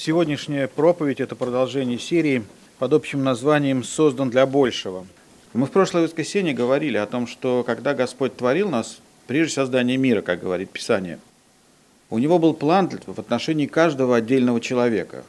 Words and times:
Сегодняшняя 0.00 0.68
проповедь– 0.68 1.18
это 1.20 1.34
продолжение 1.34 1.98
серии 1.98 2.44
под 2.78 2.92
общим 2.92 3.24
названием 3.24 3.82
«Создан 3.82 4.30
для 4.30 4.46
большего». 4.46 5.04
Мы 5.54 5.66
в 5.66 5.72
прошлое 5.72 6.04
воскресенье 6.04 6.54
говорили 6.54 6.96
о 6.96 7.06
том, 7.06 7.26
что 7.26 7.64
когда 7.66 7.94
Господь 7.94 8.36
творил 8.36 8.68
нас, 8.70 9.00
прежде 9.26 9.54
создания 9.54 9.96
мира, 9.96 10.22
как 10.22 10.38
говорит 10.38 10.70
Писание, 10.70 11.18
у 12.10 12.18
Него 12.18 12.38
был 12.38 12.54
план 12.54 12.88
в 13.06 13.18
отношении 13.18 13.66
каждого 13.66 14.14
отдельного 14.14 14.60
человека. 14.60 15.24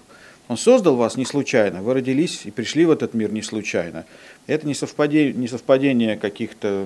Он 0.48 0.56
создал 0.56 0.98
вас 0.98 1.18
не 1.18 1.26
случайно, 1.26 1.82
вы 1.82 1.96
родились 1.96 2.42
и 2.46 2.52
пришли 2.52 2.86
в 2.86 2.92
этот 2.92 3.16
мир 3.16 3.34
не 3.34 3.42
случайно. 3.42 4.06
Это 4.46 4.68
не 4.68 4.76
совпадение, 4.76 5.34
не 5.34 5.48
совпадение 5.48 6.16
каких-то 6.16 6.86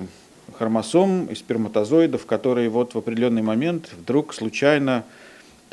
хромосом 0.54 1.26
и 1.26 1.34
сперматозоидов, 1.34 2.24
которые 2.24 2.70
вот 2.70 2.94
в 2.94 2.98
определенный 2.98 3.42
момент 3.42 3.90
вдруг 3.92 4.32
случайно 4.32 5.04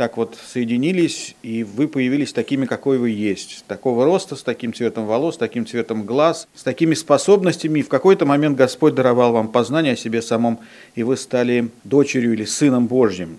так 0.01 0.17
вот 0.17 0.35
соединились, 0.51 1.35
и 1.43 1.63
вы 1.63 1.87
появились 1.87 2.33
такими, 2.33 2.65
какой 2.65 2.97
вы 2.97 3.11
есть. 3.11 3.63
Такого 3.67 4.03
роста, 4.03 4.35
с 4.35 4.41
таким 4.41 4.73
цветом 4.73 5.05
волос, 5.05 5.35
с 5.35 5.37
таким 5.37 5.63
цветом 5.63 6.07
глаз, 6.07 6.47
с 6.55 6.63
такими 6.63 6.95
способностями. 6.95 7.81
И 7.81 7.83
в 7.83 7.87
какой-то 7.87 8.25
момент 8.25 8.57
Господь 8.57 8.95
даровал 8.95 9.31
вам 9.31 9.49
познание 9.49 9.93
о 9.93 9.95
себе 9.95 10.23
самом, 10.23 10.57
и 10.95 11.03
вы 11.03 11.17
стали 11.17 11.69
дочерью 11.83 12.33
или 12.33 12.45
сыном 12.45 12.87
Божьим. 12.87 13.37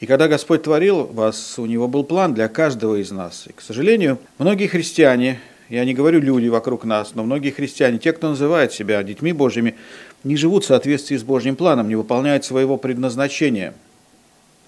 И 0.00 0.06
когда 0.06 0.28
Господь 0.28 0.62
творил 0.62 1.04
вас, 1.04 1.58
у 1.58 1.66
Него 1.66 1.88
был 1.88 2.04
план 2.04 2.32
для 2.32 2.48
каждого 2.48 2.96
из 2.96 3.10
нас. 3.10 3.44
И, 3.46 3.52
к 3.52 3.60
сожалению, 3.60 4.16
многие 4.38 4.66
христиане, 4.66 5.40
я 5.68 5.84
не 5.84 5.92
говорю 5.92 6.20
люди 6.20 6.48
вокруг 6.48 6.86
нас, 6.86 7.14
но 7.14 7.22
многие 7.22 7.50
христиане, 7.50 7.98
те, 7.98 8.14
кто 8.14 8.30
называет 8.30 8.72
себя 8.72 9.02
детьми 9.02 9.34
Божьими, 9.34 9.74
не 10.24 10.36
живут 10.36 10.64
в 10.64 10.68
соответствии 10.68 11.18
с 11.18 11.22
Божьим 11.22 11.54
планом, 11.54 11.88
не 11.88 11.96
выполняют 11.96 12.46
своего 12.46 12.78
предназначения– 12.78 13.74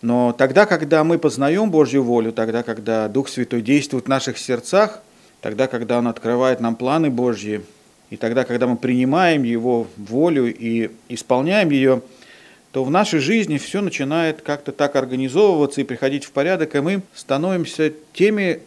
но 0.03 0.35
тогда, 0.37 0.67
когда 0.67 1.05
мы 1.05 1.19
познаем 1.19 1.71
Божью 1.71 2.03
волю, 2.03 2.33
тогда, 2.33 2.63
когда 2.63 3.09
Дух 3.09 3.29
Святой 3.29 3.63
действует 3.63 4.05
в 4.05 4.09
наших 4.09 4.39
сердцах, 4.39 5.01
тогда, 5.41 5.67
когда 5.67 5.99
Он 5.99 6.09
открывает 6.09 6.61
нам 6.61 6.77
планы 6.77 7.11
Божьи, 7.11 7.63
и 8.11 8.17
тогда, 8.17 8.45
когда 8.45 8.67
мы 8.67 8.77
принимаем 8.77 9.43
Его 9.43 9.87
волю 9.97 10.55
и 10.55 10.91
исполняем 11.09 11.71
ее, 11.71 12.03
то 12.73 12.85
в 12.85 12.91
нашей 12.91 13.21
жизни 13.21 13.57
все 13.57 13.81
начинает 13.81 14.43
как-то 14.43 14.71
так 14.71 14.97
организовываться 14.97 15.81
и 15.81 15.85
приходить 15.85 16.25
в 16.25 16.31
порядок, 16.31 16.75
и 16.75 16.81
мы 16.81 17.01
становимся 17.15 17.91
теми, 18.13 18.61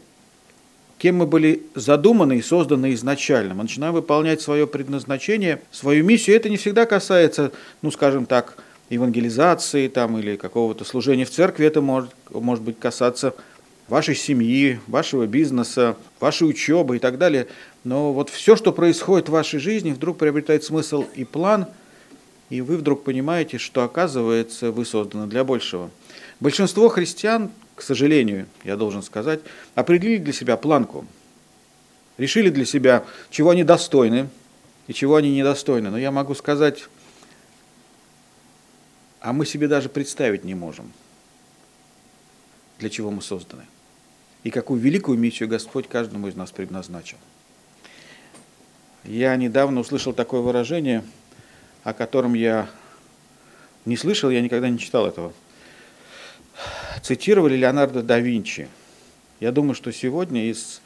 кем 0.97 1.17
мы 1.17 1.27
были 1.27 1.61
задуманы 1.75 2.39
и 2.39 2.41
созданы 2.41 2.93
изначально. 2.95 3.53
Мы 3.53 3.63
начинаем 3.63 3.93
выполнять 3.93 4.41
свое 4.41 4.65
предназначение, 4.65 5.61
свою 5.71 6.03
миссию. 6.03 6.35
Это 6.35 6.49
не 6.49 6.57
всегда 6.57 6.87
касается, 6.87 7.51
ну, 7.83 7.91
скажем 7.91 8.25
так, 8.25 8.57
евангелизации 8.89 9.87
там, 9.87 10.17
или 10.17 10.35
какого-то 10.35 10.83
служения 10.83 11.25
в 11.25 11.29
церкви, 11.29 11.65
это 11.65 11.81
может, 11.81 12.11
может 12.31 12.63
быть 12.63 12.79
касаться 12.79 13.35
вашей 13.87 14.15
семьи, 14.15 14.79
вашего 14.87 15.25
бизнеса, 15.25 15.95
вашей 16.19 16.47
учебы 16.47 16.97
и 16.97 16.99
так 16.99 17.17
далее. 17.17 17.47
Но 17.83 18.13
вот 18.13 18.29
все, 18.29 18.55
что 18.55 18.71
происходит 18.71 19.29
в 19.29 19.31
вашей 19.31 19.59
жизни, 19.59 19.91
вдруг 19.91 20.17
приобретает 20.17 20.63
смысл 20.63 21.05
и 21.15 21.23
план, 21.23 21.67
и 22.49 22.61
вы 22.61 22.77
вдруг 22.77 23.03
понимаете, 23.03 23.57
что, 23.57 23.83
оказывается, 23.83 24.71
вы 24.71 24.85
созданы 24.85 25.27
для 25.27 25.43
большего. 25.43 25.89
Большинство 26.39 26.89
христиан, 26.89 27.51
к 27.75 27.81
сожалению, 27.81 28.47
я 28.63 28.75
должен 28.75 29.03
сказать, 29.03 29.41
определили 29.75 30.17
для 30.17 30.33
себя 30.33 30.57
планку. 30.57 31.05
Решили 32.17 32.49
для 32.49 32.65
себя, 32.65 33.05
чего 33.29 33.51
они 33.51 33.63
достойны 33.63 34.29
и 34.87 34.93
чего 34.93 35.15
они 35.15 35.31
недостойны. 35.31 35.89
Но 35.89 35.97
я 35.97 36.11
могу 36.11 36.35
сказать 36.35 36.89
а 39.21 39.33
мы 39.33 39.45
себе 39.45 39.67
даже 39.67 39.89
представить 39.89 40.43
не 40.43 40.55
можем, 40.55 40.91
для 42.79 42.89
чего 42.89 43.11
мы 43.11 43.21
созданы. 43.21 43.65
И 44.43 44.51
какую 44.51 44.79
великую 44.79 45.17
миссию 45.17 45.49
Господь 45.49 45.87
каждому 45.87 46.27
из 46.27 46.35
нас 46.35 46.51
предназначил. 46.51 47.17
Я 49.03 49.35
недавно 49.35 49.81
услышал 49.81 50.13
такое 50.13 50.41
выражение, 50.41 51.03
о 51.83 51.93
котором 51.93 52.33
я 52.33 52.69
не 53.85 53.97
слышал, 53.97 54.29
я 54.29 54.41
никогда 54.41 54.69
не 54.69 54.79
читал 54.79 55.07
этого. 55.07 55.33
Цитировали 57.01 57.55
Леонардо 57.55 58.03
да 58.03 58.19
Винчи. 58.19 58.67
Я 59.39 59.51
думаю, 59.51 59.73
что 59.73 59.91
сегодня 59.91 60.49
из, 60.49 60.81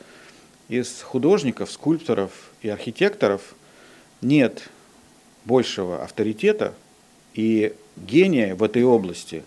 из 0.70 1.02
художников, 1.02 1.72
скульпторов 1.72 2.32
и 2.62 2.70
архитекторов 2.70 3.56
нет 4.22 4.70
большего 5.46 6.04
авторитета 6.04 6.74
и 7.34 7.76
гения 7.96 8.56
в 8.56 8.64
этой 8.64 8.84
области, 8.84 9.44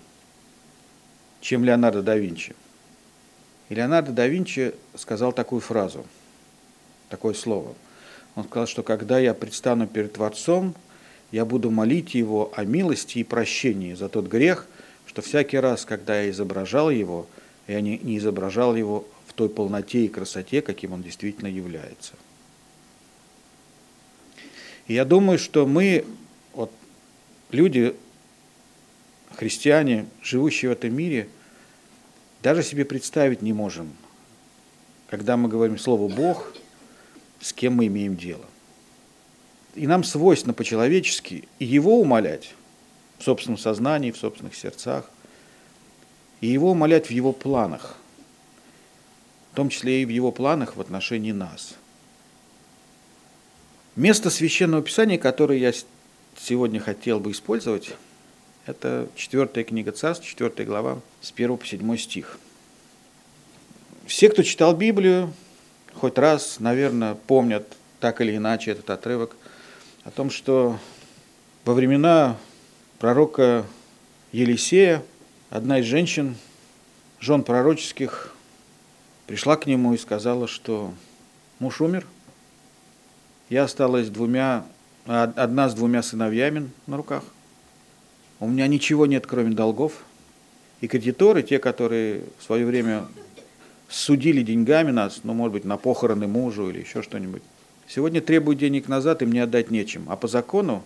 чем 1.41 1.65
Леонардо 1.65 2.03
да 2.03 2.17
Винчи. 2.17 2.55
И 3.69 3.75
Леонардо 3.75 4.13
да 4.13 4.27
Винчи 4.27 4.75
сказал 4.95 5.33
такую 5.33 5.61
фразу, 5.61 6.07
такое 7.09 7.35
слово. 7.35 7.75
Он 8.35 8.45
сказал, 8.45 8.67
что 8.67 8.83
когда 8.83 9.19
я 9.19 9.35
предстану 9.35 9.87
перед 9.87 10.13
Творцом, 10.13 10.75
я 11.33 11.45
буду 11.45 11.71
молить 11.71 12.15
Его 12.15 12.53
о 12.55 12.65
милости 12.65 13.19
и 13.19 13.25
прощении 13.25 13.95
за 13.95 14.09
тот 14.09 14.27
грех, 14.27 14.67
что 15.07 15.23
всякий 15.23 15.59
раз, 15.59 15.85
когда 15.85 16.21
я 16.21 16.31
изображал 16.31 16.91
Его, 16.91 17.27
я 17.67 17.81
не, 17.81 17.99
не 17.99 18.19
изображал 18.19 18.77
Его 18.77 19.07
в 19.27 19.33
той 19.33 19.49
полноте 19.49 20.05
и 20.05 20.09
красоте, 20.09 20.63
каким 20.63 20.93
Он 20.93 21.03
действительно 21.03 21.49
является. 21.49 22.13
И 24.87 24.95
я 24.95 25.05
думаю, 25.05 25.39
что 25.39 25.67
мы, 25.67 26.05
вот, 26.53 26.71
люди 27.51 27.95
христиане, 29.35 30.07
живущие 30.23 30.71
в 30.71 30.73
этом 30.73 30.95
мире, 30.95 31.29
даже 32.43 32.63
себе 32.63 32.85
представить 32.85 33.43
не 33.43 33.53
можем, 33.53 33.93
когда 35.09 35.37
мы 35.37 35.49
говорим 35.49 35.79
слово 35.79 36.09
«Бог», 36.13 36.53
с 37.41 37.53
кем 37.53 37.75
мы 37.75 37.87
имеем 37.87 38.17
дело. 38.17 38.45
И 39.75 39.87
нам 39.87 40.05
свойственно 40.05 40.55
по-человечески 40.55 41.49
Его 41.59 42.01
умолять 42.01 42.55
в 43.19 43.25
собственном 43.25 43.59
сознании, 43.59 44.11
в 44.11 44.17
собственных 44.17 44.55
сердцах, 44.55 45.11
и 46.41 46.47
Его 46.47 46.71
умолять 46.71 47.09
в 47.09 47.11
Его 47.11 47.33
планах, 47.33 47.97
в 49.53 49.57
том 49.57 49.69
числе 49.69 50.03
и 50.03 50.07
в 50.07 50.09
Его 50.09 50.33
планах 50.33 50.77
в 50.77 50.81
отношении 50.81 51.33
нас. 51.33 51.75
Место 53.97 54.31
Священного 54.31 54.83
Писания, 54.83 55.19
которое 55.19 55.59
я 55.59 55.73
сегодня 56.39 56.81
хотел 56.81 57.19
бы 57.19 57.31
использовать, 57.31 57.95
это 58.67 59.09
четвертая 59.15 59.63
книга 59.63 59.93
Царств, 59.93 60.27
четвертая 60.27 60.67
глава, 60.67 60.99
с 61.21 61.31
1 61.31 61.57
по 61.57 61.65
7 61.65 61.97
стих. 61.97 62.39
Все, 64.07 64.29
кто 64.29 64.43
читал 64.43 64.77
Библию, 64.77 65.33
хоть 65.95 66.19
раз, 66.19 66.59
наверное, 66.59 67.15
помнят 67.15 67.65
так 68.01 68.21
или 68.21 68.37
иначе 68.37 68.73
этот 68.73 68.91
отрывок 68.91 69.37
о 70.05 70.11
том, 70.11 70.31
что 70.31 70.79
во 71.65 71.75
времена 71.75 72.37
пророка 72.99 73.65
Елисея 74.33 75.03
одна 75.51 75.79
из 75.79 75.87
женщин, 75.87 76.37
жен 77.21 77.45
пророческих, 77.45 78.35
пришла 79.27 79.57
к 79.57 79.67
нему 79.67 79.95
и 79.95 79.99
сказала, 79.99 80.49
что 80.49 80.93
муж 81.61 81.81
умер, 81.81 82.07
я 83.49 83.65
осталась 83.65 84.09
двумя, 84.09 84.65
одна 85.07 85.69
с 85.69 85.75
двумя 85.75 86.03
сыновьями 86.03 86.71
на 86.87 86.97
руках, 86.97 87.23
у 88.41 88.49
меня 88.49 88.67
ничего 88.67 89.07
нет, 89.07 89.27
кроме 89.27 89.55
долгов. 89.55 90.05
И 90.81 90.89
кредиторы, 90.89 91.43
те, 91.43 91.59
которые 91.59 92.23
в 92.39 92.43
свое 92.45 92.67
время 92.67 93.07
судили 93.89 94.43
деньгами 94.43 94.91
нас, 94.91 95.21
ну, 95.23 95.33
может 95.33 95.53
быть, 95.53 95.65
на 95.65 95.77
похороны 95.77 96.27
мужу 96.27 96.69
или 96.69 96.81
еще 96.81 97.03
что-нибудь, 97.03 97.43
сегодня 97.89 98.21
требуют 98.21 98.59
денег 98.59 98.89
назад, 98.89 99.23
и 99.23 99.27
мне 99.27 99.43
отдать 99.43 99.71
нечем. 99.71 100.05
А 100.09 100.17
по 100.17 100.29
закону, 100.29 100.85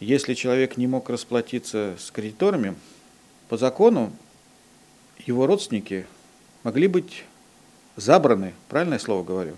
если 0.00 0.34
человек 0.34 0.76
не 0.76 0.86
мог 0.86 1.08
расплатиться 1.08 1.94
с 1.98 2.10
кредиторами, 2.10 2.74
по 3.48 3.56
закону 3.56 4.12
его 5.24 5.46
родственники 5.46 6.06
могли 6.64 6.88
быть 6.88 7.24
забраны, 7.94 8.54
правильное 8.68 8.98
слово 8.98 9.22
говорю, 9.22 9.54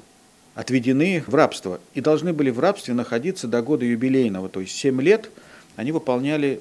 отведены 0.55 1.25
в 1.27 1.35
рабство 1.35 1.81
и 1.95 2.01
должны 2.01 2.33
были 2.33 2.51
в 2.51 2.61
рабстве 2.61 2.93
находиться 2.93 3.49
до 3.49 3.63
года 3.63 3.85
юбилейного, 3.85 4.49
то 4.49 4.61
есть 4.61 4.77
7 4.77 5.01
лет 5.01 5.31
они 5.77 5.93
выполняли 5.93 6.61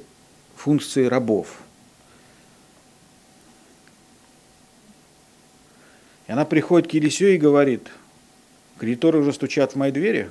функции 0.57 1.05
рабов. 1.05 1.59
И 6.27 6.31
она 6.31 6.43
приходит 6.43 6.89
к 6.89 6.93
Елисею 6.93 7.35
и 7.35 7.37
говорит, 7.37 7.89
кредиторы 8.79 9.19
уже 9.19 9.31
стучат 9.31 9.73
в 9.73 9.75
мои 9.75 9.91
двери, 9.91 10.29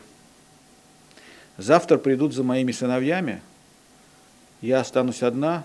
завтра 1.56 1.96
придут 1.96 2.34
за 2.34 2.43
моими 2.43 2.73
сыновьями, 2.73 3.40
я 4.61 4.81
останусь 4.81 5.23
одна, 5.23 5.64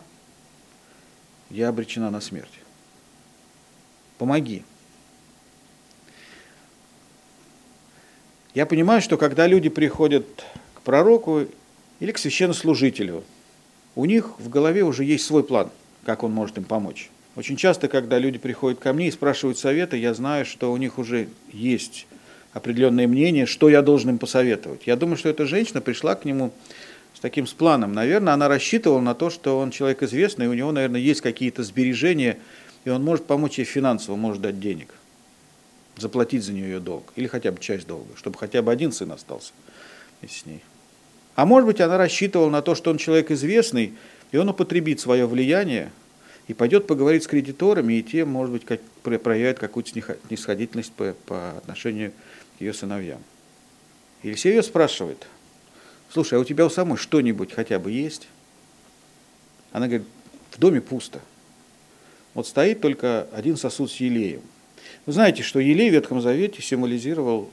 я 1.49 1.69
обречена 1.69 2.11
на 2.11 2.21
смерть. 2.21 2.59
Помоги. 4.17 4.63
Я 8.53 8.65
понимаю, 8.65 9.01
что 9.01 9.17
когда 9.17 9.47
люди 9.47 9.69
приходят 9.69 10.25
к 10.75 10.81
пророку 10.81 11.47
или 11.99 12.11
к 12.11 12.17
священнослужителю, 12.17 13.23
у 13.95 14.05
них 14.05 14.39
в 14.39 14.49
голове 14.49 14.83
уже 14.83 15.03
есть 15.03 15.25
свой 15.25 15.43
план, 15.43 15.69
как 16.05 16.23
он 16.23 16.31
может 16.31 16.57
им 16.57 16.63
помочь. 16.63 17.09
Очень 17.35 17.55
часто, 17.55 17.87
когда 17.87 18.19
люди 18.19 18.37
приходят 18.37 18.79
ко 18.79 18.93
мне 18.93 19.07
и 19.07 19.11
спрашивают 19.11 19.57
совета, 19.57 19.95
я 19.95 20.13
знаю, 20.13 20.45
что 20.45 20.71
у 20.71 20.77
них 20.77 20.97
уже 20.97 21.29
есть 21.51 22.07
определенное 22.53 23.07
мнение, 23.07 23.45
что 23.45 23.69
я 23.69 23.81
должен 23.81 24.11
им 24.11 24.17
посоветовать. 24.17 24.81
Я 24.85 24.97
думаю, 24.97 25.17
что 25.17 25.29
эта 25.29 25.45
женщина 25.45 25.79
пришла 25.79 26.15
к 26.15 26.25
нему 26.25 26.51
с 27.13 27.19
таким 27.19 27.47
с 27.47 27.53
планом. 27.53 27.93
Наверное, 27.93 28.33
она 28.33 28.47
рассчитывала 28.49 28.99
на 28.99 29.15
то, 29.15 29.29
что 29.29 29.59
он 29.59 29.71
человек 29.71 30.03
известный, 30.03 30.47
у 30.47 30.53
него, 30.53 30.71
наверное, 30.71 30.99
есть 30.99 31.21
какие-то 31.21 31.63
сбережения, 31.63 32.37
и 32.83 32.89
он 32.89 33.03
может 33.03 33.25
помочь 33.25 33.57
ей 33.59 33.65
финансово, 33.65 34.17
может 34.17 34.41
дать 34.41 34.59
денег, 34.59 34.93
заплатить 35.97 36.43
за 36.43 36.51
нее 36.51 36.65
ее 36.65 36.79
долг, 36.79 37.13
или 37.15 37.27
хотя 37.27 37.51
бы 37.51 37.59
часть 37.59 37.87
долга, 37.87 38.09
чтобы 38.17 38.37
хотя 38.37 38.61
бы 38.61 38.71
один 38.71 38.91
сын 38.91 39.11
остался 39.11 39.53
с 40.21 40.45
ней. 40.45 40.61
А 41.41 41.45
может 41.47 41.65
быть, 41.65 41.81
она 41.81 41.97
рассчитывала 41.97 42.51
на 42.51 42.61
то, 42.61 42.75
что 42.75 42.91
он 42.91 42.99
человек 42.99 43.31
известный, 43.31 43.95
и 44.31 44.37
он 44.37 44.49
употребит 44.49 44.99
свое 44.99 45.25
влияние 45.25 45.91
и 46.47 46.53
пойдет 46.53 46.85
поговорить 46.85 47.23
с 47.23 47.27
кредиторами, 47.27 47.95
и 47.95 48.03
те, 48.03 48.25
может 48.25 48.53
быть, 48.53 48.63
как, 48.63 48.79
проявят 49.01 49.57
какую-то 49.57 49.89
снисходительность 50.27 50.91
по, 50.91 51.15
по 51.25 51.57
отношению 51.57 52.11
к 52.59 52.61
ее 52.61 52.75
сыновьям. 52.75 53.23
Елисей 54.21 54.51
ее 54.51 54.61
спрашивает, 54.61 55.25
слушай, 56.11 56.37
а 56.37 56.41
у 56.41 56.43
тебя 56.43 56.63
у 56.63 56.69
самой 56.69 56.99
что-нибудь 56.99 57.53
хотя 57.53 57.79
бы 57.79 57.91
есть? 57.91 58.27
Она 59.71 59.87
говорит, 59.87 60.05
в 60.51 60.59
доме 60.59 60.79
пусто. 60.79 61.21
Вот 62.35 62.45
стоит 62.45 62.81
только 62.81 63.27
один 63.33 63.57
сосуд 63.57 63.89
с 63.89 63.95
елеем. 63.95 64.41
Вы 65.07 65.13
знаете, 65.13 65.41
что 65.41 65.59
елей 65.59 65.89
в 65.89 65.93
Ветхом 65.93 66.21
Завете 66.21 66.61
символизировал 66.61 67.49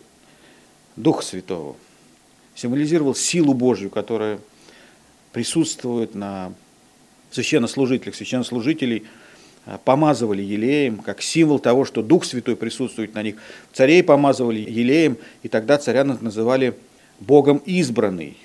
Дух 0.97 1.23
Святого, 1.23 1.75
символизировал 2.59 3.15
силу 3.15 3.55
Божью, 3.55 3.89
которая 3.89 4.41
присутствует 5.33 6.17
на 6.17 6.53
священнослужителях. 7.31 8.17
Священнослужителей 8.17 9.05
а, 9.65 9.79
помазывали 9.79 10.43
елеем, 10.43 10.97
как 10.99 11.23
символ 11.23 11.61
того, 11.61 11.85
что 11.85 12.03
Дух 12.03 12.25
Святой 12.25 12.57
присутствует 12.57 13.15
на 13.15 13.23
них. 13.23 13.37
Царей 13.73 14.03
помазывали 14.03 14.59
елеем, 14.59 15.19
и 15.45 15.49
тогда 15.49 15.79
царя 15.79 16.03
называли 16.03 16.75
Богом 17.21 17.59
избранный 17.65 18.37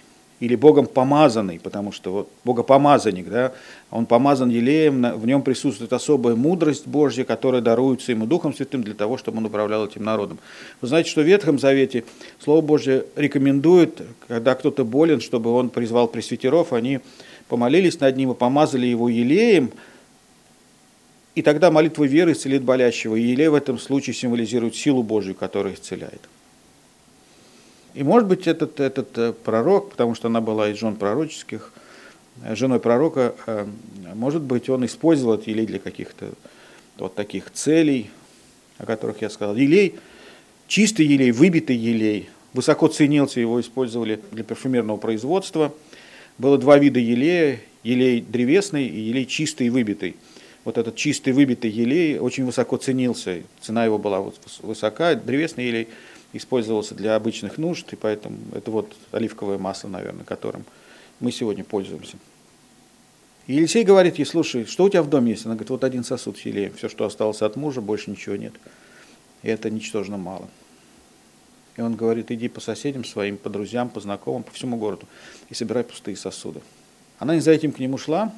или 0.43 0.55
Богом 0.55 0.87
помазанный, 0.87 1.57
потому 1.57 1.93
что 1.93 2.11
вот 2.11 2.29
Богопомазанник, 2.43 3.29
да, 3.29 3.53
он 3.91 4.05
помазан 4.05 4.49
елеем, 4.49 5.17
в 5.17 5.25
нем 5.25 5.41
присутствует 5.41 5.93
особая 5.93 6.35
мудрость 6.35 6.85
Божья, 6.85 7.23
которая 7.23 7.61
даруется 7.61 8.11
ему 8.11 8.25
Духом 8.25 8.53
Святым 8.53 8.83
для 8.83 8.93
того, 8.93 9.17
чтобы 9.17 9.37
он 9.37 9.45
управлял 9.45 9.87
этим 9.87 10.03
народом. 10.03 10.39
Вы 10.81 10.89
знаете, 10.89 11.09
что 11.09 11.21
в 11.21 11.25
Ветхом 11.25 11.59
Завете 11.59 12.03
Слово 12.43 12.59
Божье 12.59 13.05
рекомендует, 13.15 14.01
когда 14.27 14.53
кто-то 14.55 14.83
болен, 14.83 15.21
чтобы 15.21 15.49
он 15.49 15.69
призвал 15.69 16.09
пресвитеров, 16.09 16.73
они 16.73 16.99
помолились 17.47 18.01
над 18.01 18.17
ним 18.17 18.31
и 18.31 18.35
помазали 18.35 18.85
его 18.85 19.07
елеем, 19.07 19.71
и 21.35 21.41
тогда 21.41 21.71
молитва 21.71 22.03
веры 22.03 22.33
исцелит 22.33 22.63
болящего. 22.63 23.15
И 23.15 23.21
елей 23.21 23.47
в 23.47 23.55
этом 23.55 23.79
случае 23.79 24.13
символизирует 24.13 24.75
силу 24.75 25.03
Божью, 25.03 25.35
которая 25.35 25.73
исцеляет. 25.73 26.19
И 27.93 28.01
может 28.01 28.27
быть 28.27 28.47
этот, 28.47 28.79
этот 28.79 29.17
э, 29.17 29.33
пророк, 29.33 29.91
потому 29.91 30.15
что 30.15 30.27
она 30.27 30.41
была 30.41 30.69
из 30.69 30.77
жен 30.77 30.95
пророческих, 30.95 31.71
э, 32.43 32.55
женой 32.55 32.79
пророка, 32.79 33.35
э, 33.45 33.67
может 34.15 34.41
быть, 34.41 34.67
он 34.69 34.85
использовал 34.85 35.35
этот 35.35 35.47
елей 35.47 35.67
для 35.67 35.79
каких-то 35.79 36.29
вот 36.97 37.13
таких 37.13 37.51
целей, 37.51 38.09
о 38.79 38.85
которых 38.85 39.21
я 39.21 39.29
сказал. 39.29 39.55
Елей, 39.55 39.95
чистый 40.67 41.05
елей, 41.05 41.31
выбитый 41.31 41.75
елей, 41.75 42.29
высоко 42.53 42.87
ценился, 42.87 43.39
его 43.39 43.61
использовали 43.61 44.19
для 44.31 44.43
парфюмерного 44.43 44.97
производства. 44.97 45.71
Было 46.39 46.57
два 46.57 46.79
вида 46.79 46.99
елея, 46.99 47.59
елей 47.83 48.21
древесный 48.21 48.87
и 48.87 48.99
елей 48.99 49.27
чистый 49.27 49.67
и 49.67 49.69
выбитый. 49.69 50.15
Вот 50.65 50.79
этот 50.79 50.95
чистый 50.95 51.33
выбитый 51.33 51.69
елей 51.69 52.17
очень 52.17 52.45
высоко 52.45 52.77
ценился, 52.77 53.43
цена 53.61 53.85
его 53.85 53.99
была 53.99 54.31
высока, 54.63 55.13
древесный 55.13 55.67
елей– 55.67 55.87
использовался 56.33 56.95
для 56.95 57.15
обычных 57.15 57.57
нужд, 57.57 57.93
и 57.93 57.95
поэтому 57.95 58.37
это 58.53 58.71
вот 58.71 58.93
оливковое 59.11 59.57
масло, 59.57 59.87
наверное, 59.87 60.25
которым 60.25 60.65
мы 61.19 61.31
сегодня 61.31 61.63
пользуемся. 61.63 62.17
И 63.45 63.55
Елисей 63.55 63.83
говорит 63.83 64.17
ей, 64.17 64.25
слушай, 64.25 64.65
что 64.65 64.85
у 64.85 64.89
тебя 64.89 65.03
в 65.03 65.09
доме 65.09 65.31
есть? 65.31 65.45
Она 65.45 65.55
говорит, 65.55 65.69
вот 65.69 65.83
один 65.83 66.03
сосуд 66.03 66.37
с 66.37 66.41
елеем, 66.41 66.73
все, 66.73 66.89
что 66.89 67.05
осталось 67.05 67.41
от 67.41 67.55
мужа, 67.55 67.81
больше 67.81 68.09
ничего 68.09 68.35
нет. 68.35 68.53
И 69.43 69.49
это 69.49 69.69
ничтожно 69.69 70.17
мало. 70.17 70.49
И 71.75 71.81
он 71.81 71.95
говорит, 71.95 72.31
иди 72.31 72.47
по 72.47 72.61
соседям 72.61 73.03
своим, 73.03 73.37
по 73.37 73.49
друзьям, 73.49 73.89
по 73.89 73.99
знакомым, 73.99 74.43
по 74.43 74.51
всему 74.51 74.77
городу 74.77 75.07
и 75.49 75.53
собирай 75.53 75.83
пустые 75.83 76.15
сосуды. 76.15 76.61
Она 77.19 77.35
не 77.35 77.41
за 77.41 77.51
этим 77.51 77.71
к 77.71 77.79
нему 77.79 77.97
шла, 77.97 78.33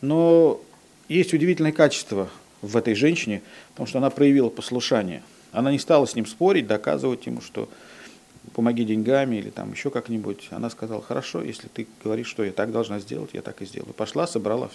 но 0.00 0.60
есть 1.08 1.32
удивительное 1.34 1.72
качество 1.72 2.28
в 2.62 2.76
этой 2.76 2.94
женщине, 2.94 3.42
потому 3.70 3.86
что 3.86 3.98
она 3.98 4.10
проявила 4.10 4.48
послушание– 4.48 5.22
она 5.52 5.72
не 5.72 5.78
стала 5.78 6.06
с 6.06 6.14
ним 6.14 6.26
спорить, 6.26 6.66
доказывать 6.66 7.26
ему, 7.26 7.40
что 7.40 7.68
помоги 8.54 8.84
деньгами 8.84 9.36
или 9.36 9.50
там 9.50 9.72
еще 9.72 9.90
как-нибудь. 9.90 10.48
Она 10.50 10.70
сказала, 10.70 11.02
хорошо, 11.02 11.42
если 11.42 11.68
ты 11.68 11.86
говоришь, 12.02 12.28
что 12.28 12.44
я 12.44 12.52
так 12.52 12.72
должна 12.72 12.98
сделать, 12.98 13.30
я 13.32 13.42
так 13.42 13.62
и 13.62 13.66
сделаю. 13.66 13.94
Пошла, 13.94 14.26
собрала 14.26 14.70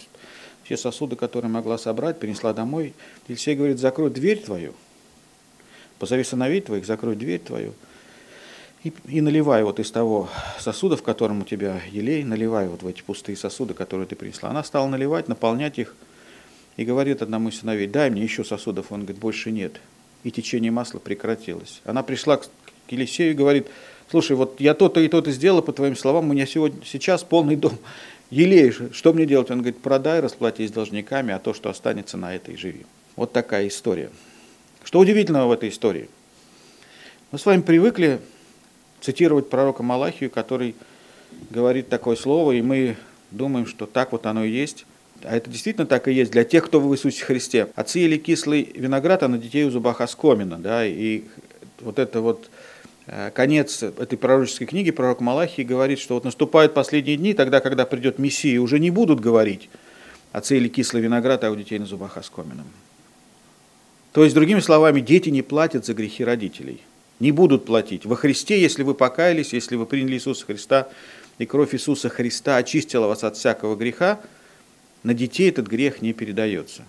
все 0.64 0.78
сосуды, 0.78 1.16
которые 1.16 1.52
могла 1.52 1.78
собрать, 1.78 2.20
принесла 2.20 2.54
домой. 2.54 2.94
Елисей 3.28 3.56
говорит, 3.56 3.80
закрой 3.80 4.10
дверь 4.10 4.42
твою, 4.42 4.74
позови 6.00 6.24
сыновей 6.24 6.62
твоих, 6.62 6.86
закрой 6.86 7.16
дверь 7.16 7.40
твою 7.40 7.74
и, 8.84 8.94
и 9.08 9.22
наливай 9.22 9.64
вот 9.64 9.80
из 9.80 9.92
того 9.92 10.30
сосуда, 10.60 10.98
в 10.98 11.04
котором 11.04 11.42
у 11.42 11.46
тебя 11.46 11.82
елей, 11.90 12.24
наливай 12.24 12.68
вот 12.68 12.84
в 12.84 12.88
эти 12.88 13.02
пустые 13.02 13.38
сосуды, 13.38 13.74
которые 13.74 14.08
ты 14.08 14.16
принесла. 14.16 14.50
Она 14.50 14.64
стала 14.64 14.88
наливать, 14.88 15.28
наполнять 15.28 15.80
их 15.80 15.96
и 16.76 16.84
говорит 16.84 17.22
одному 17.22 17.50
из 17.50 17.60
сыновей, 17.60 17.88
дай 17.88 18.10
мне 18.10 18.24
еще 18.24 18.44
сосудов. 18.44 18.92
Он 18.92 19.02
говорит, 19.02 19.20
больше 19.20 19.52
нет 19.52 19.80
и 20.24 20.32
течение 20.32 20.72
масла 20.72 21.00
прекратилось. 21.00 21.82
Она 21.86 22.04
пришла 22.04 22.38
к 22.38 22.48
Елисею 22.90 23.32
и 23.32 23.36
говорит, 23.36 23.68
слушай, 24.10 24.36
вот 24.36 24.60
я 24.60 24.74
то-то 24.74 25.00
и 25.00 25.08
то-то 25.08 25.32
сделала, 25.32 25.62
по 25.62 25.74
твоим 25.74 25.96
словам, 25.96 26.30
у 26.30 26.34
меня 26.34 26.46
сегодня, 26.46 26.80
сейчас 26.86 27.24
полный 27.24 27.56
дом 27.56 27.78
елеешь, 28.30 28.82
что 28.94 29.14
мне 29.14 29.26
делать? 29.26 29.52
Он 29.52 29.60
говорит, 29.60 29.80
продай, 29.80 30.20
расплатись 30.20 30.72
должниками, 30.72 31.34
а 31.34 31.40
то, 31.40 31.54
что 31.54 31.70
останется, 31.70 32.18
на 32.18 32.36
этой 32.36 32.58
живи. 32.58 32.86
Вот 33.16 33.32
такая 33.32 33.68
история. 33.68 34.10
Что 34.84 35.00
удивительного 35.00 35.48
в 35.48 35.52
этой 35.52 35.70
истории? 35.70 36.10
Мы 37.32 37.40
с 37.40 37.46
вами 37.46 37.62
привыкли 37.62 38.20
цитировать 39.02 39.50
пророка 39.50 39.84
Малахию, 39.84 40.30
который 40.30 40.76
говорит 41.50 41.90
такое 41.90 42.16
слово, 42.16 42.54
и 42.54 42.62
мы 42.62 42.96
думаем, 43.32 43.66
что 43.66 43.86
так 43.86 44.12
вот 44.12 44.26
оно 44.26 44.44
и 44.44 44.52
есть 44.52 44.86
а 45.26 45.36
это 45.36 45.50
действительно 45.50 45.86
так 45.86 46.08
и 46.08 46.14
есть, 46.14 46.32
для 46.32 46.44
тех, 46.44 46.66
кто 46.66 46.80
в 46.80 46.94
Иисусе 46.94 47.24
Христе. 47.24 47.68
Отцы 47.76 48.00
ели 48.00 48.18
кислый 48.18 48.72
виноград, 48.76 49.24
а 49.24 49.28
на 49.28 49.38
детей 49.38 49.66
у 49.66 49.72
зубах 49.72 50.02
оскомина. 50.02 50.58
Да, 50.58 50.86
и 50.86 51.24
вот 51.82 52.00
это 52.00 52.22
вот 52.22 52.50
э, 53.08 53.32
конец 53.34 53.84
этой 53.84 54.18
пророческой 54.18 54.68
книги, 54.68 54.92
пророк 54.92 55.22
Малахий 55.22 55.64
говорит, 55.64 56.00
что 56.00 56.16
вот 56.16 56.24
наступают 56.24 56.74
последние 56.74 57.18
дни, 57.18 57.34
тогда, 57.34 57.60
когда 57.60 57.86
придет 57.86 58.20
Мессия, 58.20 58.60
уже 58.60 58.80
не 58.80 58.92
будут 58.92 59.20
говорить 59.20 59.70
отцы 60.34 60.56
ели 60.56 60.68
кислый 60.68 61.02
виноград, 61.02 61.44
а 61.46 61.52
у 61.52 61.56
детей 61.56 61.80
на 61.80 61.86
зубах 61.86 62.18
оскомином. 62.18 62.66
То 64.12 64.24
есть, 64.24 64.36
другими 64.36 64.60
словами, 64.60 65.00
дети 65.00 65.30
не 65.30 65.42
платят 65.42 65.86
за 65.86 65.94
грехи 65.94 66.26
родителей. 66.26 66.82
Не 67.20 67.32
будут 67.32 67.66
платить. 67.66 68.06
Во 68.06 68.16
Христе, 68.16 68.60
если 68.62 68.84
вы 68.84 68.96
покаялись, 68.96 69.54
если 69.54 69.76
вы 69.76 69.86
приняли 69.86 70.16
Иисуса 70.16 70.46
Христа, 70.46 70.90
и 71.38 71.46
кровь 71.46 71.74
Иисуса 71.74 72.10
Христа 72.10 72.58
очистила 72.58 73.08
вас 73.08 73.24
от 73.24 73.38
всякого 73.38 73.76
греха, 73.76 74.20
на 75.04 75.14
детей 75.14 75.50
этот 75.50 75.68
грех 75.68 76.02
не 76.02 76.14
передается. 76.14 76.84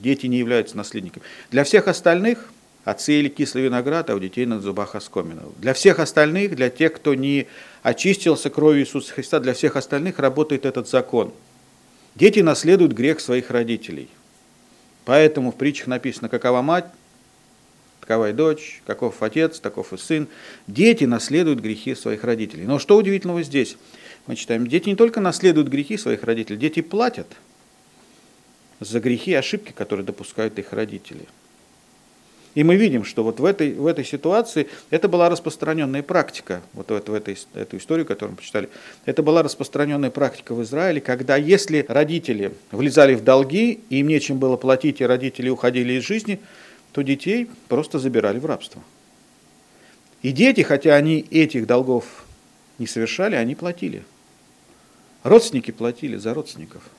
Дети 0.00 0.26
не 0.26 0.38
являются 0.38 0.76
наследниками. 0.76 1.24
Для 1.50 1.64
всех 1.64 1.88
остальных 1.88 2.50
отцы 2.84 3.14
или 3.14 3.28
кислый 3.28 3.64
виноград, 3.64 4.10
а 4.10 4.14
у 4.14 4.18
детей 4.18 4.46
на 4.46 4.60
зубах 4.60 4.94
оскомина. 4.94 5.42
Для 5.58 5.74
всех 5.74 5.98
остальных, 5.98 6.54
для 6.54 6.70
тех, 6.70 6.94
кто 6.94 7.14
не 7.14 7.46
очистился 7.82 8.48
кровью 8.48 8.82
Иисуса 8.82 9.12
Христа, 9.12 9.40
для 9.40 9.54
всех 9.54 9.76
остальных 9.76 10.18
работает 10.18 10.64
этот 10.64 10.88
закон. 10.88 11.32
Дети 12.14 12.40
наследуют 12.40 12.92
грех 12.92 13.20
своих 13.20 13.50
родителей. 13.50 14.08
Поэтому 15.04 15.52
в 15.52 15.56
притчах 15.56 15.88
написано, 15.88 16.28
какова 16.28 16.62
мать, 16.62 16.86
такова 18.00 18.30
и 18.30 18.32
дочь, 18.32 18.82
каков 18.86 19.22
отец, 19.22 19.58
таков 19.58 19.92
и 19.92 19.98
сын. 19.98 20.28
Дети 20.66 21.04
наследуют 21.04 21.60
грехи 21.60 21.94
своих 21.94 22.24
родителей. 22.24 22.64
Но 22.64 22.78
что 22.78 22.96
удивительного 22.96 23.42
здесь? 23.42 23.76
Мы 24.26 24.36
читаем, 24.36 24.66
дети 24.66 24.88
не 24.88 24.96
только 24.96 25.20
наследуют 25.20 25.68
грехи 25.68 25.96
своих 25.96 26.22
родителей, 26.22 26.58
дети 26.58 26.82
платят– 26.82 27.26
за 28.80 29.00
грехи 29.00 29.32
и 29.32 29.34
ошибки, 29.34 29.72
которые 29.72 30.04
допускают 30.04 30.58
их 30.58 30.72
родители. 30.72 31.26
И 32.54 32.64
мы 32.64 32.76
видим, 32.76 33.04
что 33.04 33.22
вот 33.22 33.40
в 33.40 33.44
этой, 33.44 33.72
в 33.74 33.86
этой 33.86 34.04
ситуации 34.04 34.68
это 34.90 35.08
была 35.08 35.28
распространенная 35.28 36.02
практика, 36.02 36.62
вот 36.72 36.90
в, 36.90 37.08
в 37.08 37.14
этой, 37.14 37.38
эту 37.54 37.76
историю, 37.76 38.06
которую 38.06 38.32
мы 38.32 38.36
прочитали, 38.38 38.68
это 39.04 39.22
была 39.22 39.42
распространенная 39.42 40.10
практика 40.10 40.54
в 40.54 40.62
Израиле, 40.62 41.00
когда 41.00 41.36
если 41.36 41.84
родители 41.88 42.52
влезали 42.72 43.14
в 43.14 43.22
долги, 43.22 43.80
и 43.90 44.00
им 44.00 44.08
нечем 44.08 44.38
было 44.38 44.56
платить, 44.56 45.00
и 45.00 45.06
родители 45.06 45.48
уходили 45.50 45.94
из 45.94 46.04
жизни, 46.04 46.40
то 46.92 47.02
детей 47.02 47.48
просто 47.68 47.98
забирали 47.98 48.38
в 48.38 48.46
рабство. 48.46 48.82
И 50.22 50.32
дети, 50.32 50.62
хотя 50.62 50.96
они 50.96 51.26
этих 51.30 51.66
долгов 51.66 52.24
не 52.78 52.88
совершали, 52.88 53.36
они 53.36 53.54
платили. 53.54 54.02
Родственники 55.22 55.70
платили 55.70 56.16
за 56.16 56.34
родственников– 56.34 56.82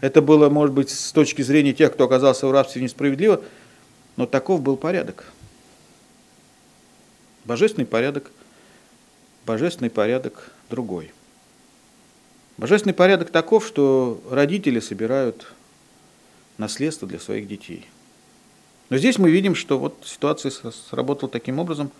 Это 0.00 0.22
было, 0.22 0.48
может 0.48 0.74
быть, 0.74 0.90
с 0.90 1.12
точки 1.12 1.42
зрения 1.42 1.72
тех, 1.72 1.92
кто 1.92 2.04
оказался 2.04 2.46
в 2.46 2.52
рабстве 2.52 2.82
несправедливо, 2.82 3.42
но 4.16 4.26
таков 4.26 4.62
был 4.62 4.76
порядок. 4.76 5.26
Божественный 7.44 7.86
порядок, 7.86 8.30
божественный 9.46 9.90
порядок 9.90 10.50
другой. 10.70 11.12
Божественный 12.56 12.94
порядок 12.94 13.30
таков, 13.30 13.66
что 13.66 14.22
родители 14.30 14.80
собирают 14.80 15.46
наследство 16.58 17.08
для 17.08 17.18
своих 17.18 17.48
детей. 17.48 17.86
Но 18.90 18.98
здесь 18.98 19.18
мы 19.18 19.30
видим, 19.30 19.54
что 19.54 19.78
вот 19.78 19.96
ситуация 20.04 20.50
сработала 20.50 21.30
таким 21.30 21.58
образом, 21.58 21.90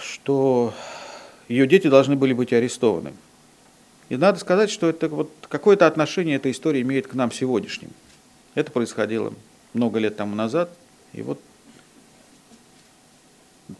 что 0.00 0.72
ее 1.48 1.66
дети 1.66 1.88
должны 1.88 2.14
были 2.14 2.32
быть 2.32 2.52
арестованы. 2.52 3.12
И 4.08 4.16
надо 4.16 4.38
сказать, 4.38 4.70
что 4.70 4.88
это 4.88 5.08
вот 5.08 5.30
какое-то 5.48 5.86
отношение 5.86 6.36
эта 6.36 6.50
история 6.50 6.82
имеет 6.82 7.06
к 7.06 7.14
нам 7.14 7.32
сегодняшним. 7.32 7.90
Это 8.54 8.70
происходило 8.70 9.32
много 9.72 9.98
лет 9.98 10.16
тому 10.16 10.34
назад. 10.34 10.70
И 11.12 11.22
вот 11.22 11.40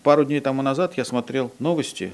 пару 0.03 0.25
дней 0.25 0.41
тому 0.41 0.63
назад 0.63 0.97
я 0.97 1.05
смотрел 1.05 1.53
новости, 1.59 2.13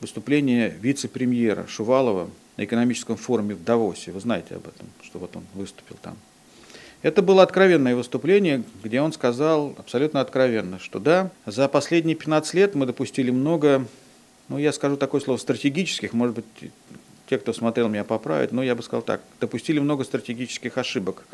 выступление 0.00 0.70
вице-премьера 0.80 1.66
Шувалова 1.66 2.28
на 2.56 2.64
экономическом 2.64 3.16
форуме 3.16 3.54
в 3.54 3.64
Давосе. 3.64 4.12
Вы 4.12 4.20
знаете 4.20 4.56
об 4.56 4.66
этом, 4.66 4.88
что 5.02 5.18
вот 5.18 5.36
он 5.36 5.44
выступил 5.54 5.96
там. 6.02 6.16
Это 7.02 7.20
было 7.20 7.42
откровенное 7.42 7.96
выступление, 7.96 8.62
где 8.84 9.00
он 9.00 9.12
сказал 9.12 9.74
абсолютно 9.76 10.20
откровенно, 10.20 10.78
что 10.78 11.00
да, 11.00 11.30
за 11.46 11.66
последние 11.68 12.14
15 12.14 12.54
лет 12.54 12.74
мы 12.76 12.86
допустили 12.86 13.30
много, 13.30 13.86
ну 14.48 14.58
я 14.58 14.72
скажу 14.72 14.96
такое 14.96 15.20
слово, 15.20 15.38
стратегических, 15.38 16.12
может 16.12 16.36
быть, 16.36 16.70
те, 17.32 17.38
кто 17.38 17.54
смотрел, 17.54 17.88
меня 17.88 18.04
поправят, 18.04 18.52
но 18.52 18.62
я 18.62 18.74
бы 18.74 18.82
сказал 18.82 19.00
так, 19.00 19.22
допустили 19.40 19.78
много 19.78 20.04
стратегических 20.04 20.76
ошибок. 20.76 21.24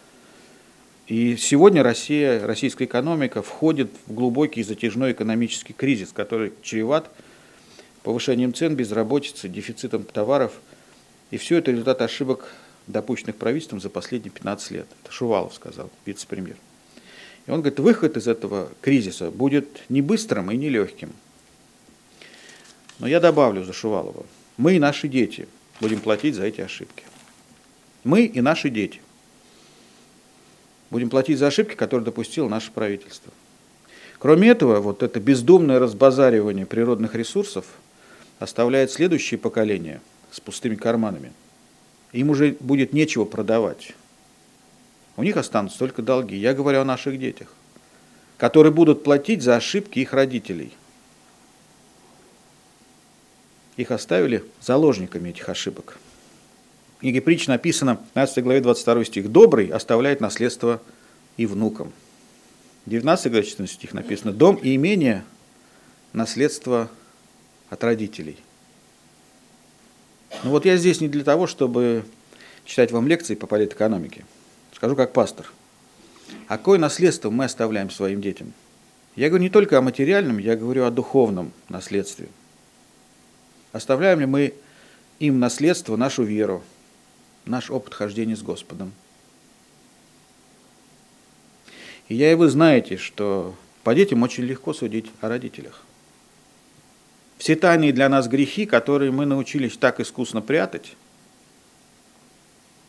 И 1.08 1.36
сегодня 1.36 1.82
Россия, 1.82 2.46
российская 2.46 2.84
экономика 2.84 3.42
входит 3.42 3.90
в 4.06 4.14
глубокий 4.14 4.62
затяжной 4.62 5.10
экономический 5.10 5.72
кризис, 5.72 6.12
который 6.12 6.52
чреват 6.62 7.10
повышением 8.04 8.54
цен, 8.54 8.76
безработицей, 8.76 9.50
дефицитом 9.50 10.04
товаров. 10.04 10.52
И 11.32 11.36
все 11.36 11.56
это 11.56 11.72
результат 11.72 12.00
ошибок, 12.00 12.46
допущенных 12.86 13.34
правительством 13.34 13.80
за 13.80 13.90
последние 13.90 14.30
15 14.30 14.70
лет. 14.70 14.86
Это 15.02 15.12
Шувалов 15.12 15.52
сказал, 15.52 15.90
вице-премьер. 16.06 16.54
И 17.48 17.50
он 17.50 17.60
говорит, 17.60 17.80
выход 17.80 18.16
из 18.16 18.28
этого 18.28 18.70
кризиса 18.82 19.32
будет 19.32 19.66
не 19.88 20.00
быстрым 20.00 20.52
и 20.52 20.56
не 20.56 20.68
легким. 20.68 21.10
Но 23.00 23.08
я 23.08 23.18
добавлю 23.18 23.64
за 23.64 23.72
Шувалова. 23.72 24.24
Мы 24.58 24.76
и 24.76 24.78
наши 24.78 25.08
дети– 25.08 25.48
будем 25.80 26.00
платить 26.00 26.34
за 26.34 26.44
эти 26.44 26.60
ошибки. 26.60 27.04
Мы 28.04 28.24
и 28.24 28.40
наши 28.40 28.70
дети 28.70 29.00
будем 30.90 31.10
платить 31.10 31.38
за 31.38 31.48
ошибки, 31.48 31.74
которые 31.74 32.04
допустило 32.04 32.48
наше 32.48 32.70
правительство. 32.72 33.32
Кроме 34.18 34.48
этого, 34.48 34.80
вот 34.80 35.02
это 35.02 35.20
бездумное 35.20 35.78
разбазаривание 35.78 36.66
природных 36.66 37.14
ресурсов 37.14 37.66
оставляет 38.38 38.90
следующее 38.90 39.38
поколение 39.38 40.00
с 40.30 40.40
пустыми 40.40 40.74
карманами. 40.74 41.32
Им 42.12 42.30
уже 42.30 42.56
будет 42.60 42.92
нечего 42.92 43.24
продавать. 43.24 43.92
У 45.16 45.22
них 45.22 45.36
останутся 45.36 45.78
только 45.78 46.02
долги. 46.02 46.36
Я 46.36 46.54
говорю 46.54 46.80
о 46.80 46.84
наших 46.84 47.18
детях, 47.18 47.52
которые 48.38 48.72
будут 48.72 49.04
платить 49.04 49.42
за 49.42 49.56
ошибки 49.56 49.98
их 49.98 50.12
родителей– 50.12 50.72
их 53.78 53.92
оставили 53.92 54.44
заложниками 54.60 55.30
этих 55.30 55.48
ошибок. 55.48 55.98
В 56.96 57.00
книге 57.00 57.20
притч 57.22 57.46
написано, 57.46 57.94
в 57.94 58.00
15 58.12 58.42
главе 58.42 58.60
22 58.60 59.04
стих, 59.04 59.30
«Добрый 59.30 59.68
оставляет 59.68 60.20
наследство 60.20 60.82
и 61.36 61.46
внукам». 61.46 61.92
В 62.84 62.90
19 62.90 63.30
главе 63.30 63.46
14 63.46 63.72
стих 63.72 63.94
написано, 63.94 64.32
«Дом 64.32 64.56
и 64.56 64.74
имение– 64.74 65.24
наследство 66.12 66.90
от 67.70 67.84
родителей». 67.84 68.36
Ну 70.42 70.50
вот 70.50 70.64
я 70.64 70.76
здесь 70.76 71.00
не 71.00 71.08
для 71.08 71.22
того, 71.22 71.46
чтобы 71.46 72.04
читать 72.64 72.90
вам 72.90 73.06
лекции 73.06 73.36
по 73.36 73.46
политэкономике. 73.46 74.24
Скажу 74.74 74.96
как 74.96 75.12
пастор. 75.12 75.50
А 76.48 76.58
какое 76.58 76.80
наследство 76.80 77.30
мы 77.30 77.44
оставляем 77.44 77.90
своим 77.90 78.20
детям? 78.20 78.52
Я 79.14 79.28
говорю 79.28 79.44
не 79.44 79.50
только 79.50 79.78
о 79.78 79.82
материальном, 79.82 80.38
я 80.38 80.56
говорю 80.56 80.84
о 80.84 80.90
духовном 80.90 81.52
наследстве– 81.68 82.26
Оставляем 83.72 84.20
ли 84.20 84.26
мы 84.26 84.54
им 85.18 85.38
наследство, 85.38 85.96
нашу 85.96 86.22
веру, 86.22 86.62
наш 87.44 87.70
опыт 87.70 87.94
хождения 87.94 88.36
с 88.36 88.42
Господом? 88.42 88.92
И 92.08 92.14
я 92.14 92.32
и 92.32 92.34
вы 92.34 92.48
знаете, 92.48 92.96
что 92.96 93.54
по 93.84 93.94
детям 93.94 94.22
очень 94.22 94.44
легко 94.44 94.72
судить 94.72 95.06
о 95.20 95.28
родителях. 95.28 95.82
Все 97.36 97.54
тайные 97.54 97.92
для 97.92 98.08
нас 98.08 98.26
грехи, 98.26 98.66
которые 98.66 99.12
мы 99.12 99.26
научились 99.26 99.76
так 99.76 100.00
искусно 100.00 100.40
прятать, 100.40 100.96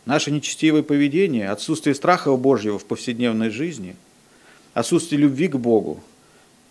наше 0.05 0.31
нечестивое 0.31 0.81
поведение, 0.81 1.49
отсутствие 1.49 1.93
страха 1.93 2.35
Божьего 2.35 2.79
в 2.79 2.85
повседневной 2.85 3.49
жизни, 3.49 3.95
отсутствие 4.73 5.21
любви 5.21 5.47
к 5.49 5.57
Богу, 5.57 6.01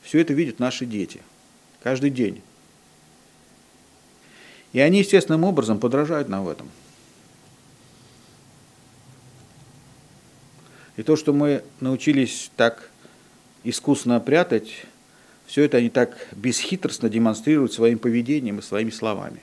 все 0.02 0.20
это 0.20 0.32
видят 0.32 0.58
наши 0.58 0.86
дети 0.86 1.20
каждый 1.82 2.10
день. 2.10 2.42
И 4.72 4.80
они 4.80 4.98
естественным 4.98 5.44
образом 5.44 5.78
подражают 5.78 6.28
нам 6.28 6.44
в 6.44 6.48
этом. 6.48 6.68
И 10.96 11.02
то, 11.02 11.16
что 11.16 11.32
мы 11.32 11.62
научились 11.80 12.50
так 12.56 12.90
искусно 13.62 14.18
прятать, 14.20 14.84
все 15.46 15.62
это 15.62 15.78
они 15.78 15.90
так 15.90 16.16
бесхитростно 16.32 17.08
демонстрируют 17.08 17.72
своим 17.72 17.98
поведением 17.98 18.58
и 18.58 18.62
своими 18.62 18.90
словами. 18.90 19.42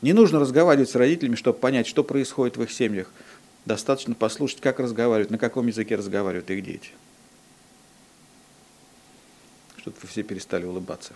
Не 0.00 0.12
нужно 0.12 0.40
разговаривать 0.40 0.90
с 0.90 0.94
родителями, 0.94 1.36
чтобы 1.36 1.58
понять, 1.58 1.86
что 1.86 2.02
происходит 2.02 2.56
в 2.56 2.62
их 2.62 2.72
семьях. 2.72 3.10
Достаточно 3.64 4.14
послушать, 4.14 4.60
как 4.60 4.80
разговаривают, 4.80 5.30
на 5.30 5.38
каком 5.38 5.66
языке 5.66 5.96
разговаривают 5.96 6.50
их 6.50 6.64
дети. 6.64 6.90
Чтобы 9.76 9.96
вы 10.00 10.08
все 10.08 10.22
перестали 10.22 10.64
улыбаться. 10.64 11.12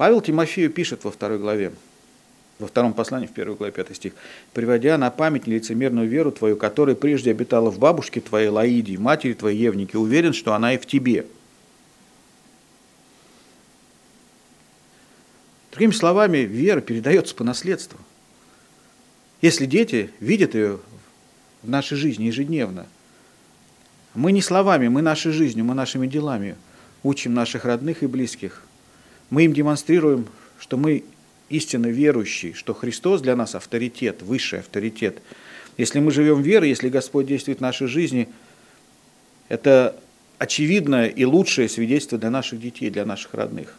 Павел 0.00 0.22
Тимофею 0.22 0.70
пишет 0.70 1.04
во 1.04 1.10
второй 1.10 1.38
главе, 1.38 1.74
во 2.58 2.66
втором 2.68 2.94
послании, 2.94 3.26
в 3.26 3.32
первой 3.32 3.54
главе, 3.54 3.70
пятый 3.70 3.94
стих, 3.94 4.14
«Приводя 4.54 4.96
на 4.96 5.10
память 5.10 5.46
нелицемерную 5.46 6.08
веру 6.08 6.32
твою, 6.32 6.56
которая 6.56 6.96
прежде 6.96 7.32
обитала 7.32 7.68
в 7.68 7.78
бабушке 7.78 8.22
твоей 8.22 8.48
Лаиде, 8.48 8.96
матери 8.96 9.34
твоей 9.34 9.58
Евнике, 9.58 9.98
уверен, 9.98 10.32
что 10.32 10.54
она 10.54 10.72
и 10.72 10.78
в 10.78 10.86
тебе». 10.86 11.26
Другими 15.70 15.92
словами, 15.92 16.38
вера 16.38 16.80
передается 16.80 17.34
по 17.34 17.44
наследству. 17.44 17.98
Если 19.42 19.66
дети 19.66 20.10
видят 20.18 20.54
ее 20.54 20.80
в 21.62 21.68
нашей 21.68 21.98
жизни 21.98 22.24
ежедневно, 22.24 22.86
мы 24.14 24.32
не 24.32 24.40
словами, 24.40 24.88
мы 24.88 25.02
нашей 25.02 25.32
жизнью, 25.32 25.66
мы 25.66 25.74
нашими 25.74 26.06
делами 26.06 26.56
учим 27.02 27.34
наших 27.34 27.66
родных 27.66 28.02
и 28.02 28.06
близких– 28.06 28.62
мы 29.30 29.44
им 29.44 29.52
демонстрируем, 29.52 30.26
что 30.58 30.76
мы 30.76 31.04
истинно 31.48 31.86
верующие, 31.86 32.52
что 32.52 32.74
Христос 32.74 33.22
для 33.22 33.36
нас 33.36 33.54
авторитет, 33.54 34.22
высший 34.22 34.60
авторитет. 34.60 35.22
Если 35.78 36.00
мы 36.00 36.10
живем 36.10 36.42
верой, 36.42 36.68
если 36.68 36.88
Господь 36.88 37.26
действует 37.26 37.58
в 37.58 37.62
нашей 37.62 37.86
жизни, 37.86 38.28
это 39.48 39.96
очевидное 40.38 41.06
и 41.06 41.24
лучшее 41.24 41.68
свидетельство 41.68 42.18
для 42.18 42.30
наших 42.30 42.60
детей, 42.60 42.90
для 42.90 43.04
наших 43.04 43.34
родных. 43.34 43.76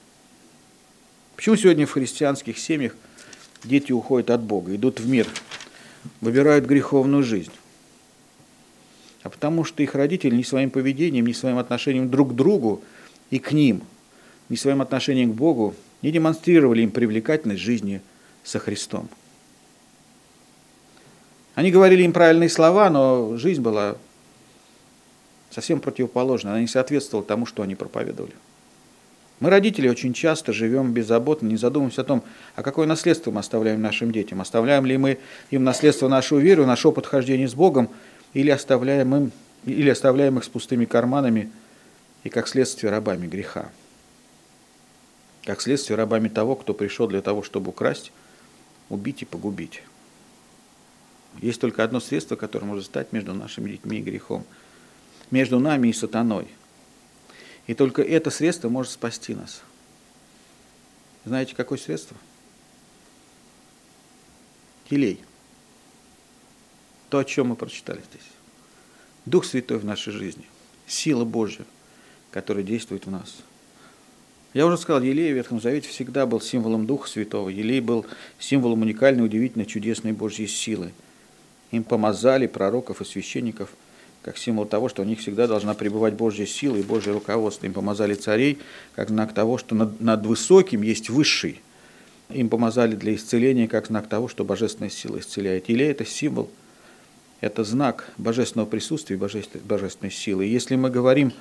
Почему 1.35 1.55
сегодня 1.55 1.85
в 1.85 1.91
христианских 1.91 2.57
семьях 2.57 2.95
дети 3.63 3.91
уходят 3.91 4.29
от 4.29 4.41
Бога, 4.41 4.75
идут 4.75 4.99
в 4.99 5.07
мир, 5.07 5.27
выбирают 6.21 6.65
греховную 6.65 7.23
жизнь? 7.23 7.51
А 9.23 9.29
потому 9.29 9.63
что 9.63 9.83
их 9.83 9.95
родители 9.95 10.35
ни 10.35 10.43
своим 10.43 10.71
поведением, 10.71 11.27
ни 11.27 11.33
своим 11.33 11.57
отношением 11.57 12.09
друг 12.09 12.31
к 12.31 12.35
другу 12.35 12.81
и 13.29 13.39
к 13.39 13.51
ним– 13.51 13.81
ни 14.51 14.57
своим 14.57 14.81
отношением 14.81 15.31
к 15.31 15.35
Богу 15.35 15.73
не 16.01 16.11
демонстрировали 16.11 16.81
им 16.81 16.91
привлекательность 16.91 17.61
жизни 17.61 18.01
со 18.43 18.59
Христом. 18.59 19.07
Они 21.55 21.71
говорили 21.71 22.03
им 22.03 22.11
правильные 22.11 22.49
слова, 22.49 22.89
но 22.89 23.37
жизнь 23.37 23.61
была 23.61 23.95
совсем 25.51 25.79
противоположной, 25.79 26.51
она 26.51 26.61
не 26.61 26.67
соответствовала 26.67 27.25
тому, 27.25 27.45
что 27.45 27.63
они 27.63 27.75
проповедовали. 27.75 28.33
Мы, 29.39 29.49
родители, 29.49 29.87
очень 29.87 30.13
часто 30.13 30.51
живем 30.51 30.91
беззаботно, 30.91 31.47
не 31.47 31.57
задумываемся 31.57 32.01
о 32.01 32.05
том, 32.05 32.23
а 32.55 32.61
какое 32.61 32.85
наследство 32.87 33.31
мы 33.31 33.39
оставляем 33.39 33.81
нашим 33.81 34.11
детям. 34.11 34.41
Оставляем 34.41 34.85
ли 34.85 34.97
мы 34.97 35.17
им 35.49 35.63
наследство 35.63 36.09
нашу 36.09 36.37
веру, 36.39 36.65
наш 36.65 36.85
опыт 36.85 37.05
хождения 37.05 37.47
с 37.47 37.55
Богом, 37.55 37.89
или 38.33 38.49
оставляем, 38.49 39.15
им, 39.15 39.31
или 39.63 39.89
оставляем 39.89 40.37
их 40.37 40.43
с 40.43 40.49
пустыми 40.49 40.83
карманами 40.83 41.49
и, 42.25 42.29
как 42.29 42.49
следствие, 42.49 42.91
рабами 42.91 43.27
греха 43.27 43.71
как 45.43 45.61
следствие 45.61 45.97
рабами 45.97 46.29
того, 46.29 46.55
кто 46.55 46.73
пришел 46.73 47.07
для 47.07 47.21
того, 47.21 47.43
чтобы 47.43 47.69
украсть, 47.69 48.11
убить 48.89 49.21
и 49.21 49.25
погубить. 49.25 49.81
Есть 51.41 51.61
только 51.61 51.83
одно 51.83 51.99
средство, 51.99 52.35
которое 52.35 52.65
может 52.65 52.85
стать 52.85 53.13
между 53.13 53.33
нашими 53.33 53.71
детьми 53.71 53.99
и 53.99 54.03
грехом. 54.03 54.45
Между 55.31 55.59
нами 55.59 55.87
и 55.87 55.93
сатаной. 55.93 56.47
И 57.67 57.73
только 57.73 58.01
это 58.01 58.29
средство 58.29 58.69
может 58.69 58.91
спасти 58.91 59.33
нас. 59.33 59.61
Знаете, 61.23 61.55
какое 61.55 61.77
средство? 61.77 62.17
Елей. 64.89 65.21
То, 67.09 67.19
о 67.19 67.23
чем 67.23 67.47
мы 67.47 67.55
прочитали 67.55 68.01
здесь. 68.11 68.27
Дух 69.25 69.45
Святой 69.45 69.77
в 69.77 69.85
нашей 69.85 70.11
жизни. 70.11 70.45
Сила 70.85 71.23
Божья, 71.23 71.65
которая 72.31 72.63
действует 72.63 73.05
в 73.05 73.11
нас– 73.11 73.37
я 74.53 74.65
уже 74.65 74.77
сказал, 74.77 75.01
Елей 75.01 75.31
в 75.31 75.35
Ветхом 75.35 75.61
Завете 75.61 75.87
всегда 75.87 76.25
был 76.25 76.41
символом 76.41 76.85
Духа 76.85 77.07
Святого. 77.07 77.49
Елей 77.49 77.79
был 77.79 78.05
символом 78.37 78.81
уникальной, 78.81 79.23
удивительной, 79.23 79.65
чудесной 79.65 80.11
Божьей 80.11 80.47
силы. 80.47 80.91
Им 81.71 81.83
помазали 81.83 82.47
пророков 82.47 83.01
и 83.01 83.05
священников 83.05 83.69
как 84.21 84.37
символ 84.37 84.65
того, 84.65 84.89
что 84.89 85.01
у 85.01 85.05
них 85.05 85.19
всегда 85.19 85.47
должна 85.47 85.73
пребывать 85.73 86.13
Божья 86.13 86.45
сила 86.45 86.75
и 86.75 86.83
Божье 86.83 87.13
руководство. 87.13 87.65
Им 87.65 87.73
помазали 87.73 88.13
царей 88.13 88.59
как 88.93 89.09
знак 89.09 89.33
того, 89.33 89.57
что 89.57 89.73
над, 89.73 89.99
над 90.01 90.25
высоким 90.25 90.81
есть 90.81 91.09
высший. 91.09 91.61
Им 92.29 92.49
помазали 92.49 92.95
для 92.95 93.15
исцеления 93.15 93.67
как 93.67 93.87
знак 93.87 94.07
того, 94.07 94.27
что 94.27 94.43
божественная 94.43 94.89
сила 94.89 95.19
исцеляет. 95.19 95.69
Елей– 95.69 95.89
это 95.91 96.05
символ, 96.05 96.49
это 97.39 97.63
знак 97.63 98.11
божественного 98.17 98.67
присутствия 98.67 99.15
и 99.15 99.19
божественной 99.63 100.11
силы. 100.11 100.45
И 100.45 100.49
если 100.49 100.75
мы 100.75 100.89
говорим 100.89 101.33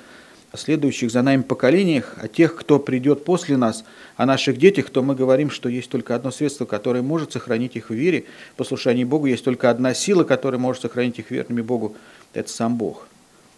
о 0.52 0.56
следующих 0.56 1.10
за 1.10 1.22
нами 1.22 1.42
поколениях, 1.42 2.16
о 2.20 2.26
тех, 2.26 2.56
кто 2.56 2.78
придет 2.78 3.24
после 3.24 3.56
нас, 3.56 3.84
о 4.16 4.26
наших 4.26 4.58
детях, 4.58 4.90
то 4.90 5.02
мы 5.02 5.14
говорим, 5.14 5.50
что 5.50 5.68
есть 5.68 5.88
только 5.88 6.14
одно 6.14 6.30
средство, 6.30 6.64
которое 6.64 7.02
может 7.02 7.32
сохранить 7.32 7.76
их 7.76 7.90
в 7.90 7.94
вере, 7.94 8.24
послушании 8.56 9.04
Богу, 9.04 9.26
есть 9.26 9.44
только 9.44 9.70
одна 9.70 9.94
сила, 9.94 10.24
которая 10.24 10.60
может 10.60 10.82
сохранить 10.82 11.18
их 11.18 11.30
верными 11.30 11.62
Богу, 11.62 11.94
это 12.34 12.50
сам 12.50 12.76
Бог, 12.76 13.06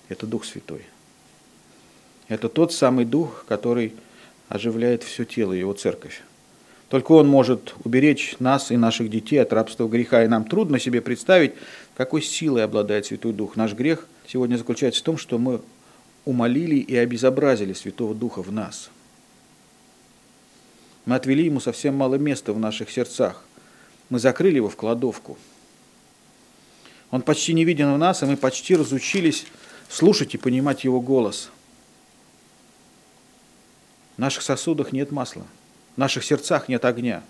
это 0.08 0.26
Дух 0.26 0.44
Святой. 0.44 0.82
Это 2.28 2.48
тот 2.48 2.72
самый 2.72 3.04
Дух, 3.04 3.44
который 3.48 3.94
оживляет 4.48 5.02
все 5.02 5.24
тело, 5.24 5.52
его 5.52 5.72
церковь. 5.72 6.22
Только 6.88 7.12
Он 7.12 7.26
может 7.26 7.74
уберечь 7.84 8.36
нас 8.38 8.70
и 8.70 8.76
наших 8.76 9.08
детей 9.08 9.38
от 9.38 9.54
рабства 9.54 9.88
греха, 9.88 10.24
и 10.24 10.28
нам 10.28 10.44
трудно 10.44 10.78
себе 10.78 11.00
представить, 11.00 11.54
какой 11.96 12.20
силой 12.20 12.64
обладает 12.64 13.06
Святой 13.06 13.32
Дух. 13.32 13.56
Наш 13.56 13.72
грех 13.72 14.06
сегодня 14.26 14.56
заключается 14.56 15.00
в 15.00 15.04
том, 15.04 15.16
что 15.16 15.38
мы 15.38 15.62
умолили 16.24 16.76
и 16.76 16.96
обезобразили 16.96 17.72
Святого 17.72 18.14
Духа 18.14 18.42
в 18.42 18.52
нас. 18.52 18.90
Мы 21.04 21.16
отвели 21.16 21.44
ему 21.44 21.60
совсем 21.60 21.96
мало 21.96 22.14
места 22.14 22.52
в 22.52 22.58
наших 22.58 22.90
сердцах. 22.90 23.44
Мы 24.08 24.18
закрыли 24.18 24.56
его 24.56 24.68
в 24.68 24.76
кладовку. 24.76 25.36
Он 27.10 27.22
почти 27.22 27.52
не 27.52 27.64
виден 27.64 27.92
в 27.92 27.98
нас, 27.98 28.22
и 28.22 28.26
мы 28.26 28.36
почти 28.36 28.76
разучились 28.76 29.46
слушать 29.88 30.34
и 30.34 30.38
понимать 30.38 30.84
его 30.84 31.00
голос. 31.00 31.50
В 34.16 34.18
наших 34.20 34.42
сосудах 34.42 34.92
нет 34.92 35.10
масла, 35.10 35.46
в 35.96 35.98
наших 35.98 36.24
сердцах 36.24 36.68
нет 36.68 36.84
огня. 36.84 37.22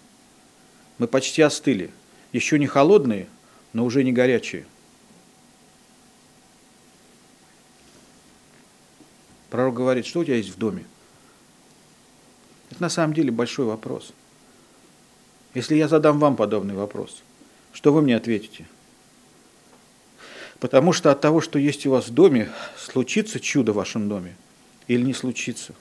Мы 0.99 1.09
почти 1.09 1.43
остыли, 1.43 1.91
еще 2.33 2.59
не 2.59 2.67
холодные, 2.67 3.29
но 3.73 3.85
уже 3.85 4.05
не 4.05 4.13
горячие. 4.13 4.67
Пророк 9.53 9.75
говорит, 9.75 10.07
что 10.07 10.21
у 10.21 10.25
тебя 10.25 10.37
есть 10.37 10.49
в 10.49 10.57
доме? 10.57 10.83
Это 12.71 12.81
на 12.81 12.89
самом 12.89 13.13
деле 13.13 13.31
большой 13.31 13.67
вопрос. 13.67 14.15
Если 15.53 15.75
я 15.75 15.89
задам 15.89 16.19
вам 16.19 16.37
подобный 16.37 16.75
вопрос, 16.75 17.23
что 17.75 17.93
вы 17.93 18.01
мне 18.01 18.17
ответите? 18.17 18.65
Потому 20.59 20.95
что 20.95 21.11
от 21.11 21.21
того, 21.21 21.43
что 21.43 21.59
есть 21.59 21.85
у 21.85 21.91
вас 21.91 22.09
в 22.09 22.15
доме, 22.15 22.51
случится 22.79 23.41
чудо 23.41 23.73
в 23.73 23.77
вашем 23.77 24.09
доме 24.09 24.37
или 24.89 25.03
не 25.03 25.13
случится. 25.13 25.75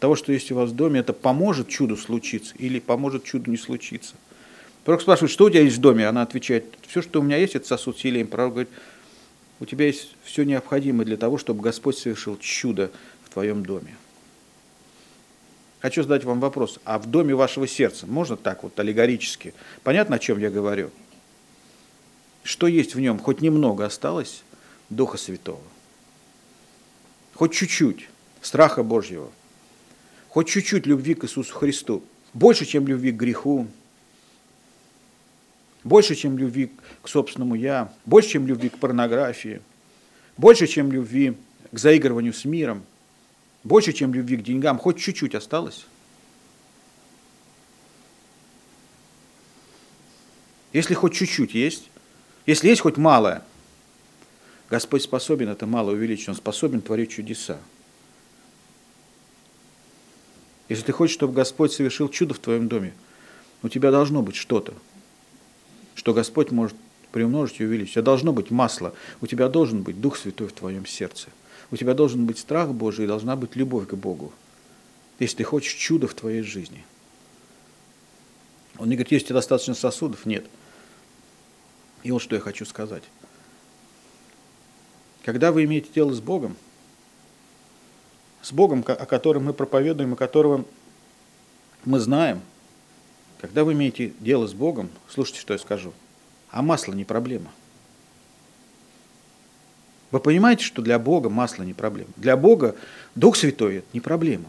Того, 0.00 0.16
что 0.16 0.32
есть 0.32 0.50
у 0.50 0.56
вас 0.56 0.70
в 0.70 0.74
доме, 0.74 0.98
это 0.98 1.12
поможет 1.12 1.68
чуду 1.68 1.96
случиться 1.96 2.56
или 2.58 2.80
поможет 2.80 3.22
чуду 3.22 3.52
не 3.52 3.56
случиться. 3.56 4.16
Пророк 4.84 5.00
спрашивает, 5.00 5.30
что 5.30 5.44
у 5.44 5.50
тебя 5.50 5.62
есть 5.62 5.76
в 5.76 5.80
доме? 5.80 6.08
Она 6.08 6.22
отвечает, 6.22 6.64
все, 6.88 7.02
что 7.02 7.20
у 7.20 7.22
меня 7.22 7.36
есть, 7.36 7.54
это 7.54 7.68
сосуд 7.68 7.96
с 7.96 8.00
елеем. 8.00 8.26
Пророк 8.26 8.54
говорит, 8.54 8.70
у 9.60 9.64
тебя 9.64 9.86
есть 9.86 10.14
все 10.22 10.44
необходимое 10.44 11.04
для 11.04 11.16
того, 11.16 11.38
чтобы 11.38 11.62
Господь 11.62 11.98
совершил 11.98 12.38
чудо 12.38 12.90
в 13.24 13.30
твоем 13.30 13.64
доме. 13.64 13.96
Хочу 15.80 16.02
задать 16.02 16.24
вам 16.24 16.40
вопрос. 16.40 16.80
А 16.84 16.98
в 16.98 17.06
доме 17.06 17.34
вашего 17.34 17.66
сердца, 17.66 18.06
можно 18.06 18.36
так 18.36 18.62
вот 18.62 18.78
аллегорически? 18.78 19.54
Понятно, 19.82 20.16
о 20.16 20.18
чем 20.18 20.38
я 20.38 20.50
говорю? 20.50 20.90
Что 22.42 22.66
есть 22.66 22.94
в 22.94 23.00
нем? 23.00 23.18
Хоть 23.18 23.40
немного 23.40 23.84
осталось 23.84 24.42
Духа 24.90 25.18
Святого. 25.18 25.62
Хоть 27.34 27.52
чуть-чуть 27.52 28.08
страха 28.40 28.82
Божьего. 28.82 29.30
Хоть 30.28 30.48
чуть-чуть 30.48 30.86
любви 30.86 31.14
к 31.14 31.24
Иисусу 31.24 31.54
Христу. 31.54 32.02
Больше, 32.34 32.64
чем 32.64 32.86
любви 32.86 33.12
к 33.12 33.16
греху, 33.16 33.68
больше, 35.88 36.14
чем 36.14 36.38
любви 36.38 36.70
к 37.02 37.08
собственному 37.08 37.54
«я», 37.54 37.92
больше, 38.04 38.30
чем 38.30 38.46
любви 38.46 38.68
к 38.68 38.78
порнографии, 38.78 39.60
больше, 40.36 40.66
чем 40.66 40.92
любви 40.92 41.36
к 41.72 41.78
заигрыванию 41.78 42.32
с 42.32 42.44
миром, 42.44 42.84
больше, 43.64 43.92
чем 43.92 44.14
любви 44.14 44.36
к 44.36 44.42
деньгам, 44.42 44.78
хоть 44.78 44.98
чуть-чуть 44.98 45.34
осталось. 45.34 45.86
Если 50.72 50.94
хоть 50.94 51.14
чуть-чуть 51.14 51.54
есть, 51.54 51.90
если 52.46 52.68
есть 52.68 52.82
хоть 52.82 52.98
малое, 52.98 53.42
Господь 54.70 55.02
способен 55.02 55.48
это 55.48 55.66
мало 55.66 55.92
увеличить, 55.92 56.28
Он 56.28 56.34
способен 56.34 56.82
творить 56.82 57.10
чудеса. 57.10 57.58
Если 60.68 60.84
ты 60.84 60.92
хочешь, 60.92 61.14
чтобы 61.14 61.32
Господь 61.32 61.72
совершил 61.72 62.10
чудо 62.10 62.34
в 62.34 62.38
твоем 62.38 62.68
доме, 62.68 62.92
у 63.62 63.70
тебя 63.70 63.90
должно 63.90 64.22
быть 64.22 64.36
что-то– 64.36 64.74
что 65.98 66.14
Господь 66.14 66.52
может 66.52 66.76
приумножить 67.10 67.60
и 67.60 67.64
увеличить. 67.64 67.90
У 67.90 67.94
тебя 67.94 68.02
должно 68.02 68.32
быть 68.32 68.52
масло, 68.52 68.94
у 69.20 69.26
тебя 69.26 69.48
должен 69.48 69.82
быть 69.82 70.00
Дух 70.00 70.16
Святой 70.16 70.46
в 70.46 70.52
твоем 70.52 70.86
сердце. 70.86 71.28
У 71.72 71.76
тебя 71.76 71.92
должен 71.92 72.24
быть 72.24 72.38
страх 72.38 72.70
Божий 72.70 73.04
и 73.04 73.08
должна 73.08 73.34
быть 73.34 73.56
любовь 73.56 73.88
к 73.88 73.94
Богу, 73.94 74.32
если 75.18 75.38
ты 75.38 75.44
хочешь 75.44 75.74
чуда 75.74 76.06
в 76.06 76.14
твоей 76.14 76.42
жизни. 76.42 76.84
Он 78.78 78.88
не 78.88 78.94
говорит, 78.94 79.10
есть 79.10 79.24
у 79.24 79.28
тебя 79.28 79.38
достаточно 79.38 79.74
сосудов? 79.74 80.24
Нет. 80.24 80.46
И 82.04 82.12
вот 82.12 82.22
что 82.22 82.36
я 82.36 82.40
хочу 82.40 82.64
сказать. 82.64 83.02
Когда 85.24 85.50
вы 85.50 85.64
имеете 85.64 85.88
дело 85.92 86.12
с 86.12 86.20
Богом, 86.20 86.56
с 88.40 88.52
Богом, 88.52 88.84
о 88.86 89.04
котором 89.04 89.46
мы 89.46 89.52
проповедуем, 89.52 90.12
о 90.12 90.16
котором 90.16 90.64
мы 91.84 91.98
знаем– 91.98 92.40
когда 93.40 93.64
вы 93.64 93.72
имеете 93.72 94.12
дело 94.20 94.46
с 94.46 94.52
Богом, 94.52 94.90
слушайте, 95.08 95.40
что 95.40 95.52
я 95.52 95.58
скажу, 95.58 95.92
а 96.50 96.62
масло 96.62 96.92
не 96.92 97.04
проблема. 97.04 97.50
Вы 100.10 100.20
понимаете, 100.20 100.64
что 100.64 100.82
для 100.82 100.98
Бога 100.98 101.28
масло 101.28 101.62
не 101.62 101.74
проблема? 101.74 102.10
Для 102.16 102.36
Бога 102.36 102.74
Дух 103.14 103.36
Святой– 103.36 103.76
это 103.78 103.86
не 103.92 104.00
проблема. 104.00 104.46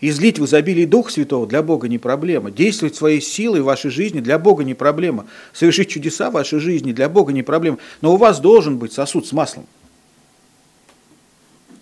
Излить 0.00 0.38
в 0.38 0.44
изобилии 0.44 0.84
Духа 0.84 1.10
Святого 1.10 1.46
для 1.46 1.62
Бога 1.62 1.88
не 1.88 1.96
проблема. 1.96 2.50
Действовать 2.50 2.94
своей 2.94 3.22
силой 3.22 3.62
в 3.62 3.64
вашей 3.64 3.90
жизни 3.90 4.20
для 4.20 4.38
Бога 4.38 4.62
не 4.62 4.74
проблема. 4.74 5.24
Совершить 5.54 5.88
чудеса 5.88 6.28
в 6.28 6.34
вашей 6.34 6.58
жизни 6.58 6.92
для 6.92 7.08
Бога 7.08 7.32
не 7.32 7.42
проблема. 7.42 7.78
Но 8.02 8.12
у 8.12 8.18
вас 8.18 8.38
должен 8.38 8.76
быть 8.76 8.92
сосуд 8.92 9.26
с 9.26 9.32
маслом. 9.32 9.66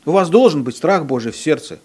У 0.05 0.13
вас 0.13 0.31
должен 0.31 0.63
быть 0.63 0.77
страх 0.77 1.05
Божий 1.05 1.33
в 1.33 1.37
сердце. 1.37 1.81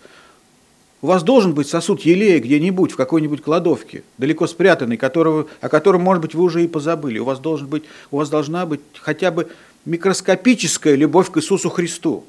У 1.02 1.08
вас 1.08 1.22
должен 1.22 1.54
быть 1.54 1.68
сосуд 1.68 2.02
елея 2.02 2.40
где-нибудь, 2.40 2.92
в 2.92 2.96
какой-нибудь 2.96 3.44
кладовке, 3.44 4.04
далеко 4.18 4.48
спрятанный, 4.48 4.98
которого, 4.98 5.48
о 5.62 5.70
котором, 5.70 6.02
может 6.02 6.22
быть, 6.22 6.34
вы 6.34 6.44
уже 6.44 6.64
и 6.64 6.68
позабыли. 6.68 7.20
У 7.20 7.26
вас, 7.26 7.40
должен 7.40 7.68
быть, 7.68 7.84
у 8.10 8.18
вас 8.18 8.30
должна 8.30 8.66
быть 8.66 8.82
хотя 9.00 9.30
бы 9.30 9.52
микроскопическая 9.86 10.96
любовь 10.96 11.30
к 11.32 11.38
Иисусу 11.38 11.70
Христу. 11.70 12.26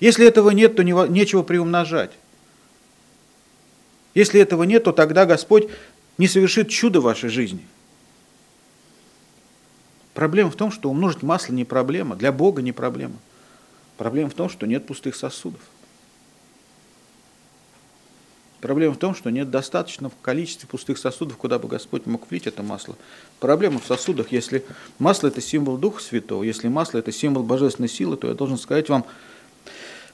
Если 0.00 0.26
этого 0.26 0.50
нет, 0.50 0.76
то 0.76 0.82
нечего 0.82 1.42
приумножать. 1.42 2.12
Если 4.14 4.40
этого 4.40 4.62
нет, 4.62 4.84
то 4.84 4.92
тогда 4.92 5.26
Господь 5.26 5.68
не 6.16 6.26
совершит 6.26 6.70
чудо 6.70 7.00
в 7.00 7.04
вашей 7.04 7.28
жизни. 7.28 7.66
Проблема 10.14 10.50
в 10.50 10.56
том, 10.56 10.72
что 10.72 10.88
умножить 10.88 11.22
масло 11.22 11.52
не 11.52 11.66
проблема, 11.66 12.16
для 12.16 12.32
Бога 12.32 12.62
не 12.62 12.72
проблема. 12.72 13.16
Проблема 13.98 14.30
в 14.30 14.34
том, 14.34 14.48
что 14.48 14.66
нет 14.66 14.86
пустых 14.86 15.14
сосудов. 15.14 15.60
Проблема 18.60 18.94
в 18.94 18.98
том, 18.98 19.14
что 19.14 19.30
нет 19.30 19.50
достаточного 19.50 20.12
количества 20.20 20.66
пустых 20.66 20.98
сосудов, 20.98 21.36
куда 21.38 21.58
бы 21.58 21.66
Господь 21.66 22.06
мог 22.06 22.30
влить 22.30 22.46
это 22.46 22.62
масло. 22.62 22.96
Проблема 23.38 23.78
в 23.80 23.86
сосудах. 23.86 24.32
Если 24.32 24.64
масло– 24.98 25.26
это 25.28 25.40
символ 25.40 25.78
Духа 25.78 26.02
Святого, 26.02 26.42
если 26.42 26.68
масло– 26.68 26.98
это 27.00 27.10
символ 27.10 27.42
божественной 27.42 27.88
силы, 27.88 28.16
то 28.16 28.28
я 28.28 28.34
должен 28.34 28.58
сказать 28.58 28.88
вам, 28.90 29.06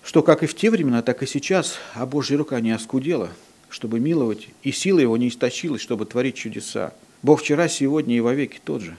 что 0.04 0.22
как 0.22 0.44
и 0.44 0.46
в 0.46 0.54
те 0.54 0.70
времена, 0.70 1.02
так 1.02 1.24
и 1.24 1.26
сейчас, 1.26 1.74
а 1.94 2.06
Божья 2.06 2.37
рука 2.37 2.61
не 2.61 2.70
оскудела. 2.70 3.30
чтобы 3.68 4.00
миловать, 4.00 4.48
и 4.62 4.72
сила 4.72 5.00
его 5.00 5.16
не 5.16 5.28
истощилась, 5.28 5.82
чтобы 5.82 6.06
творить 6.06 6.37
чудеса. 6.37 6.92
Бог 7.22 7.40
вчера, 7.40 7.68
сегодня 7.68 8.16
и 8.16 8.20
вовеки 8.20 8.61
тот 8.62 8.82
же. 8.82 8.96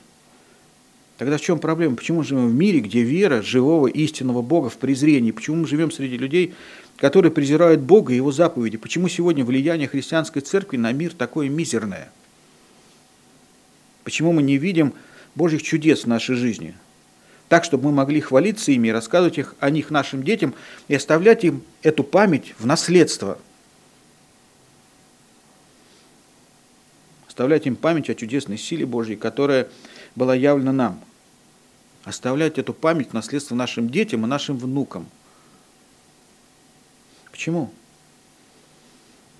Тогда 1.17 1.38
в 1.38 1.41
чем 1.41 1.60
проблема? 1.60 1.95
Почему 1.95 2.19
мы 2.19 2.23
живем 2.23 2.47
в 2.47 2.53
мире, 2.53 2.79
где 2.79 3.01
вера 3.01 3.41
живого 3.41 3.88
истинного 3.88 4.41
Бога 4.43 4.69
в 4.69 4.77
презрении? 4.77 5.31
Почему 5.31 5.57
мы 5.57 5.67
живем 5.67 5.89
среди 5.89 6.17
людей, 6.17 6.53
которые 6.97 7.31
презирают 7.31 7.81
Бога 7.81 8.12
и 8.12 8.17
Его 8.17 8.31
заповеди? 8.31 8.77
Почему 8.77 9.07
сегодня 9.07 9.45
влияние 9.45 9.88
христианской 9.88 10.41
церкви 10.41 10.77
на 10.77 10.91
мир 10.91 11.13
такое 11.13 11.47
мизерное? 11.47 12.10
Почему 14.03 14.31
мы 14.33 14.41
не 14.41 14.57
видим 14.57 14.93
Божьих 15.36 15.62
чудес 15.62 16.03
в 16.03 16.07
нашей 16.07 16.36
жизни? 16.36 16.75
Так, 17.49 17.63
чтобы 17.63 17.86
мы 17.86 17.91
могли 17.91 18.19
хвалиться 18.19 18.71
ими, 18.71 18.89
рассказывать 18.89 19.38
их, 19.38 19.55
о 19.60 19.69
них 19.69 19.89
нашим 19.89 20.23
детям 20.23 20.53
и 20.88 20.95
оставлять 20.95 21.45
им 21.45 21.63
эту 21.81 22.03
память 22.03 22.53
в 22.57 22.65
наследство. 22.65 23.38
Оставлять 27.27 27.67
им 27.67 27.75
память 27.75 28.10
о 28.10 28.15
чудесной 28.15 28.57
силе 28.57 28.86
Божьей, 28.86 29.15
которая 29.15 29.69
была 30.15 30.36
явлена 30.36 30.73
нам. 30.73 31.01
Оставлять 32.03 32.57
эту 32.57 32.73
память 32.73 33.10
в 33.10 33.13
наследство 33.13 33.55
нашим 33.55 33.89
детям 33.89 34.25
и 34.25 34.27
нашим 34.27 34.57
внукам. 34.57 35.07
Почему? 37.38 37.71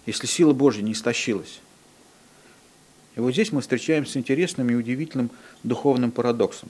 Если 0.06 0.28
сила 0.28 0.54
Божья 0.54 0.84
не 0.84 0.92
истощилась. 0.92 1.62
И 3.16 3.20
вот 3.20 3.32
здесь 3.32 3.52
мы 3.52 3.62
встречаемся 3.62 4.12
с 4.12 4.18
интересным 4.18 4.70
и 4.70 4.76
удивительным 4.76 5.32
духовным 5.64 6.12
парадоксом. 6.12 6.70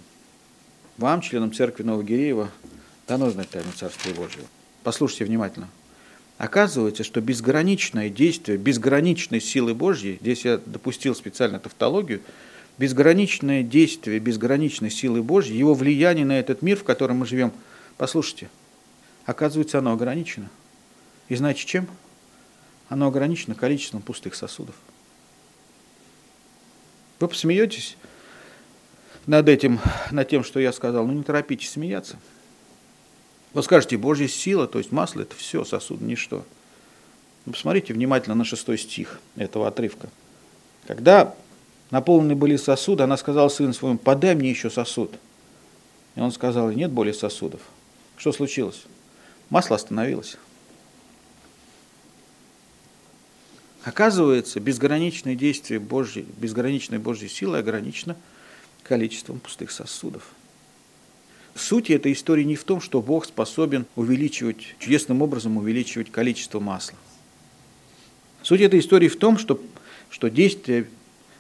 Вам, 0.97 1.19
членам 1.19 1.53
церкви 1.53 1.83
Новогиреева, 1.83 2.49
дано 3.09 3.29
знать 3.29 3.49
тайну 3.49 3.73
Царствия 3.73 4.13
Божьего. 4.13 4.45
Послушайте 4.83 5.25
внимательно. 5.25 5.67
Оказывается, 6.37 7.03
что 7.03 7.19
безграничное 7.19 8.09
действие, 8.09 8.57
безграничной 8.57 9.41
силы 9.41 9.73
Божьей, 9.73 10.19
здесь 10.21 10.45
я 10.45 10.61
допустил 10.65 11.13
специально 11.13 11.59
тавтологию, 11.59 12.21
безграничное 12.77 13.63
действие, 13.63 14.19
безграничной 14.19 14.91
силы 14.91 15.21
Божьей, 15.21 15.57
его 15.57 15.73
влияние 15.73 16.25
на 16.25 16.39
этот 16.39 16.61
мир, 16.61 16.77
в 16.77 16.85
котором 16.85 17.17
мы 17.17 17.25
живем, 17.25 17.51
послушайте, 17.97 18.49
оказывается, 19.25 19.79
оно 19.79 19.91
ограничено. 19.91 20.49
И 21.29 21.35
знаете 21.35 21.65
чем? 21.65 21.87
Оно 22.89 23.07
ограничено 23.07 23.55
количеством 23.55 24.01
пустых 24.01 24.35
сосудов. 24.35 24.75
Вы 27.19 27.27
посмеетесь 27.27 27.97
над 29.25 29.49
этим, 29.49 29.79
над 30.11 30.29
тем, 30.29 30.43
что 30.43 30.59
я 30.59 30.71
сказал, 30.71 31.05
но 31.05 31.13
не 31.13 31.23
торопитесь 31.23 31.71
смеяться. 31.71 32.17
Вы 33.53 33.63
скажете, 33.63 33.97
Божья 33.97 34.27
сила, 34.27 34.67
то 34.67 34.77
есть 34.77 34.91
масло, 34.91 35.21
это 35.21 35.35
все, 35.35 35.65
сосуд, 35.65 35.99
ничто. 35.99 36.45
Ну, 37.45 37.53
посмотрите 37.53 37.93
внимательно 37.93 38.35
на 38.35 38.45
шестой 38.45 38.77
стих 38.77 39.19
этого 39.35 39.67
отрывка. 39.67 40.09
Когда 40.85 41.33
наполнены 41.91 42.35
были 42.35 42.55
сосуды, 42.55 43.03
она 43.03 43.17
сказала 43.17 43.49
сыну 43.49 43.73
своему, 43.73 43.97
подай 43.97 44.35
мне 44.35 44.49
еще 44.49 44.69
сосуд. 44.69 45.15
И 46.15 46.19
он 46.19 46.31
сказал, 46.31 46.69
нет 46.71 46.91
более 46.91 47.13
сосудов. 47.13 47.61
Что 48.15 48.31
случилось? 48.31 48.83
Масло 49.49 49.75
остановилось. 49.75 50.37
Оказывается, 53.87 54.59
безграничное 54.59 55.33
действие 55.33 55.79
Божьей, 55.79 56.25
безграничной 56.35 56.97
Божьей 56.97 57.29
силы 57.29 57.59
ограничено 57.59 58.17
количеством 58.83 59.39
пустых 59.39 59.71
сосудов. 59.71 60.27
Суть 61.55 61.89
этой 61.89 62.11
истории 62.11 62.43
не 62.43 62.57
в 62.57 62.65
том, 62.65 62.81
что 62.81 63.01
Бог 63.01 63.23
способен 63.23 63.85
увеличивать, 63.95 64.75
чудесным 64.79 65.21
образом 65.21 65.55
увеличивать 65.55 66.11
количество 66.11 66.59
масла. 66.59 66.97
Суть 68.43 68.59
этой 68.59 68.81
истории 68.81 69.07
в 69.07 69.15
том, 69.15 69.37
что, 69.37 69.57
что 70.09 70.29
действие 70.29 70.89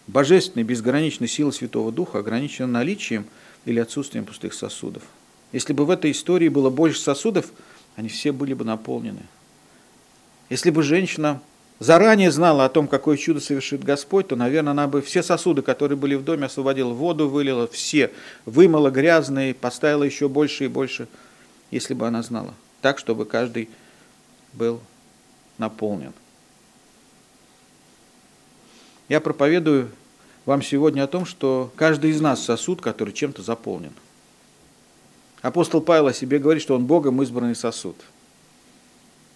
божественной 0.07 0.63
безграничной 0.63 1.27
силы 1.27 1.51
Святого 1.51 1.91
Духа 1.91 2.19
ограничено 2.19 2.67
наличием 2.67 3.25
или 3.65 3.81
отсутствием 3.81 4.23
пустых 4.23 4.53
сосудов. 4.53 5.03
Если 5.51 5.73
бы 5.73 5.85
в 5.85 5.89
этой 5.89 6.11
истории 6.11 6.47
было 6.47 6.69
больше 6.69 7.01
сосудов, 7.01 7.51
они 7.97 8.07
все 8.07 8.31
были 8.31 8.53
бы 8.53 8.63
наполнены. 8.63 9.23
Если 10.49 10.69
бы 10.69 10.81
женщина 10.81 11.41
заранее 11.79 12.31
знала 12.31 12.65
о 12.65 12.69
том, 12.69 12.87
какое 12.87 13.17
чудо 13.17 13.39
совершит 13.39 13.83
Господь, 13.83 14.27
то, 14.27 14.35
наверное, 14.35 14.71
она 14.71 14.87
бы 14.87 15.01
все 15.01 15.23
сосуды, 15.23 15.61
которые 15.61 15.97
были 15.97 16.15
в 16.15 16.23
доме, 16.23 16.45
освободила, 16.45 16.93
воду 16.93 17.29
вылила, 17.29 17.67
все, 17.67 18.11
вымыла 18.45 18.89
грязные, 18.89 19.53
поставила 19.53 20.03
еще 20.03 20.27
больше 20.27 20.65
и 20.65 20.67
больше, 20.67 21.07
если 21.71 21.93
бы 21.93 22.07
она 22.07 22.23
знала. 22.23 22.53
Так, 22.81 22.99
чтобы 22.99 23.25
каждый 23.25 23.69
был 24.53 24.81
наполнен. 25.57 26.13
Я 29.09 29.21
проповедую 29.21 29.89
вам 30.45 30.61
сегодня 30.61 31.03
о 31.03 31.07
том, 31.07 31.25
что 31.25 31.71
каждый 31.75 32.11
из 32.11 32.21
нас 32.21 32.43
сосуд, 32.43 32.81
который 32.81 33.13
чем-то 33.13 33.41
заполнен. 33.41 33.93
Апостол 35.41 35.81
Павел 35.81 36.07
о 36.07 36.13
себе 36.13 36.39
говорит, 36.39 36.63
что 36.63 36.75
он 36.75 36.85
Богом 36.85 37.21
избранный 37.21 37.55
сосуд. 37.55 37.95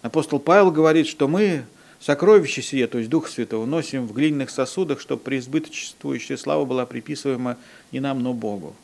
Апостол 0.02 0.40
Павел 0.40 0.72
говорит, 0.72 1.08
что 1.08 1.28
мы 1.28 1.64
Сокровище 2.02 2.64
сие, 2.64 2.88
то 2.88 2.98
есть 2.98 3.12
Дух 3.12 3.28
Святого, 3.28 3.68
носим 3.68 4.08
в 4.08 4.14
глиняных 4.14 4.50
сосудах, 4.50 5.00
чтобы 5.00 5.22
преизбыточествующая 5.22 6.36
слава 6.36 6.66
была 6.66 6.88
приписываема 6.88 7.58
не 7.92 8.00
нам, 8.00 8.24
но 8.24 8.34
Богу. 8.34 8.76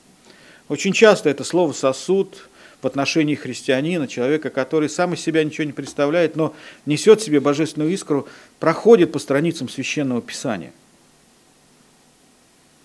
Очень 0.70 0.94
часто 0.94 1.30
это 1.30 1.44
слово 1.44 1.74
«сосуд» 1.74 2.48
в 2.80 2.86
отношении 2.86 3.34
христианина, 3.34 4.08
человека, 4.08 4.52
который 4.52 4.88
сам 4.88 5.16
из 5.16 5.22
себя 5.22 5.44
ничего 5.44 5.64
не 5.64 5.72
представляет, 5.72 6.36
но 6.36 6.54
несет 6.86 7.20
в 7.20 7.24
себе 7.24 7.40
божественную 7.40 7.92
искру, 7.92 8.28
проходит 8.60 9.12
по 9.12 9.18
страницам 9.18 9.68
Священного 9.68 10.22
Писания. 10.22 10.72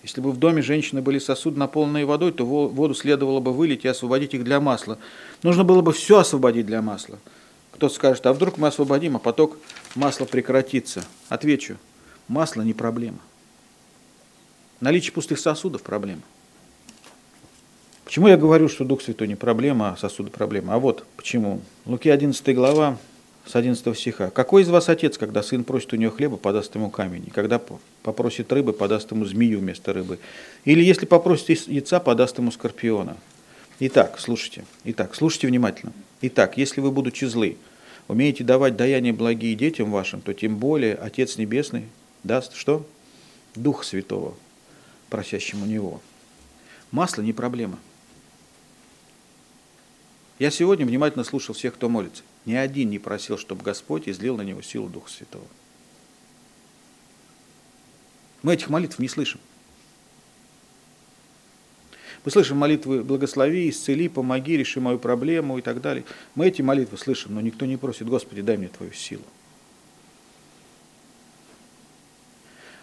Если 0.01 0.19
бы 0.19 0.31
в 0.31 0.37
доме 0.37 0.63
женщины 0.63 1.03
были 1.03 1.19
сосуды, 1.19 1.59
наполненные 1.59 2.05
водой, 2.05 2.31
то 2.31 2.43
воду 2.43 2.95
следовало 2.95 3.39
бы 3.39 3.53
вылить 3.53 3.85
и 3.85 3.87
освободить 3.87 4.33
их 4.33 4.43
для 4.43 4.59
масла. 4.59 4.97
Нужно 5.43 5.63
было 5.63 5.81
бы 5.81 5.93
все 5.93 6.17
освободить 6.17 6.65
для 6.65 6.81
масла– 6.81 7.19
кто-то 7.83 7.95
скажет, 7.95 8.25
а 8.27 8.31
вдруг 8.31 8.57
мы 8.57 8.69
освободим, 8.69 9.17
а 9.17 9.19
поток 9.19 9.57
масла 9.95 10.23
прекратится. 10.23 11.03
Отвечу, 11.27 11.75
масло 12.29 12.61
не 12.61 12.73
проблема. 12.73 13.19
Наличие 14.79 15.11
пустых 15.11 15.37
сосудов– 15.37 15.81
проблема. 15.83 16.21
Почему 18.05 18.29
я 18.29 18.37
говорю, 18.37 18.69
что 18.69 18.85
Дух 18.85 19.01
Святой 19.01 19.27
не 19.27 19.35
проблема, 19.35 19.91
а 19.91 19.97
сосуды 19.97 20.29
проблема? 20.29 20.75
А 20.75 20.79
вот 20.79 21.05
почему. 21.17 21.59
Луки 21.85 22.09
11 22.09 22.55
глава, 22.55 22.97
с 23.45 23.53
11 23.53 23.97
стиха. 23.97 24.29
«Какой 24.29 24.61
из 24.61 24.69
вас 24.69 24.87
отец, 24.87 25.17
когда 25.17 25.43
сын 25.43 25.65
просит 25.65 25.91
у 25.91 25.97
него 25.97 26.13
хлеба, 26.13 26.37
подаст 26.37 26.73
ему 26.75 26.89
камень? 26.89 27.25
И 27.27 27.31
когда 27.31 27.61
попросит 28.01 28.49
рыбы, 28.53 28.71
подаст 28.71 29.11
ему 29.11 29.25
змею 29.25 29.59
вместо 29.59 29.91
рыбы? 29.91 30.19
Или 30.63 30.81
если 30.85 31.05
попросит 31.05 31.67
яйца, 31.67 31.99
подаст 31.99 32.37
ему 32.37 32.49
скорпиона?» 32.51 33.17
Итак, 33.79 34.19
слушайте. 34.19 34.63
Итак, 34.85 35.15
слушайте 35.15 35.47
внимательно. 35.47 35.91
Итак, 36.21 36.57
если 36.57 36.79
вы, 36.79 36.91
будучи 36.91 37.25
злы, 37.25 37.57
умеете 38.07 38.43
давать 38.43 38.75
даяние 38.75 39.13
благие 39.13 39.55
детям 39.55 39.91
вашим, 39.91 40.21
то 40.21 40.33
тем 40.33 40.57
более 40.57 40.95
Отец 40.95 41.37
Небесный 41.37 41.85
даст 42.23 42.55
что? 42.55 42.85
Дух 43.55 43.83
Святого, 43.83 44.35
просящему 45.09 45.65
Него. 45.65 46.01
Масло 46.91 47.21
не 47.21 47.33
проблема. 47.33 47.79
Я 50.39 50.51
сегодня 50.51 50.85
внимательно 50.85 51.23
слушал 51.23 51.55
всех, 51.55 51.75
кто 51.75 51.89
молится. 51.89 52.23
Ни 52.45 52.53
один 52.53 52.89
не 52.89 52.99
просил, 52.99 53.37
чтобы 53.37 53.63
Господь 53.63 54.09
излил 54.09 54.35
на 54.35 54.41
него 54.41 54.61
силу 54.61 54.89
Духа 54.89 55.09
Святого. 55.09 55.45
Мы 58.41 58.55
этих 58.55 58.69
молитв 58.69 58.99
не 58.99 59.07
слышим. 59.07 59.39
Мы 62.25 62.31
слышим 62.31 62.57
молитвы 62.57 63.03
«Благослови, 63.03 63.69
исцели, 63.69 64.07
помоги, 64.07 64.57
реши 64.57 64.79
мою 64.79 64.97
проблему» 64.97 65.57
и 65.57 65.61
так 65.61 65.81
далее. 65.81 66.05
Мы 66.35 66.47
эти 66.47 66.61
молитвы 66.61 66.97
слышим, 66.97 67.35
но 67.35 67.41
никто 67.41 67.65
не 67.65 67.75
просит 67.75 68.07
«Господи, 68.07 68.41
дай 68.41 68.57
мне 68.57 68.69
Твою 68.69 68.93
силу». 68.93 69.23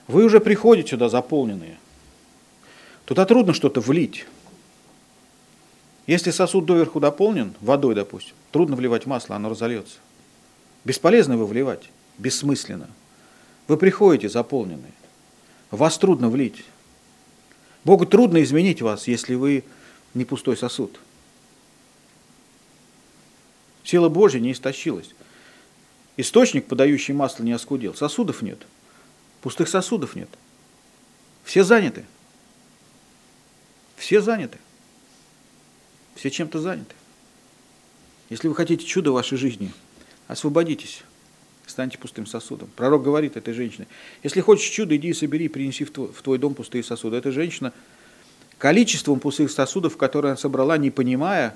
Вы 0.07 0.25
уже 0.25 0.41
приходите 0.41 0.91
сюда 0.91 1.09
заполненные. 1.09 1.79
Туда 3.05 3.25
трудно 3.25 3.55
что-то 3.55 3.81
влить. 3.81 4.27
Если 6.07 6.33
сосуд 6.33 6.67
доверху 6.67 6.99
дополнен, 6.99 7.55
водой, 7.61 7.95
допустим, 7.95 8.35
трудно 8.51 8.75
вливать 8.75 9.07
масло, 9.07 9.37
оно 9.37 9.49
разольется. 9.49 9.99
Бесполезно 10.85 11.35
его 11.35 11.47
вливать, 11.47 11.91
бессмысленно. 12.19 12.89
Вы 13.69 13.77
приходите 13.77 14.29
заполненные. 14.29 14.93
Вас 15.71 15.97
трудно 15.97 16.29
влить. 16.29 16.65
Богу 17.85 18.07
трудно 18.07 18.43
изменить 18.43 18.83
вас, 18.83 19.09
если 19.09 19.35
вы 19.35 19.65
не 20.15 20.25
пустой 20.25 20.57
сосуд. 20.57 21.01
Сила 23.85 24.09
Божья 24.09 24.39
не 24.39 24.53
истощилась. 24.53 25.15
Источник, 26.17 26.67
подающий 26.67 27.15
масло, 27.15 27.43
не 27.43 27.53
оскудел. 27.53 27.95
Сосудов 27.95 28.43
нет. 28.43 28.59
Пустых 29.41 29.69
сосудов 29.69 30.15
нет. 30.15 30.29
Все 31.45 31.65
заняты. 31.65 32.05
Все 33.97 34.21
заняты. 34.21 34.59
Все 36.15 36.31
чем-то 36.31 36.61
заняты. 36.61 36.95
Если 38.29 38.49
вы 38.49 38.55
хотите 38.55 38.85
чуда 38.85 39.11
в 39.11 39.15
вашей 39.15 39.39
жизни, 39.39 39.73
освободитесь. 40.29 41.03
Станьте 41.71 41.99
пустым 41.99 42.27
сосудом. 42.27 42.69
Пророк 42.77 43.03
говорит 43.03 43.37
этой 43.37 43.55
женщине, 43.55 43.87
если 44.23 44.41
хочешь 44.41 44.69
чудо, 44.69 44.97
иди 44.97 45.09
и 45.09 45.15
собери, 45.15 45.49
принеси 45.49 45.85
в 45.85 45.91
твой, 45.91 46.09
в 46.09 46.21
твой 46.23 46.39
дом 46.39 46.55
пустые 46.55 46.83
сосуды. 46.83 47.17
Эта 47.17 47.33
женщина 47.33 47.73
количеством 48.59 49.21
пустых 49.21 49.51
сосудов, 49.51 49.97
которые 49.97 50.31
она 50.31 50.37
собрала, 50.37 50.77
не 50.77 50.91
понимая, 50.91 51.55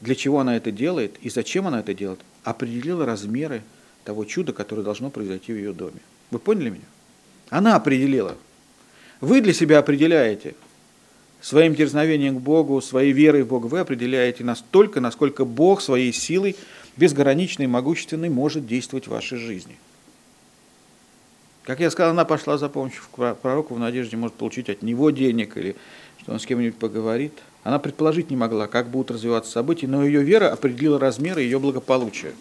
для 0.00 0.14
чего 0.14 0.40
она 0.40 0.56
это 0.56 0.70
делает 0.70 1.16
и 1.22 1.30
зачем 1.30 1.66
она 1.66 1.80
это 1.80 1.94
делает, 1.94 2.20
определила 2.44 3.06
размеры 3.06 3.62
того 4.04 4.24
чуда, 4.24 4.52
которое 4.52 4.82
должно 4.82 5.10
произойти 5.10 5.52
в 5.52 5.56
ее 5.56 5.72
доме. 5.72 6.00
Вы 6.30 6.38
поняли 6.38 6.70
меня? 6.70 6.84
Она 7.50 7.76
определила. 7.76 8.36
Вы 9.20 9.40
для 9.40 9.52
себя 9.52 9.78
определяете 9.78 10.54
своим 11.40 11.74
дерзновением 11.74 12.36
к 12.36 12.40
Богу, 12.40 12.80
своей 12.80 13.12
верой 13.12 13.42
в 13.42 13.48
Бога. 13.48 13.66
Вы 13.66 13.80
определяете 13.80 14.44
настолько, 14.44 15.00
насколько 15.00 15.44
Бог 15.44 15.80
своей 15.80 16.12
силой, 16.12 16.56
безграничной, 16.96 17.66
могущественной, 17.66 18.28
может 18.28 18.66
действовать 18.66 19.06
в 19.06 19.10
вашей 19.10 19.38
жизни. 19.38 19.76
Как 21.64 21.80
я 21.80 21.90
сказал, 21.90 22.12
она 22.12 22.24
пошла 22.24 22.58
за 22.58 22.68
помощью 22.68 23.02
к 23.10 23.34
пророку 23.34 23.74
в 23.74 23.78
надежде, 23.78 24.16
может 24.16 24.36
получить 24.36 24.68
от 24.68 24.82
него 24.82 25.10
денег 25.10 25.56
или 25.56 25.76
что 26.22 26.32
он 26.32 26.40
с 26.40 26.46
кем-нибудь 26.46 26.78
поговорит. 26.78 27.32
Она 27.64 27.78
предположить 27.78 28.30
не 28.30 28.36
могла, 28.36 28.68
как 28.68 28.88
будут 28.88 29.10
развиваться 29.10 29.50
события, 29.50 29.88
но 29.88 30.04
ее 30.04 30.22
вера 30.22 30.52
определила 30.52 30.98
размеры 30.98 31.42
ее 31.42 31.58
благополучия. 31.58 32.32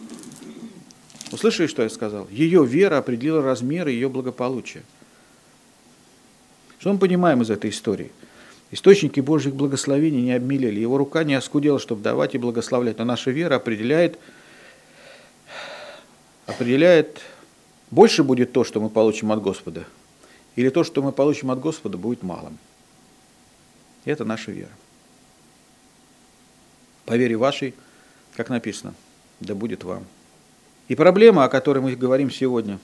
Услышали, 1.31 1.67
что 1.67 1.81
я 1.81 1.89
сказал? 1.89 2.27
Ее 2.29 2.65
вера 2.65 2.99
определила 2.99 3.41
размеры 3.41 3.91
ее 3.91 4.09
благополучия. 4.09 4.83
Что 6.77 6.93
мы 6.93 6.99
понимаем 6.99 7.41
из 7.41 7.49
этой 7.49 7.71
истории? 7.71 8.11
Источники 8.69 9.19
Божьих 9.19 9.55
благословений 9.55 10.21
не 10.21 10.33
обмелели, 10.33 10.79
его 10.79 10.97
рука 10.97 11.23
не 11.23 11.33
оскудела, 11.33 11.79
чтобы 11.79 12.01
давать 12.01 12.35
и 12.35 12.37
благословлять, 12.37 12.99
но 12.99 13.05
наша 13.05 13.31
вера 13.31 13.55
определяет, 13.55 14.19
определяет, 16.45 17.21
больше 17.91 18.23
будет 18.23 18.51
то, 18.51 18.63
что 18.63 18.79
мы 18.79 18.89
получим 18.89 19.31
от 19.31 19.41
Господа, 19.41 19.85
или 20.55 20.69
то, 20.69 20.83
что 20.83 21.01
мы 21.01 21.11
получим 21.11 21.51
от 21.51 21.59
Господа, 21.59 21.97
будет 21.97 22.23
малым. 22.23 22.57
И 24.05 24.11
это 24.11 24.25
наша 24.25 24.51
вера. 24.51 24.71
По 27.05 27.15
вере 27.15 27.35
вашей, 27.35 27.73
как 28.35 28.49
написано, 28.49 28.93
да 29.39 29.55
будет 29.55 29.83
вам. 29.83 30.05
И 30.87 30.95
проблема, 30.95 31.43
о 31.43 31.49
которой 31.49 31.79
мы 31.79 31.95
говорим 31.95 32.31
сегодня, 32.31 32.79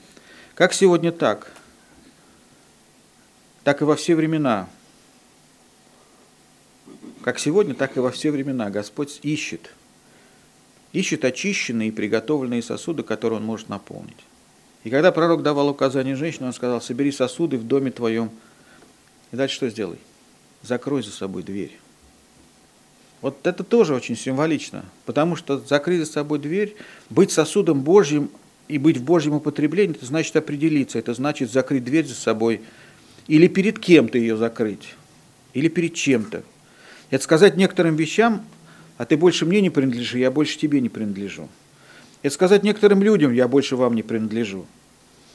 как 0.55 0.73
сегодня 0.73 1.11
так, 1.11 1.51
так 3.63 3.81
и 3.81 3.85
во 3.85 3.95
все 3.95 4.15
времена, 4.15 4.67
как 7.23 7.37
сегодня, 7.37 7.75
так 7.75 7.95
и 7.97 7.99
во 7.99 8.11
все 8.11 8.31
времена 8.31 8.69
Господь 8.69 9.19
ищет, 9.21 9.71
ищет 10.93 11.25
очищенные 11.25 11.89
и 11.89 11.91
приготовленные 11.91 12.61
сосуды, 12.61 13.03
которые 13.03 13.37
Он 13.37 13.45
может 13.45 13.69
наполнить. 13.69 14.17
И 14.83 14.89
когда 14.89 15.11
пророк 15.11 15.43
давал 15.43 15.69
указание 15.69 16.15
женщине, 16.15 16.47
он 16.47 16.53
сказал, 16.53 16.81
собери 16.81 17.11
сосуды 17.11 17.57
в 17.57 17.67
доме 17.67 17.91
твоем. 17.91 18.31
И 19.31 19.35
дальше 19.35 19.55
что 19.55 19.69
сделай? 19.69 19.99
Закрой 20.63 21.03
за 21.03 21.11
собой 21.11 21.43
дверь. 21.43 21.77
Вот 23.21 23.45
это 23.45 23.63
тоже 23.63 23.93
очень 23.93 24.17
символично, 24.17 24.83
потому 25.05 25.35
что 25.35 25.59
закрыть 25.59 25.99
за 25.99 26.11
собой 26.11 26.39
дверь, 26.39 26.75
быть 27.11 27.31
сосудом 27.31 27.81
Божьим 27.81 28.31
и 28.67 28.79
быть 28.79 28.97
в 28.97 29.03
Божьем 29.03 29.33
употреблении, 29.33 29.95
это 29.95 30.07
значит 30.07 30.35
определиться, 30.35 30.97
это 30.97 31.13
значит 31.13 31.51
закрыть 31.51 31.83
дверь 31.83 32.07
за 32.07 32.15
собой 32.15 32.61
или 33.27 33.47
перед 33.47 33.77
кем-то 33.77 34.17
ее 34.17 34.37
закрыть, 34.37 34.95
или 35.53 35.67
перед 35.67 35.93
чем-то. 35.93 36.41
Это 37.11 37.23
сказать 37.23 37.57
некоторым 37.57 37.95
вещам, 37.95 38.43
а 38.97 39.05
ты 39.05 39.17
больше 39.17 39.45
мне 39.45 39.61
не 39.61 39.69
принадлежишь, 39.69 40.15
я 40.15 40.31
больше 40.31 40.57
тебе 40.57 40.81
не 40.81 40.89
принадлежу. 40.89 41.49
Это 42.21 42.33
сказать 42.33 42.63
некоторым 42.63 43.01
людям, 43.01 43.33
я 43.33 43.47
больше 43.47 43.75
вам 43.75 43.95
не 43.95 44.03
принадлежу. 44.03 44.65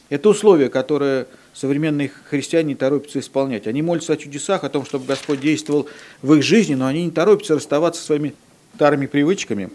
Это 0.08 0.28
условие, 0.28 0.68
которое 0.68 1.26
современные 1.52 2.12
христиане 2.30 2.68
не 2.68 2.74
торопятся 2.76 3.18
исполнять. 3.18 3.66
Они 3.66 3.82
молятся 3.82 4.12
о 4.12 4.16
чудесах, 4.16 4.62
о 4.62 4.68
том, 4.68 4.84
чтобы 4.84 5.06
Господь 5.06 5.40
действовал 5.40 5.88
в 6.22 6.32
их 6.34 6.44
жизни, 6.44 6.74
но 6.74 6.86
они 6.86 7.04
не 7.04 7.10
торопятся 7.10 7.56
расставаться 7.56 8.00
со 8.00 8.06
своими 8.08 8.34
старыми 8.76 9.06
привычками, 9.06 9.70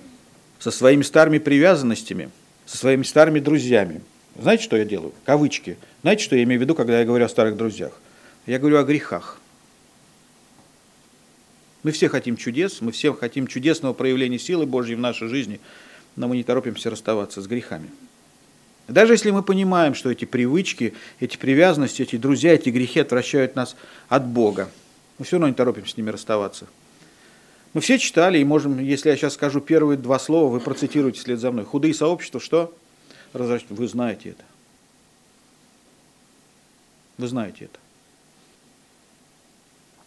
со 0.60 0.72
своими 0.72 1.02
старыми 1.02 1.40
привязанностями, 1.40 2.30
со 2.66 2.78
своими 2.78 3.04
старыми 3.04 3.40
друзьями. 3.40 4.02
Знаете, 4.40 4.64
что 4.64 4.78
я 4.78 4.86
делаю? 4.86 5.12
Кавычки. 5.26 5.78
Знаете, 6.04 6.24
что 6.24 6.38
я 6.38 6.44
имею 6.44 6.60
в 6.60 6.64
виду, 6.64 6.76
когда 6.76 7.00
я 7.00 7.06
говорю 7.06 7.26
о 7.26 7.30
старых 7.30 7.58
друзьях? 7.58 7.92
Я 8.46 8.60
говорю 8.60 8.78
о 8.78 8.84
грехах. 8.84 9.41
Мы 11.84 11.92
все 11.92 12.10
хотим 12.10 12.38
чудес, 12.38 12.82
мы 12.82 12.92
все 12.92 13.14
хотим 13.14 13.48
чудесного 13.48 13.94
проявления 13.94 14.40
силы 14.40 14.66
Божьей 14.66 14.96
в 14.96 15.00
нашей 15.00 15.28
жизни, 15.28 15.60
но 16.16 16.28
мы 16.28 16.38
не 16.38 16.44
торопимся 16.44 16.90
расставаться 16.90 17.42
с 17.42 17.48
грехами. 17.48 17.90
Даже 18.88 19.14
если 19.14 19.32
мы 19.32 19.42
понимаем, 19.42 19.94
что 19.96 20.12
эти 20.12 20.26
привычки, 20.26 20.94
эти 21.20 21.38
привязанности, 21.38 22.02
эти 22.02 22.18
друзья, 22.18 22.54
эти 22.54 22.70
грехи 22.70 23.00
отвращают 23.00 23.56
нас 23.56 23.76
от 24.10 24.26
Бога, 24.28 24.70
мы 25.18 25.26
все 25.26 25.38
равно 25.38 25.48
не 25.48 25.54
торопимся 25.54 25.94
с 25.94 25.98
ними 25.98 26.10
расставаться. 26.10 26.68
Мы 27.74 27.82
все 27.82 27.98
читали, 27.98 28.38
и 28.38 28.44
можем, 28.44 28.80
если 28.80 29.10
я 29.10 29.16
сейчас 29.16 29.36
скажу 29.36 29.62
первые 29.62 29.98
два 29.98 30.20
слова, 30.20 30.52
вы 30.52 30.60
процитируете 30.60 31.22
след 31.22 31.40
за 31.40 31.52
мной. 31.52 31.64
Худые 31.64 31.94
сообщества, 31.94 32.42
что? 32.42 32.76
Вы 33.34 33.88
знаете 33.88 34.30
это. 34.32 34.44
Вы 37.18 37.28
знаете 37.28 37.66
это. 37.66 37.80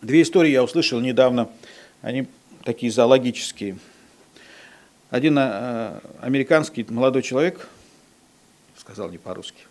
Две 0.03 0.21
истории 0.21 0.51
я 0.51 0.63
услышал 0.63 1.01
недавно, 1.01 1.49
они 2.05 2.27
такие 2.65 2.93
зоологические. 2.93 3.79
Один 5.11 5.39
э, 5.39 6.01
американский 6.21 6.85
молодой 6.89 7.23
человек 7.23 7.67
сказал 8.77 9.09
не 9.11 9.17
по-русски. 9.17 9.65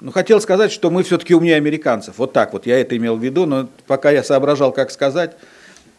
Ну, 0.00 0.10
хотел 0.10 0.40
сказать, 0.40 0.72
что 0.72 0.90
мы 0.90 1.02
все-таки 1.02 1.34
умнее 1.34 1.56
американцев. 1.56 2.16
Вот 2.16 2.32
так 2.32 2.54
вот, 2.54 2.66
я 2.66 2.80
это 2.80 2.96
имел 2.96 3.16
в 3.16 3.22
виду, 3.22 3.44
но 3.44 3.68
пока 3.86 4.10
я 4.10 4.24
соображал, 4.24 4.72
как 4.72 4.90
сказать, 4.90 5.36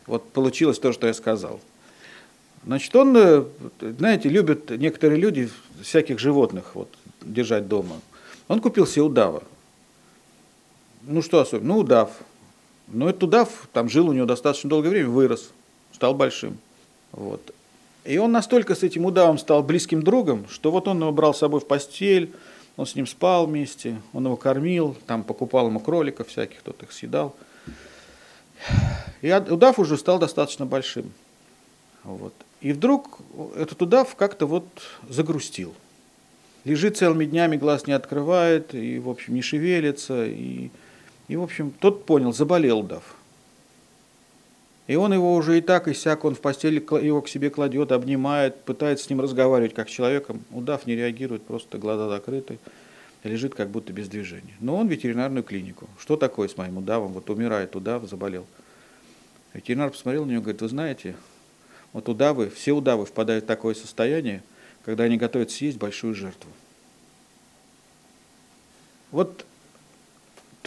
вот 0.08 0.32
получилось 0.32 0.80
то, 0.80 0.92
что 0.94 1.06
я 1.06 1.14
сказал. 1.14 1.60
Значит, 2.66 2.96
он, 2.96 3.16
э, 3.16 3.44
знаете, 4.00 4.30
любит 4.30 4.72
некоторые 4.72 5.20
люди 5.20 5.50
всяких 5.84 6.18
животных 6.18 6.72
вот, 6.74 6.90
держать 7.22 7.68
дома. 7.68 8.02
Он 8.48 8.62
купил 8.62 8.88
себе 8.88 9.04
удава. 9.04 9.44
Ну, 11.04 11.22
что 11.22 11.40
особенно? 11.40 11.76
Ну, 11.76 11.80
удав. 11.82 12.10
Но 12.88 13.10
этот 13.10 13.24
удав 13.24 13.68
там 13.74 13.90
жил 13.90 14.10
у 14.10 14.14
него 14.14 14.26
достаточно 14.26 14.70
долгое 14.70 14.90
время, 14.90 15.10
вырос, 15.10 15.52
стал 15.92 16.14
большим. 16.14 16.58
Вот. 17.12 17.54
И 18.06 18.18
он 18.18 18.32
настолько 18.32 18.76
с 18.76 18.84
этим 18.84 19.06
удавом 19.06 19.38
стал 19.38 19.64
близким 19.64 20.02
другом, 20.02 20.46
что 20.50 20.72
вот 20.72 20.88
он 20.88 21.02
его 21.02 21.12
брал 21.12 21.34
с 21.34 21.40
собой 21.40 21.60
в 21.60 21.68
постель, 21.68 22.32
он 22.78 22.86
с 22.86 22.96
ним 22.96 23.08
спал 23.08 23.48
вместе, 23.48 24.02
он 24.14 24.26
его 24.26 24.38
кормил, 24.38 24.96
там 25.08 25.24
покупал 25.24 25.68
ему 25.68 25.80
кроликов 25.80 26.28
всяких, 26.28 26.62
тот 26.62 26.82
их 26.84 26.92
съедал. 26.92 27.36
И 29.22 29.32
удав 29.32 29.80
уже 29.80 29.98
стал 29.98 30.20
достаточно 30.20 30.66
большим. 30.66 31.12
Вот. 32.04 32.34
И 32.62 32.72
вдруг 32.72 33.20
этот 33.56 33.82
удав 33.82 34.16
как-то 34.16 34.46
вот 34.46 34.66
загрустил. 35.10 35.74
Лежит 36.64 36.98
целыми 36.98 37.26
днями, 37.26 37.58
глаз 37.58 37.88
не 37.88 37.94
открывает, 37.94 38.74
и, 38.74 39.00
в 39.00 39.10
общем, 39.10 39.36
не 39.36 39.42
шевелится. 39.42 40.26
И, 40.26 40.70
и 41.28 41.36
в 41.36 41.44
общем, 41.44 41.72
тот 41.72 42.06
понял, 42.06 42.34
заболел 42.34 42.80
удав. 42.80 43.04
И 44.88 44.96
он 44.96 45.14
его 45.14 45.36
уже 45.36 45.58
и 45.58 45.62
так, 45.62 45.90
и 45.90 45.94
сяк, 45.94 46.24
он 46.24 46.36
в 46.36 46.40
постели 46.40 46.78
его 46.80 47.22
к 47.22 47.28
себе 47.28 47.50
кладет, 47.50 47.92
обнимает, 47.92 48.62
пытается 48.64 49.06
с 49.06 49.10
ним 49.10 49.20
разговаривать 49.20 49.74
как 49.74 49.90
с 49.90 49.92
человеком. 49.92 50.42
Удав 50.52 50.86
не 50.88 50.96
реагирует, 50.96 51.44
просто 51.44 51.78
глаза 51.78 52.08
закрыты, 52.08 52.58
лежит 53.24 53.54
как 53.54 53.70
будто 53.70 53.92
без 53.92 54.08
движения. 54.08 54.56
Но 54.62 54.78
он 54.78 54.88
в 54.88 54.92
ветеринарную 54.92 55.44
клинику. 55.44 55.90
Что 56.00 56.16
такое 56.16 56.48
с 56.48 56.56
моим 56.56 56.78
удавом? 56.78 57.12
Вот 57.12 57.30
умирает 57.30 57.76
удав, 57.76 58.08
заболел. 58.08 58.46
Ветеринар 59.54 59.90
посмотрел 59.90 60.26
на 60.26 60.32
него 60.32 60.42
говорит, 60.42 60.62
вы 60.62 60.70
знаете, 60.70 61.16
вот 61.92 62.08
удавы, 62.08 62.50
все 62.50 62.72
удавы 62.72 63.06
впадают 63.06 63.44
в 63.44 63.48
такое 63.48 63.74
состояние, 63.74 64.42
когда 64.86 65.04
они 65.04 65.18
готовят 65.18 65.52
съесть 65.52 65.78
большую 65.78 66.16
жертву. 66.16 66.50
Вот 69.12 69.46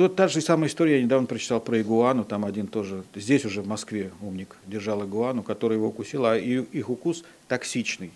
то, 0.00 0.08
та 0.08 0.28
же 0.28 0.40
самая 0.40 0.70
история, 0.70 0.96
я 0.96 1.02
недавно 1.02 1.26
прочитал 1.26 1.60
про 1.60 1.78
игуану, 1.78 2.24
там 2.24 2.46
один 2.46 2.68
тоже, 2.68 3.04
здесь 3.14 3.44
уже 3.44 3.60
в 3.60 3.68
Москве 3.68 4.10
умник 4.22 4.56
держал 4.66 5.04
игуану, 5.04 5.42
которая 5.42 5.76
его 5.76 5.88
укусила, 5.88 6.32
а 6.32 6.36
их 6.38 6.88
укус 6.88 7.22
токсичный. 7.48 8.10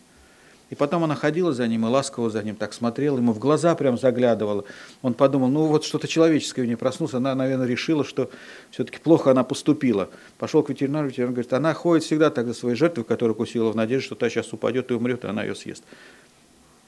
И 0.70 0.74
потом 0.74 1.04
она 1.04 1.14
ходила 1.14 1.52
за 1.52 1.68
ним 1.68 1.84
и 1.84 1.90
ласково 1.90 2.30
за 2.30 2.42
ним 2.42 2.56
так 2.56 2.72
смотрела, 2.72 3.18
ему 3.18 3.34
в 3.34 3.38
глаза 3.38 3.74
прям 3.74 3.98
заглядывала. 3.98 4.64
Он 5.02 5.12
подумал, 5.12 5.48
ну 5.48 5.66
вот 5.66 5.84
что-то 5.84 6.08
человеческое 6.08 6.62
в 6.62 6.66
ней 6.66 6.76
проснулся, 6.76 7.18
она, 7.18 7.34
наверное, 7.34 7.66
решила, 7.66 8.02
что 8.02 8.30
все-таки 8.70 8.98
плохо 8.98 9.32
она 9.32 9.44
поступила. 9.44 10.08
Пошел 10.38 10.62
к 10.62 10.70
ветеринару, 10.70 11.08
ветеринар 11.08 11.32
говорит, 11.32 11.52
она 11.52 11.74
ходит 11.74 12.04
всегда 12.04 12.30
так 12.30 12.46
за 12.46 12.54
своей 12.54 12.76
жертвой, 12.76 13.04
которую 13.04 13.34
кусила, 13.34 13.70
в 13.70 13.76
надежде, 13.76 14.06
что 14.06 14.14
та 14.14 14.30
сейчас 14.30 14.50
упадет 14.54 14.90
и 14.90 14.94
умрет, 14.94 15.24
и 15.24 15.26
она 15.26 15.42
ее 15.42 15.54
съест. 15.54 15.84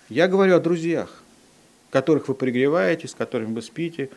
Я 0.09 0.26
говорю 0.26 0.56
о 0.56 0.59
друзьях, 0.59 1.22
которых 1.90 2.28
вы 2.28 2.35
пригреваете, 2.35 3.09
с 3.09 3.14
которыми 3.14 3.52
вы 3.52 3.61
спите, 3.61 4.09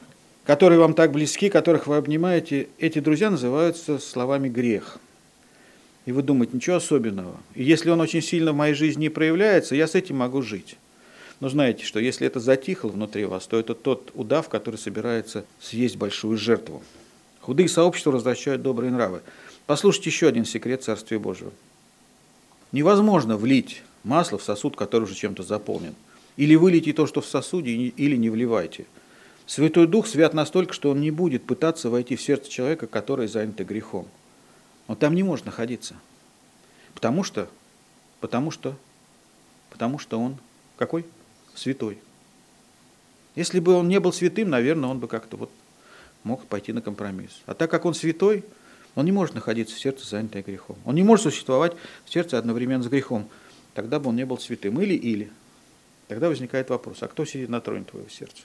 которые 0.50 0.80
вам 0.80 0.96
так 0.96 1.12
близки, 1.12 1.48
которых 1.48 1.86
вы 1.86 1.98
обнимаете, 1.98 2.70
эти 2.80 2.98
друзья 2.98 3.30
называются 3.30 4.00
словами 4.00 4.50
грех. 4.50 4.98
И 6.08 6.12
вы 6.12 6.24
думаете, 6.24 6.54
ничего 6.56 6.78
особенного. 6.78 7.38
И 7.54 7.64
если 7.64 7.92
он 7.92 8.02
очень 8.02 8.24
сильно 8.24 8.52
в 8.52 8.56
моей 8.56 8.74
жизни 8.74 9.02
не 9.02 9.10
проявляется, 9.10 9.76
я 9.76 9.86
с 9.86 9.94
этим 9.94 10.18
могу 10.18 10.42
жить. 10.42 10.78
Но 11.40 11.50
знаете, 11.50 11.86
что 11.86 12.00
если 12.00 12.26
это 12.26 12.40
затихло 12.40 12.88
внутри 12.88 13.26
вас, 13.26 13.46
то 13.46 13.60
это 13.60 13.76
тот 13.76 14.10
удав, 14.16 14.50
который 14.50 14.78
собирается 14.78 15.46
съесть 15.62 15.98
большую 15.98 16.36
жертву. 16.40 16.82
Худые 17.42 17.70
сообщества 17.70 18.10
возвращают 18.10 18.64
добрые 18.64 18.92
нравы. 18.92 19.22
Послушайте 19.68 20.10
еще 20.10 20.28
один 20.28 20.46
секрет 20.46 20.82
Царствия 20.82 21.20
Божьего. 21.20 21.52
Невозможно 22.72 23.38
влить 23.38 23.84
масло 24.04 24.40
в 24.40 24.44
сосуд, 24.44 24.76
который 24.76 25.04
уже 25.04 25.14
чем-то 25.14 25.44
заполнен. 25.44 25.94
Или 26.38 26.56
вылейте 26.56 26.92
то, 26.94 27.06
что 27.06 27.22
в 27.22 27.28
сосуде, 27.28 27.70
или 27.70 28.16
не 28.16 28.32
вливайте. 28.32 28.88
Святой 29.50 29.88
Дух 29.88 30.06
свят 30.06 30.36
настолько, 30.36 30.74
что 30.74 30.92
он 30.92 31.02
не 31.02 31.10
будет 31.10 31.44
пытаться 31.44 31.90
войти 31.90 32.16
в 32.16 32.22
сердце 32.22 32.52
человека, 32.52 32.86
который 32.86 33.28
занят 33.28 33.58
грехом. 33.58 34.08
Он 34.86 34.96
там 34.96 35.16
не 35.16 35.24
может 35.24 35.48
находиться. 35.48 35.96
Потому 36.94 37.24
что, 37.24 37.50
потому 38.20 38.52
что, 38.52 38.76
потому 39.72 39.98
что 39.98 40.20
он 40.20 40.38
какой? 40.78 41.04
Святой. 41.56 41.98
Если 43.34 43.60
бы 43.60 43.74
он 43.74 43.88
не 43.88 44.00
был 44.00 44.14
святым, 44.14 44.52
наверное, 44.52 44.88
он 44.88 45.00
бы 45.00 45.08
как-то 45.08 45.36
вот 45.36 45.50
мог 46.24 46.46
пойти 46.46 46.72
на 46.72 46.84
компромисс. 46.84 47.42
А 47.48 47.56
так 47.56 47.72
как 47.72 47.86
он 47.86 47.96
святой, 47.96 48.46
он 48.94 49.06
не 49.06 49.12
может 49.12 49.34
находиться 49.34 49.76
в 49.76 49.80
сердце, 49.80 50.08
занятое 50.08 50.44
грехом. 50.44 50.78
Он 50.86 50.94
не 50.94 51.02
может 51.02 51.24
существовать 51.24 51.74
в 52.06 52.14
сердце 52.14 52.38
одновременно 52.38 52.84
с 52.84 52.88
грехом. 52.88 53.28
Тогда 53.74 54.00
бы 54.00 54.10
он 54.10 54.16
не 54.16 54.28
был 54.28 54.38
святым. 54.38 54.80
Или-или. 54.80 55.32
Тогда 56.08 56.30
возникает 56.30 56.70
вопрос, 56.70 57.02
а 57.02 57.08
кто 57.08 57.26
сидит 57.26 57.50
на 57.50 57.62
троне 57.62 57.86
твоего 57.86 58.10
сердца? 58.10 58.44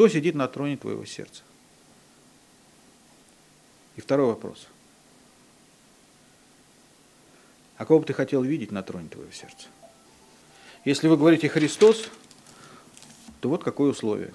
Кто 0.00 0.08
сидит 0.08 0.34
на 0.34 0.48
троне 0.48 0.78
твоего 0.78 1.04
сердца? 1.04 1.42
И 3.96 4.00
второй 4.00 4.28
вопрос. 4.28 4.66
А 7.76 7.84
кого 7.84 8.00
бы 8.00 8.06
ты 8.06 8.14
хотел 8.14 8.42
видеть 8.42 8.72
на 8.72 8.82
троне 8.82 9.10
твоего 9.10 9.30
сердца? 9.30 9.68
Если 10.86 11.06
вы 11.06 11.18
говорите 11.18 11.50
Христос, 11.50 12.08
то 13.42 13.50
вот 13.50 13.62
какое 13.62 13.90
условие. 13.90 14.32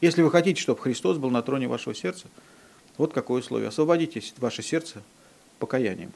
Если 0.00 0.22
вы 0.22 0.30
хотите, 0.30 0.62
чтобы 0.62 0.80
Христос 0.80 1.18
был 1.18 1.30
на 1.30 1.42
троне 1.42 1.66
вашего 1.66 1.92
сердца, 1.92 2.28
вот 2.96 3.12
какое 3.12 3.40
условие. 3.40 3.70
Освободите 3.70 4.22
ваше 4.38 4.62
сердце 4.62 5.02
покаянием. 5.58 6.12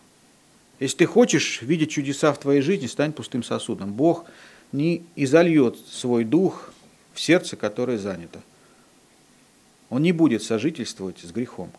Если 0.79 0.99
ты 0.99 1.07
хочешь 1.07 1.61
видеть 1.61 1.91
чудеса 1.91 2.33
в 2.33 2.39
твоей 2.39 2.61
жизни, 2.61 2.87
стань 2.87 3.13
пустым 3.13 3.43
сосудом. 3.43 3.93
Бог 3.95 4.27
не 4.71 5.05
изольет 5.17 5.77
свой 5.77 6.23
дух 6.23 6.71
в 7.15 7.21
сердце, 7.21 7.57
которое 7.57 7.97
занято. 7.97 8.43
Он 9.89 10.03
не 10.03 10.13
будет 10.13 10.43
сожительствовать 10.43 11.21
с 11.21 11.31
грехом. 11.31 11.71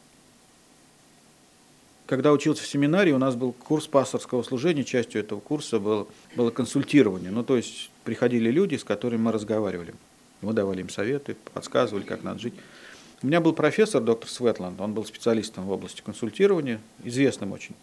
Когда 2.05 2.31
учился 2.31 2.63
в 2.63 2.67
семинарии, 2.67 3.11
у 3.11 3.17
нас 3.17 3.35
был 3.35 3.51
курс 3.51 3.87
пасторского 3.87 4.43
служения, 4.43 4.83
частью 4.83 5.21
этого 5.21 5.39
курса 5.39 5.79
было, 5.79 6.07
было 6.35 6.51
консультирование. 6.51 7.31
Ну, 7.31 7.43
то 7.43 7.57
есть 7.57 7.89
приходили 8.03 8.49
люди, 8.51 8.75
с 8.75 8.83
которыми 8.83 9.21
мы 9.21 9.31
разговаривали. 9.31 9.93
Мы 10.41 10.53
давали 10.53 10.81
им 10.81 10.89
советы, 10.89 11.35
подсказывали, 11.53 12.03
как 12.03 12.23
надо 12.23 12.39
жить. 12.39 12.53
У 13.23 13.27
меня 13.27 13.41
был 13.41 13.53
профессор, 13.53 14.03
доктор 14.03 14.29
Светланд, 14.29 14.79
он 14.79 14.93
был 14.93 15.03
специалистом 15.03 15.65
в 15.65 15.71
области 15.71 16.01
консультирования, 16.01 16.79
известным 17.03 17.53
очень. 17.53 17.75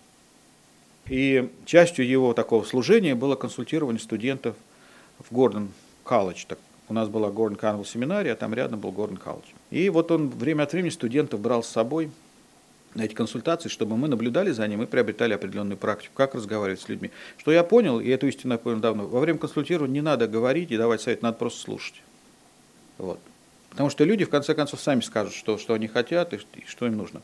И 1.09 1.51
частью 1.67 2.07
его 2.07 2.33
такого 2.33 2.65
служения 2.65 3.17
было 3.17 3.35
консультирование 3.35 4.01
студентов 4.01 4.55
в 5.19 5.35
Гордон 5.35 5.71
колледж. 6.05 6.45
У 6.93 6.95
нас 6.95 7.09
была 7.09 7.31
Гордон 7.31 7.57
Канвелл 7.57 7.87
семинария, 7.87 8.35
а 8.35 8.37
там 8.37 8.53
рядом 8.53 8.79
был 8.79 8.93
Гордон 8.93 9.17
колледж. 9.17 9.47
И 9.71 9.89
вот 9.89 10.11
он 10.11 10.29
время 10.29 10.65
от 10.65 10.75
времени 10.75 10.91
студентов 10.91 11.41
брал 11.41 11.63
с 11.63 11.69
собой 11.69 12.11
на 12.95 13.01
эти 13.01 13.15
консультации, 13.15 13.71
чтобы 13.71 13.97
мы 13.97 14.09
наблюдали 14.09 14.51
за 14.51 14.69
ним 14.69 14.83
и 14.83 14.87
приобретали 14.87 15.33
определенную 15.33 15.79
практику, 15.79 16.13
как 16.15 16.35
разговаривать 16.35 16.83
с 16.83 16.91
людьми. 16.91 17.11
Что 17.39 17.51
я 17.51 17.65
понял, 17.65 17.99
и 17.99 18.11
эту 18.11 18.27
истину 18.27 18.53
я 18.53 18.59
понял 18.59 18.79
давно, 18.81 19.07
во 19.07 19.21
время 19.21 19.39
консультирования 19.39 19.95
не 19.95 20.01
надо 20.03 20.29
говорить 20.29 20.71
и 20.71 20.77
давать 20.77 21.01
совет, 21.01 21.23
надо 21.23 21.39
просто 21.39 21.63
слушать. 21.63 21.95
Вот. 22.99 23.19
Потому 23.71 23.89
что 23.89 24.05
люди, 24.05 24.27
в 24.27 24.29
конце 24.29 24.55
концов, 24.55 24.79
сами 24.79 25.01
скажут, 25.01 25.33
что, 25.33 25.57
что 25.57 25.73
они 25.73 25.89
хотят 25.89 26.35
и, 26.35 26.41
и 26.57 26.65
что 26.67 26.87
им 26.87 26.99
нужно. 26.99 27.23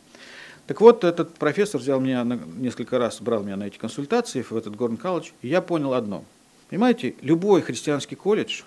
Так 0.66 0.80
вот, 0.80 1.04
этот 1.04 1.34
профессор 1.34 1.78
взял 1.78 2.00
меня 2.00 2.24
на, 2.24 2.40
несколько 2.56 2.98
раз, 2.98 3.20
брал 3.20 3.42
меня 3.42 3.58
на 3.58 3.64
эти 3.64 3.76
консультации 3.76 4.40
в 4.40 4.56
этот 4.56 4.76
Горн 4.76 4.96
колледж, 4.96 5.32
и 5.42 5.48
я 5.48 5.60
понял 5.60 5.92
одно. 5.92 6.24
Понимаете, 6.70 7.16
любой 7.20 7.60
христианский 7.60 8.16
колледж, 8.16 8.62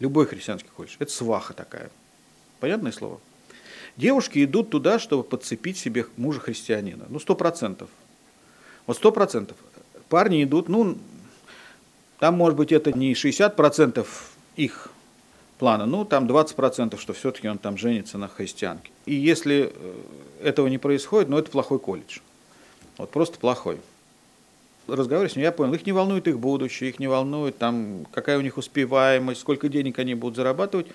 любой 0.00 0.26
христианский 0.26 0.70
колледж, 0.74 0.96
это 0.98 1.12
сваха 1.12 1.54
такая. 1.54 1.90
Понятное 2.58 2.92
слово? 2.92 3.20
Девушки 3.96 4.44
идут 4.44 4.70
туда, 4.70 4.98
чтобы 4.98 5.22
подцепить 5.22 5.78
себе 5.78 6.06
мужа 6.16 6.40
христианина. 6.40 7.06
Ну, 7.08 7.18
сто 7.20 7.34
процентов. 7.34 7.88
Вот 8.86 8.96
сто 8.96 9.12
процентов. 9.12 9.56
Парни 10.08 10.42
идут, 10.42 10.68
ну, 10.68 10.96
там, 12.18 12.34
может 12.34 12.56
быть, 12.56 12.72
это 12.72 12.92
не 12.92 13.14
60 13.14 13.56
процентов 13.56 14.32
их 14.56 14.90
плана, 15.58 15.86
ну, 15.86 16.04
там 16.04 16.26
20%, 16.26 16.98
что 16.98 17.12
все-таки 17.12 17.48
он 17.48 17.58
там 17.58 17.76
женится 17.76 18.18
на 18.18 18.28
христианке. 18.28 18.90
И 19.06 19.14
если 19.14 19.72
э, 19.72 19.94
этого 20.42 20.68
не 20.68 20.78
происходит, 20.78 21.28
ну, 21.28 21.38
это 21.38 21.50
плохой 21.50 21.78
колледж. 21.78 22.18
Вот 22.96 23.10
просто 23.10 23.38
плохой. 23.38 23.78
Разговаривая 24.94 25.28
с 25.28 25.36
ним, 25.36 25.44
я 25.44 25.52
понял, 25.52 25.74
их 25.74 25.86
не 25.86 25.92
волнует 25.92 26.28
их 26.28 26.38
будущее, 26.38 26.90
их 26.90 26.98
не 26.98 27.08
волнует, 27.08 27.58
там, 27.58 28.06
какая 28.12 28.38
у 28.38 28.40
них 28.40 28.56
успеваемость, 28.56 29.40
сколько 29.40 29.68
денег 29.68 29.98
они 29.98 30.14
будут 30.14 30.36
зарабатывать. 30.36 30.86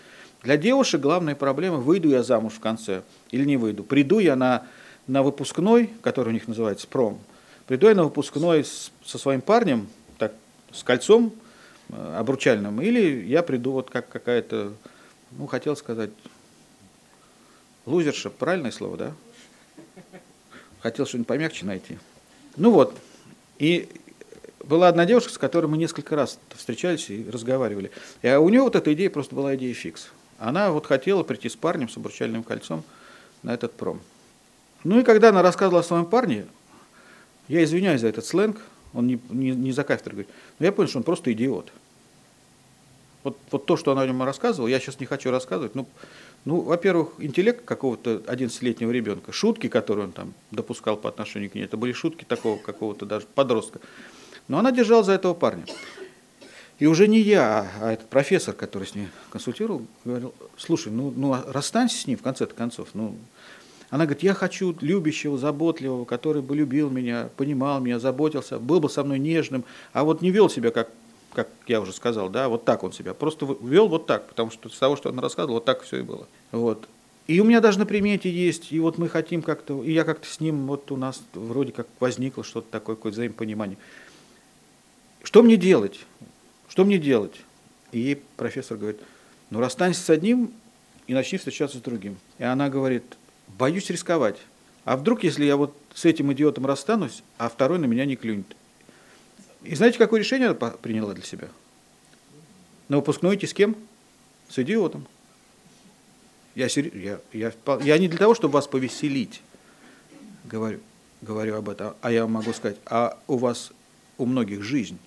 Для 0.43 0.57
девушек 0.57 1.01
главная 1.01 1.35
проблема, 1.35 1.77
выйду 1.77 2.09
я 2.09 2.23
замуж 2.23 2.53
в 2.53 2.59
конце 2.59 3.01
или 3.31 3.45
не 3.45 3.57
выйду. 3.57 3.83
Приду 3.83 4.19
я 4.19 4.35
на, 4.35 4.67
на 5.07 5.23
выпускной, 5.23 5.89
который 6.01 6.29
у 6.29 6.33
них 6.33 6.47
называется 6.47 6.87
пром, 6.87 7.19
приду 7.67 7.87
я 7.87 7.95
на 7.95 8.03
выпускной 8.03 8.63
с, 8.63 8.91
со 9.03 9.17
своим 9.17 9.41
парнем, 9.41 9.87
так, 10.17 10.33
с 10.71 10.83
кольцом, 10.83 11.33
Э, 11.89 12.17
обручальном, 12.17 12.81
или 12.81 13.25
я 13.25 13.43
приду 13.43 13.71
вот 13.71 13.91
как 13.91 14.09
какая-то, 14.09 14.73
ну, 15.31 15.45
хотел 15.45 15.75
сказать, 15.75 16.09
лузерша, 17.85 18.31
правильное 18.31 18.71
слово, 18.71 18.97
да? 18.97 19.13
Хотел 20.79 21.05
что-нибудь 21.05 21.27
помягче 21.27 21.65
найти. 21.65 21.99
Ну 22.57 22.71
вот, 22.71 22.97
и 23.59 23.89
была 24.63 24.87
одна 24.87 25.05
девушка, 25.05 25.31
с 25.31 25.37
которой 25.37 25.67
мы 25.67 25.77
несколько 25.77 26.15
раз 26.15 26.39
встречались 26.55 27.09
и 27.09 27.29
разговаривали. 27.29 27.91
И 28.21 28.29
у 28.29 28.49
нее 28.49 28.61
вот 28.61 28.75
эта 28.75 28.93
идея 28.93 29.09
просто 29.09 29.35
была 29.35 29.55
идея 29.55 29.73
фикс. 29.73 30.07
Она 30.39 30.71
вот 30.71 30.85
хотела 30.85 31.23
прийти 31.23 31.49
с 31.49 31.55
парнем, 31.55 31.87
с 31.87 31.97
обручальным 31.97 32.43
кольцом 32.43 32.83
на 33.43 33.53
этот 33.53 33.73
пром. 33.73 34.01
Ну 34.83 34.99
и 34.99 35.03
когда 35.03 35.29
она 35.29 35.41
рассказывала 35.41 35.81
о 35.81 35.83
своем 35.83 36.05
парне, 36.05 36.45
я 37.47 37.63
извиняюсь 37.63 38.01
за 38.01 38.07
этот 38.07 38.25
сленг, 38.25 38.59
он 38.93 39.07
не, 39.07 39.19
не, 39.29 39.51
не 39.51 39.71
за 39.71 39.83
кафедрой 39.83 40.13
говорит. 40.13 40.33
Но 40.59 40.65
я 40.65 40.71
понял, 40.71 40.89
что 40.89 40.99
он 40.99 41.03
просто 41.03 41.31
идиот. 41.31 41.71
Вот, 43.23 43.37
вот 43.51 43.65
то, 43.65 43.77
что 43.77 43.91
она 43.91 44.03
о 44.03 44.07
нем 44.07 44.21
рассказывала, 44.23 44.67
я 44.67 44.79
сейчас 44.79 44.99
не 44.99 45.05
хочу 45.05 45.31
рассказывать. 45.31 45.73
Ну, 45.73 45.87
ну 46.45 46.61
во-первых, 46.61 47.13
интеллект 47.17 47.65
какого-то 47.65 48.23
11-летнего 48.27 48.91
ребенка, 48.91 49.31
шутки, 49.31 49.67
которые 49.67 50.05
он 50.05 50.11
там 50.11 50.33
допускал 50.51 50.95
по 50.95 51.09
отношению 51.09 51.49
к 51.49 51.55
ней, 51.55 51.65
это 51.65 51.75
были 51.75 51.91
шутки 51.91 52.23
такого 52.23 52.57
какого-то 52.57 53.05
даже 53.05 53.25
подростка. 53.33 53.79
Но 54.47 54.59
она 54.59 54.71
держала 54.71 55.03
за 55.03 55.13
этого 55.13 55.33
парня. 55.33 55.65
И 56.77 56.85
уже 56.85 57.07
не 57.07 57.19
я, 57.19 57.71
а 57.81 57.93
этот 57.93 58.09
профессор, 58.09 58.53
который 58.53 58.85
с 58.85 58.95
ней 58.95 59.07
консультировал, 59.31 59.85
говорил, 60.03 60.33
слушай, 60.57 60.91
ну, 60.91 61.11
ну 61.15 61.35
расстанься 61.47 61.97
с 61.97 62.05
ним 62.05 62.17
в 62.17 62.21
конце 62.21 62.45
концов. 62.45 62.89
Ну, 62.93 63.15
она 63.89 64.05
говорит, 64.05 64.23
я 64.23 64.33
хочу 64.33 64.75
любящего, 64.81 65.37
заботливого, 65.37 66.05
который 66.05 66.41
бы 66.41 66.55
любил 66.55 66.89
меня, 66.89 67.29
понимал 67.37 67.79
меня, 67.79 67.97
заботился, 67.97 68.59
был 68.59 68.81
бы 68.81 68.89
со 68.89 69.03
мной 69.03 69.19
нежным, 69.19 69.63
а 69.93 70.03
вот 70.03 70.21
не 70.21 70.31
вел 70.31 70.49
себя, 70.49 70.71
как, 70.71 70.89
как 71.35 71.49
я 71.67 71.81
уже 71.81 71.93
сказал, 71.93 72.29
да, 72.29 72.49
вот 72.49 72.65
так 72.65 72.83
он 72.83 72.93
себя, 72.93 73.13
просто 73.13 73.45
вел 73.61 73.87
вот 73.87 74.07
так, 74.07 74.27
потому 74.27 74.49
что 74.49 74.69
с 74.69 74.77
того, 74.77 74.95
что 74.95 75.09
он 75.09 75.19
рассказывал, 75.19 75.55
вот 75.55 75.65
так 75.65 75.83
все 75.83 75.97
и 75.97 76.01
было. 76.01 76.27
Вот. 76.51 76.87
И 77.27 77.39
у 77.39 77.43
меня 77.43 77.59
даже 77.59 77.79
на 77.79 77.85
примете 77.85 78.29
есть, 78.29 78.71
и 78.71 78.79
вот 78.79 78.97
мы 78.97 79.09
хотим 79.09 79.41
как-то, 79.41 79.83
и 79.83 79.91
я 79.91 80.03
как-то 80.03 80.27
с 80.27 80.39
ним, 80.39 80.67
вот 80.67 80.91
у 80.91 80.97
нас 80.97 81.21
вроде 81.33 81.71
как 81.71 81.87
возникло 81.99 82.43
что-то 82.43 82.67
такое, 82.71 82.95
какое-то 82.95 83.15
взаимопонимание. 83.15 83.77
Что 85.23 85.43
мне 85.43 85.57
делать? 85.57 85.99
Что 86.67 86.85
мне 86.85 86.97
делать? 86.97 87.35
И 87.91 88.21
профессор 88.37 88.77
говорит, 88.77 89.01
ну 89.49 89.59
расстанься 89.59 90.01
с 90.01 90.09
одним 90.09 90.53
и 91.07 91.13
начни 91.13 91.37
встречаться 91.37 91.77
с 91.77 91.81
другим. 91.81 92.17
И 92.37 92.43
она 92.43 92.69
говорит, 92.69 93.03
боюсь 93.47 93.89
рисковать. 93.89 94.37
А 94.83 94.97
вдруг, 94.97 95.23
если 95.23 95.45
я 95.45 95.57
вот 95.57 95.75
с 95.95 96.05
этим 96.05 96.31
идиотом 96.31 96.67
расстанусь, 96.67 97.23
а 97.39 97.49
второй 97.49 97.79
на 97.79 97.85
меня 97.85 98.05
не 98.05 98.15
клюнет? 98.15 98.55
И 99.65 99.75
знаете, 99.75 99.97
какое 99.97 100.19
решение 100.19 100.49
она 100.49 100.71
приняла 100.71 101.13
для 101.13 101.23
себя? 101.23 101.49
На 102.87 102.97
выпускной 102.97 103.35
идти 103.35 103.47
с 103.47 103.53
кем? 103.53 103.75
С 104.47 104.59
идиотом. 104.59 105.07
Я, 106.53 106.67
я, 106.67 107.19
я, 107.33 107.53
я 107.81 107.97
не 107.97 108.07
для 108.07 108.17
того, 108.17 108.35
чтобы 108.35 108.53
вас 108.53 108.67
повеселить, 108.67 109.41
говорю, 110.45 110.79
говорю 111.21 111.55
об 111.57 111.67
этом, 111.67 111.95
а 112.01 112.11
я 112.11 112.27
могу 112.27 112.53
сказать, 112.53 112.77
а 112.85 113.19
у 113.27 113.37
вас, 113.37 113.71
у 114.17 114.25
многих 114.25 114.63
жизнь 114.63 114.99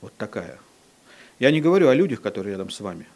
вот 0.00 0.14
такая. 0.16 0.58
Я 1.40 1.50
не 1.50 1.60
говорю 1.60 1.88
о 1.88 1.94
людях, 1.94 2.20
которые 2.20 2.52
рядом 2.52 2.70
с 2.70 2.78
вами, 2.80 3.08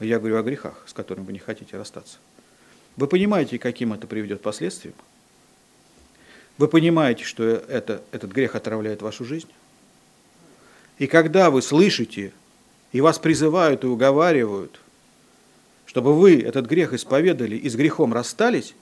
я 0.00 0.18
говорю 0.18 0.36
о 0.36 0.42
грехах, 0.42 0.82
с 0.86 0.92
которыми 0.92 1.24
вы 1.24 1.32
не 1.32 1.38
хотите 1.38 1.78
расстаться. 1.78 2.18
Вы 2.96 3.06
понимаете, 3.06 3.58
каким 3.58 3.92
это 3.94 4.06
приведет 4.06 4.42
последствиям? 4.42 4.94
Вы 6.58 6.68
понимаете, 6.68 7.24
что 7.24 7.44
это, 7.44 8.02
этот 8.10 8.32
грех 8.32 8.54
отравляет 8.54 9.00
вашу 9.00 9.24
жизнь? 9.24 9.48
И 11.02 11.08
когда 11.08 11.50
вы 11.50 11.62
слышите, 11.62 12.32
и 12.92 13.00
вас 13.00 13.18
призывают 13.18 13.82
и 13.82 13.88
уговаривают, 13.88 14.78
чтобы 15.84 16.16
вы 16.16 16.40
этот 16.40 16.66
грех 16.66 16.92
исповедали 16.92 17.56
и 17.56 17.68
с 17.68 17.74
грехом 17.74 18.12
расстались, 18.12 18.76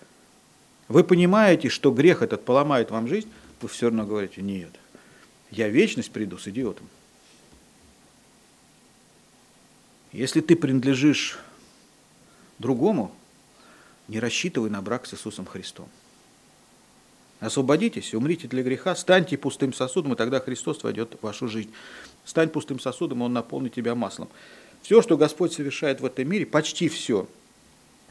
вы 0.86 1.02
понимаете, 1.02 1.70
что 1.70 1.90
грех 1.90 2.20
этот 2.20 2.44
поломает 2.44 2.90
вам 2.90 3.08
жизнь, 3.08 3.30
вы 3.62 3.68
все 3.68 3.86
равно 3.86 4.04
говорите, 4.04 4.42
нет, 4.42 4.68
я 5.50 5.70
вечность 5.70 6.10
приду 6.10 6.36
с 6.36 6.46
идиотом. 6.46 6.86
Если 10.12 10.42
ты 10.42 10.56
принадлежишь 10.56 11.38
другому, 12.58 13.14
не 14.08 14.20
рассчитывай 14.20 14.68
на 14.68 14.82
брак 14.82 15.06
с 15.06 15.14
Иисусом 15.14 15.46
Христом. 15.46 15.88
Освободитесь, 17.40 18.14
умрите 18.14 18.48
для 18.48 18.62
греха, 18.62 18.94
станьте 18.94 19.38
пустым 19.38 19.72
сосудом, 19.72 20.12
и 20.12 20.16
тогда 20.16 20.40
Христос 20.40 20.82
войдет 20.82 21.16
в 21.18 21.24
вашу 21.24 21.48
жизнь. 21.48 21.70
Стань 22.26 22.50
пустым 22.50 22.78
сосудом, 22.78 23.20
и 23.20 23.24
Он 23.24 23.32
наполнит 23.32 23.72
тебя 23.72 23.94
маслом. 23.94 24.28
Все, 24.82 25.00
что 25.00 25.16
Господь 25.16 25.52
совершает 25.52 26.00
в 26.00 26.04
этом 26.04 26.28
мире, 26.28 26.44
почти 26.44 26.88
все. 26.88 27.26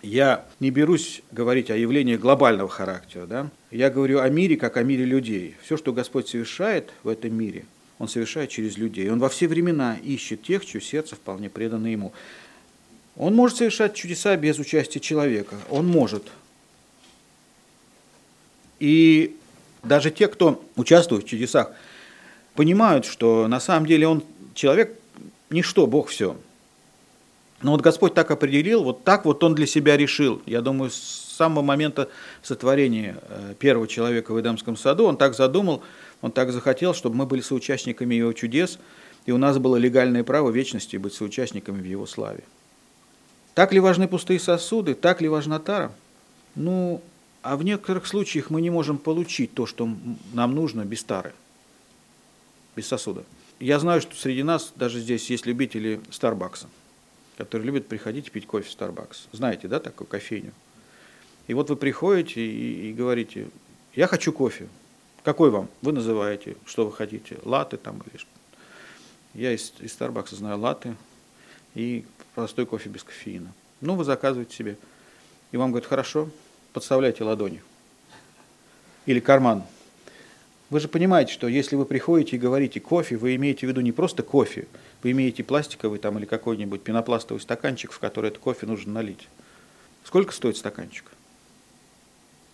Я 0.01 0.45
не 0.59 0.71
берусь 0.71 1.21
говорить 1.31 1.69
о 1.69 1.77
явлениях 1.77 2.19
глобального 2.19 2.69
характера. 2.69 3.25
Да? 3.27 3.49
Я 3.69 3.89
говорю 3.89 4.19
о 4.19 4.29
мире, 4.29 4.55
как 4.55 4.77
о 4.77 4.83
мире 4.83 5.05
людей. 5.05 5.55
Все, 5.61 5.77
что 5.77 5.93
Господь 5.93 6.27
совершает 6.27 6.91
в 7.03 7.09
этом 7.09 7.33
мире, 7.33 7.65
Он 7.99 8.07
совершает 8.07 8.49
через 8.49 8.77
людей. 8.77 9.09
Он 9.11 9.19
во 9.19 9.29
все 9.29 9.47
времена 9.47 9.97
ищет 10.03 10.41
тех, 10.41 10.65
чье 10.65 10.81
сердце 10.81 11.15
вполне 11.15 11.49
предано 11.49 11.87
Ему. 11.87 12.13
Он 13.15 13.35
может 13.35 13.57
совершать 13.57 13.93
чудеса 13.93 14.35
без 14.37 14.57
участия 14.57 15.01
человека. 15.01 15.55
Он 15.69 15.85
может. 15.85 16.23
И 18.79 19.35
даже 19.83 20.11
те, 20.11 20.27
кто 20.27 20.63
участвует 20.75 21.23
в 21.23 21.27
чудесах, 21.27 21.71
понимают, 22.55 23.05
что 23.05 23.47
на 23.47 23.59
самом 23.59 23.85
деле 23.85 24.07
он 24.07 24.23
человек 24.53 24.97
ничто, 25.49 25.87
Бог 25.87 26.09
все. 26.09 26.35
Но 27.61 27.71
вот 27.71 27.81
Господь 27.81 28.13
так 28.13 28.31
определил, 28.31 28.83
вот 28.83 29.03
так 29.03 29.25
вот 29.25 29.43
Он 29.43 29.53
для 29.53 29.67
себя 29.67 29.97
решил. 29.97 30.41
Я 30.45 30.61
думаю, 30.61 30.91
с 30.91 30.95
самого 30.95 31.61
момента 31.61 32.09
сотворения 32.41 33.17
э, 33.27 33.53
первого 33.59 33.87
человека 33.87 34.33
в 34.33 34.39
Эдемском 34.39 34.77
саду 34.77 35.05
Он 35.05 35.17
так 35.17 35.35
задумал, 35.35 35.83
Он 36.21 36.31
так 36.31 36.51
захотел, 36.51 36.93
чтобы 36.93 37.17
мы 37.17 37.25
были 37.25 37.41
соучастниками 37.41 38.15
Его 38.15 38.31
чудес, 38.33 38.79
и 39.25 39.31
у 39.31 39.37
нас 39.37 39.57
было 39.57 39.75
легальное 39.75 40.23
право 40.23 40.51
вечности 40.51 40.95
быть 40.95 41.13
соучастниками 41.13 41.81
в 41.81 41.85
Его 41.85 42.05
славе. 42.05 42.43
Так 43.55 43.73
ли 43.73 43.79
важны 43.81 44.07
пустые 44.07 44.39
сосуды, 44.39 44.93
так 44.93 45.19
ли 45.21 45.27
важна 45.27 45.59
тара? 45.59 45.91
Ну, 46.55 47.01
а 47.41 47.57
в 47.57 47.63
некоторых 47.63 48.07
случаях 48.07 48.49
мы 48.49 48.61
не 48.61 48.69
можем 48.69 48.97
получить 48.97 49.53
то, 49.53 49.65
что 49.65 49.89
нам 50.33 50.55
нужно 50.55 50.85
без 50.85 51.03
тары, 51.03 51.33
без 52.75 52.87
сосуда. 52.87 53.23
Я 53.59 53.79
знаю, 53.79 54.01
что 54.01 54.15
среди 54.15 54.43
нас 54.43 54.71
даже 54.75 54.99
здесь 54.99 55.29
есть 55.29 55.45
любители 55.45 56.01
Старбакса 56.11 56.67
которые 57.39 57.67
любят 57.67 57.87
приходить 57.87 58.27
и 58.27 58.31
пить 58.31 58.45
кофе 58.45 58.69
в 58.69 58.77
Starbucks. 58.77 59.29
Знаете, 59.31 59.69
да, 59.69 59.79
такую 59.79 60.07
кофейню? 60.07 60.51
И 61.47 61.53
вот 61.53 61.69
вы 61.69 61.77
приходите 61.77 62.45
и, 62.45 62.89
и 62.89 62.93
говорите, 62.93 63.47
я 63.95 64.07
хочу 64.07 64.33
кофе. 64.33 64.67
Какой 65.23 65.49
вам? 65.49 65.69
Вы 65.81 65.93
называете, 65.93 66.57
что 66.65 66.85
вы 66.85 66.91
хотите, 66.91 67.37
латы 67.45 67.77
там 67.77 68.03
или 68.05 68.17
что. 68.17 68.29
Я 69.33 69.53
из, 69.53 69.73
из 69.79 69.97
Starbucks 69.97 70.35
знаю 70.35 70.59
латы 70.59 70.97
и 71.75 72.03
простой 72.35 72.65
кофе 72.65 72.89
без 72.89 73.03
кофеина. 73.03 73.53
Ну, 73.79 73.95
вы 73.95 74.03
заказываете 74.03 74.53
себе. 74.53 74.77
И 75.53 75.57
вам 75.57 75.71
говорят, 75.71 75.87
хорошо, 75.87 76.29
подставляйте 76.73 77.23
ладони. 77.23 77.61
Или 79.05 79.19
карман. 79.19 79.63
Вы 80.69 80.79
же 80.79 80.87
понимаете, 80.87 81.33
что 81.33 81.47
если 81.47 81.75
вы 81.75 81.85
приходите 81.85 82.35
и 82.35 82.39
говорите 82.39 82.79
кофе, 82.79 83.17
вы 83.17 83.35
имеете 83.35 83.65
в 83.65 83.69
виду 83.69 83.81
не 83.81 83.91
просто 83.91 84.21
кофе, 84.21 84.67
вы 85.01 85.11
имеете 85.11 85.43
пластиковый 85.43 85.97
там 85.97 86.19
или 86.19 86.25
какой-нибудь 86.25 86.83
пенопластовый 86.83 87.41
стаканчик, 87.41 87.91
в 87.91 87.99
который 87.99 88.27
этот 88.27 88.39
кофе 88.39 88.67
нужно 88.67 88.93
налить. 88.93 89.27
Сколько 90.03 90.31
стоит 90.31 90.57
стаканчик? 90.57 91.05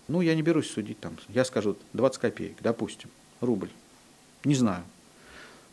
Ну, 0.07 0.21
я 0.21 0.35
не 0.35 0.43
берусь 0.43 0.69
судить 0.69 0.99
там. 0.99 1.17
Я 1.29 1.43
скажу 1.43 1.75
20 1.93 2.21
копеек, 2.21 2.57
допустим, 2.61 3.09
рубль. 3.41 3.69
Не 4.43 4.55
знаю. 4.55 4.83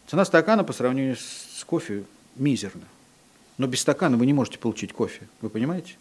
Цена 0.09 0.24
стакана 0.24 0.64
по 0.64 0.72
сравнению 0.72 1.16
с 1.16 1.62
кофе 1.64 2.05
мизерна. 2.36 2.88
Но 3.59 3.66
без 3.66 3.80
стакана 3.80 4.16
вы 4.16 4.26
не 4.26 4.32
можете 4.32 4.59
получить 4.59 4.93
кофе. 4.93 5.28
Вы 5.43 5.51
понимаете? 5.51 5.95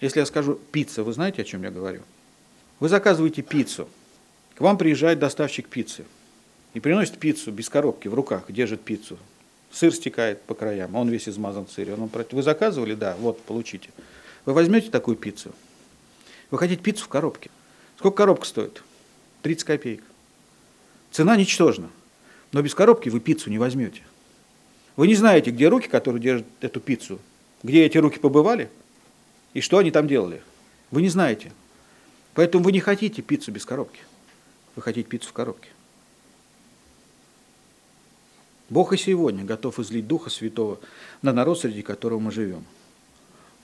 Если 0.00 0.20
я 0.20 0.26
скажу 0.26 0.58
пицца, 0.72 1.02
вы 1.02 1.12
знаете, 1.12 1.42
о 1.42 1.44
чем 1.44 1.62
я 1.62 1.70
говорю? 1.70 2.02
Вы 2.80 2.88
заказываете 2.88 3.42
пиццу. 3.42 3.88
К 4.54 4.60
вам 4.60 4.78
приезжает 4.78 5.18
доставщик 5.18 5.68
пиццы 5.68 6.04
и 6.74 6.80
приносит 6.80 7.18
пиццу 7.18 7.52
без 7.52 7.68
коробки 7.68 8.08
в 8.08 8.14
руках, 8.14 8.44
держит 8.50 8.82
пиццу. 8.82 9.18
Сыр 9.70 9.92
стекает 9.92 10.42
по 10.42 10.54
краям, 10.54 10.96
а 10.96 11.00
он 11.00 11.08
весь 11.08 11.28
измазан 11.28 11.66
сыре. 11.68 11.94
Он, 11.94 12.10
вы 12.30 12.42
заказывали? 12.42 12.94
Да, 12.94 13.16
вот, 13.18 13.42
получите. 13.42 13.90
Вы 14.44 14.52
возьмете 14.52 14.90
такую 14.90 15.16
пиццу? 15.16 15.52
Вы 16.50 16.58
хотите 16.58 16.82
пиццу 16.82 17.04
в 17.04 17.08
коробке? 17.08 17.50
Сколько 17.98 18.18
коробка 18.18 18.46
стоит? 18.46 18.82
30 19.42 19.64
копеек. 19.64 20.02
Цена 21.10 21.36
ничтожна. 21.36 21.90
Но 22.52 22.62
без 22.62 22.74
коробки 22.74 23.08
вы 23.08 23.20
пиццу 23.20 23.50
не 23.50 23.58
возьмете. 23.58 24.02
Вы 24.96 25.08
не 25.08 25.14
знаете, 25.14 25.50
где 25.50 25.68
руки, 25.68 25.88
которые 25.88 26.22
держат 26.22 26.46
эту 26.60 26.80
пиццу, 26.80 27.18
где 27.62 27.84
эти 27.84 27.98
руки 27.98 28.18
побывали 28.18 28.70
и 29.56 29.62
что 29.62 29.78
они 29.78 29.90
там 29.90 30.06
делали. 30.06 30.42
Вы 30.90 31.00
не 31.00 31.08
знаете. 31.08 31.50
Поэтому 32.34 32.62
вы 32.62 32.72
не 32.72 32.80
хотите 32.80 33.22
пиццу 33.22 33.52
без 33.52 33.64
коробки. 33.64 34.00
Вы 34.74 34.82
хотите 34.82 35.08
пиццу 35.08 35.30
в 35.30 35.32
коробке. 35.32 35.70
Бог 38.68 38.92
и 38.92 38.98
сегодня 38.98 39.44
готов 39.44 39.78
излить 39.78 40.06
Духа 40.06 40.28
Святого 40.28 40.78
на 41.22 41.32
народ, 41.32 41.58
среди 41.58 41.80
которого 41.80 42.18
мы 42.18 42.32
живем. 42.32 42.66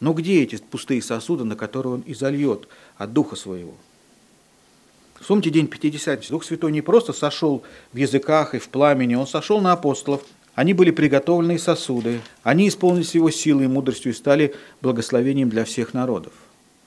Но 0.01 0.14
где 0.14 0.43
эти 0.43 0.57
пустые 0.57 1.03
сосуды, 1.03 1.45
на 1.45 1.57
которые 1.57 1.97
Он 1.97 2.03
изольет 2.07 2.68
от 2.97 3.12
Духа 3.12 3.36
Своего? 3.36 3.74
Вспомните 5.20 5.51
день 5.51 5.66
Пятидесятницы. 5.66 6.30
Дух 6.30 6.45
Святой 6.45 6.72
не 6.72 6.80
просто 6.80 7.12
сошел 7.12 7.64
в 7.93 7.97
языках 7.99 8.55
и 8.55 8.59
в 8.59 8.70
пламени, 8.70 9.14
Он 9.14 9.26
сошел 9.26 9.61
на 9.61 9.72
апостолов. 9.72 10.24
Они 10.55 10.74
были 10.74 10.90
приготовленные 10.90 11.59
сосуды. 11.59 12.20
Они 12.42 12.68
исполнились 12.68 13.14
Его 13.14 13.30
силой 13.30 13.64
и 13.64 13.68
мудростью 13.68 14.12
и 14.12 14.14
стали 14.14 14.55
благословением 14.82 15.48
для 15.48 15.64
всех 15.64 15.94
народов, 15.94 16.32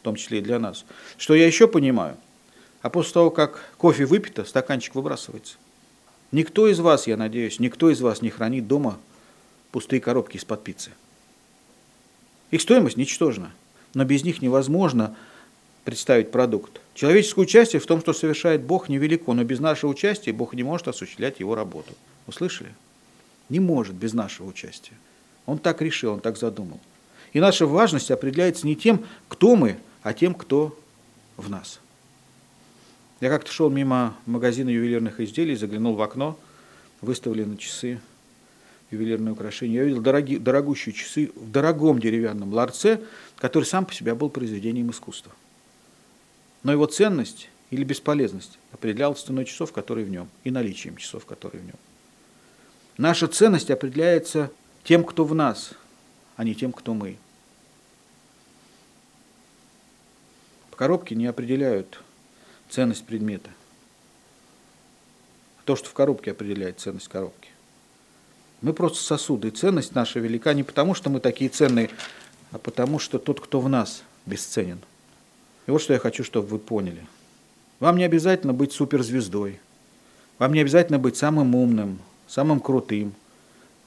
в 0.01 0.03
том 0.03 0.15
числе 0.15 0.39
и 0.39 0.41
для 0.41 0.59
нас. 0.59 0.85
Что 1.17 1.33
я 1.33 1.47
еще 1.47 1.67
понимаю? 1.67 2.17
А 2.81 2.89
после 2.89 3.13
того, 3.13 3.31
как 3.31 3.63
кофе 3.77 4.05
выпито, 4.05 4.45
стаканчик 4.45 4.93
выбрасывается. 4.93 5.57
Никто 6.31 6.67
из 6.67 6.79
вас, 6.79 7.07
я 7.07 7.17
надеюсь, 7.17 7.59
никто 7.59 7.89
из 7.89 8.01
вас 8.01 8.21
не 8.21 8.29
хранит 8.29 8.67
дома 8.67 8.99
пустые 9.71 9.99
коробки 9.99 10.37
из-под 10.37 10.63
пиццы. 10.63 10.91
Их 12.51 12.61
стоимость 12.61 12.97
ничтожна, 12.97 13.51
но 13.93 14.05
без 14.05 14.23
них 14.23 14.41
невозможно 14.41 15.15
представить 15.83 16.31
продукт. 16.31 16.79
Человеческое 16.93 17.41
участие 17.41 17.79
в 17.79 17.85
том, 17.85 18.01
что 18.01 18.13
совершает 18.13 18.61
Бог, 18.61 18.89
невелико, 18.89 19.33
но 19.33 19.43
без 19.43 19.59
нашего 19.59 19.89
участия 19.89 20.31
Бог 20.31 20.53
не 20.53 20.63
может 20.63 20.87
осуществлять 20.87 21.39
его 21.39 21.55
работу. 21.55 21.93
Услышали? 22.27 22.73
Не 23.49 23.59
может 23.59 23.95
без 23.95 24.13
нашего 24.13 24.47
участия. 24.47 24.93
Он 25.45 25.59
так 25.59 25.81
решил, 25.81 26.13
он 26.13 26.19
так 26.19 26.37
задумал. 26.37 26.79
И 27.33 27.39
наша 27.39 27.67
важность 27.67 28.11
определяется 28.11 28.65
не 28.65 28.75
тем, 28.75 29.05
кто 29.27 29.55
мы, 29.55 29.77
а 30.01 30.13
тем, 30.13 30.33
кто 30.33 30.77
в 31.37 31.49
нас. 31.49 31.79
Я 33.21 33.29
как-то 33.29 33.51
шел 33.51 33.69
мимо 33.69 34.15
магазина 34.25 34.69
ювелирных 34.69 35.19
изделий, 35.19 35.55
заглянул 35.55 35.95
в 35.95 36.01
окно, 36.01 36.37
выставлены 37.01 37.57
часы, 37.57 37.99
ювелирные 38.91 39.33
украшения. 39.33 39.81
Я 39.81 39.83
видел 39.85 40.01
дороги, 40.01 40.37
дорогущие 40.37 40.93
часы 40.93 41.31
в 41.35 41.51
дорогом 41.51 41.99
деревянном 41.99 42.53
ларце, 42.53 43.01
который 43.37 43.65
сам 43.65 43.85
по 43.85 43.93
себе 43.93 44.15
был 44.15 44.29
произведением 44.29 44.91
искусства. 44.91 45.31
Но 46.63 46.71
его 46.71 46.85
ценность 46.87 47.49
или 47.69 47.83
бесполезность 47.83 48.57
определялась 48.71 49.21
ценой 49.21 49.45
часов, 49.45 49.71
которые 49.71 50.05
в 50.05 50.09
нем, 50.09 50.29
и 50.43 50.51
наличием 50.51 50.97
часов, 50.97 51.25
которые 51.25 51.61
в 51.61 51.65
нем. 51.65 51.75
Наша 52.97 53.27
ценность 53.27 53.71
определяется 53.71 54.51
тем, 54.83 55.03
кто 55.03 55.25
в 55.25 55.35
нас, 55.35 55.71
а 56.37 56.43
не 56.43 56.55
тем, 56.55 56.71
кто 56.71 56.93
мы. 56.93 57.17
По 60.71 60.77
коробке 60.77 61.15
не 61.15 61.25
определяют 61.25 62.01
ценность 62.69 63.05
предмета. 63.05 63.49
То, 65.65 65.75
что 65.75 65.89
в 65.89 65.93
коробке 65.93 66.31
определяет 66.31 66.79
ценность 66.79 67.07
коробки. 67.07 67.49
Мы 68.61 68.73
просто 68.73 69.03
сосуды. 69.03 69.49
И 69.49 69.51
ценность 69.51 69.95
наша 69.95 70.19
велика 70.19 70.53
не 70.53 70.63
потому, 70.63 70.93
что 70.93 71.09
мы 71.09 71.19
такие 71.19 71.49
ценные, 71.49 71.89
а 72.51 72.57
потому, 72.57 72.99
что 72.99 73.19
тот, 73.19 73.41
кто 73.41 73.59
в 73.59 73.67
нас, 73.67 74.03
бесценен. 74.25 74.79
И 75.67 75.71
вот 75.71 75.81
что 75.81 75.93
я 75.93 75.99
хочу, 75.99 76.23
чтобы 76.23 76.47
вы 76.47 76.59
поняли. 76.59 77.05
Вам 77.79 77.97
не 77.97 78.03
обязательно 78.03 78.53
быть 78.53 78.71
суперзвездой. 78.71 79.59
Вам 80.37 80.53
не 80.53 80.61
обязательно 80.61 80.99
быть 80.99 81.17
самым 81.17 81.55
умным, 81.55 81.99
самым 82.27 82.59
крутым. 82.59 83.13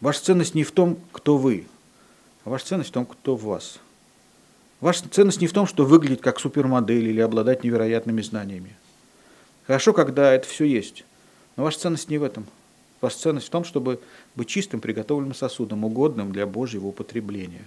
Ваша 0.00 0.22
ценность 0.22 0.54
не 0.54 0.64
в 0.64 0.72
том, 0.72 0.98
кто 1.12 1.36
вы, 1.36 1.66
а 2.44 2.50
ваша 2.50 2.66
ценность 2.66 2.90
в 2.90 2.92
том, 2.92 3.06
кто 3.06 3.36
в 3.36 3.44
вас– 3.44 3.78
Ваша 4.80 5.08
ценность 5.08 5.40
не 5.40 5.48
в 5.48 5.52
том, 5.52 5.66
что 5.66 5.84
выглядеть 5.84 6.20
как 6.20 6.38
супермодель 6.38 7.08
или 7.08 7.20
обладать 7.20 7.64
невероятными 7.64 8.22
знаниями. 8.22 8.76
Хорошо, 9.66 9.92
когда 9.92 10.32
это 10.32 10.46
все 10.46 10.64
есть, 10.64 11.04
но 11.56 11.64
ваша 11.64 11.80
ценность 11.80 12.08
не 12.08 12.18
в 12.18 12.22
этом. 12.22 12.46
Ваша 13.00 13.18
ценность 13.18 13.48
в 13.48 13.50
том, 13.50 13.64
чтобы 13.64 14.00
быть 14.34 14.48
чистым, 14.48 14.80
приготовленным 14.80 15.34
сосудом, 15.34 15.84
угодным 15.84 16.32
для 16.32 16.46
Божьего 16.46 16.86
употребления. 16.86 17.64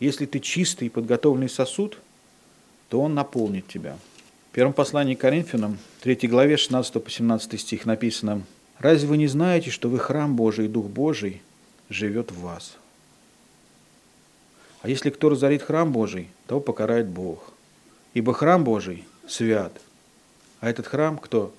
Если 0.00 0.26
ты 0.26 0.40
чистый 0.40 0.86
и 0.86 0.90
подготовленный 0.90 1.48
сосуд, 1.48 1.98
то 2.88 3.00
он 3.00 3.14
наполнит 3.14 3.66
тебя. 3.68 3.96
В 4.50 4.54
первом 4.54 4.72
послании 4.72 5.14
к 5.14 5.20
Коринфянам, 5.20 5.78
3 6.02 6.28
главе 6.28 6.56
16 6.56 7.02
по 7.02 7.10
17 7.10 7.60
стих 7.60 7.86
написано, 7.86 8.42
«Разве 8.78 9.08
вы 9.08 9.16
не 9.16 9.26
знаете, 9.26 9.70
что 9.70 9.88
вы 9.88 9.98
храм 9.98 10.36
Божий 10.36 10.66
и 10.66 10.68
Дух 10.68 10.86
Божий 10.86 11.42
живет 11.88 12.30
в 12.30 12.40
вас?» 12.40 12.76
А 14.86 14.88
если 14.88 15.10
кто 15.10 15.30
разорит 15.30 15.62
храм 15.62 15.90
Божий, 15.90 16.30
того 16.46 16.60
покарает 16.60 17.08
Бог. 17.08 17.52
Ибо 18.14 18.32
храм 18.32 18.62
Божий 18.62 19.04
свят. 19.26 19.72
А 20.60 20.70
этот 20.70 20.86
храм 20.86 21.18
кто? 21.18 21.52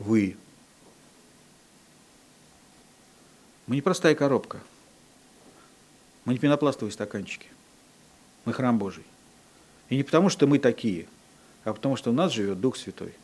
Вы. 0.00 0.36
Мы 3.68 3.76
не 3.76 3.82
простая 3.82 4.16
коробка. 4.16 4.58
Мы 6.24 6.32
не 6.32 6.40
пенопластовые 6.40 6.92
стаканчики. 6.92 7.46
Мы 8.44 8.52
храм 8.52 8.78
Божий. 8.78 9.04
И 9.88 9.96
не 9.96 10.02
потому, 10.02 10.28
что 10.28 10.48
мы 10.48 10.58
такие, 10.58 11.06
а 11.62 11.72
потому, 11.72 11.94
что 11.94 12.10
у 12.10 12.12
нас 12.12 12.32
живет 12.32 12.60
Дух 12.60 12.76
Святой. 12.76 13.14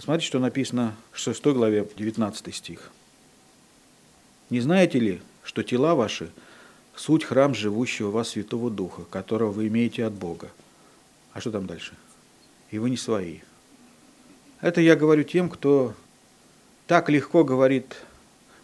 Посмотрите, 0.00 0.28
что 0.28 0.38
написано 0.38 0.96
в 1.12 1.18
6 1.18 1.44
главе, 1.48 1.86
19 1.94 2.54
стих. 2.54 2.90
«Не 4.48 4.60
знаете 4.60 4.98
ли, 4.98 5.20
что 5.42 5.62
тела 5.62 5.94
ваши– 5.94 6.30
суть 6.96 7.22
храм 7.22 7.54
живущего 7.54 8.08
в 8.08 8.12
вас 8.12 8.30
Святого 8.30 8.70
Духа, 8.70 9.02
которого 9.02 9.50
вы 9.50 9.66
имеете 9.66 10.06
от 10.06 10.14
Бога?» 10.14 10.48
А 11.34 11.42
что 11.42 11.50
там 11.52 11.66
дальше? 11.66 11.92
«И 12.70 12.78
вы 12.78 12.88
не 12.88 12.96
свои». 12.96 13.40
Это 14.62 14.80
я 14.80 14.96
говорю 14.96 15.22
тем, 15.22 15.50
кто 15.50 15.92
так 16.86 17.10
легко 17.10 17.44
говорит 17.44 17.94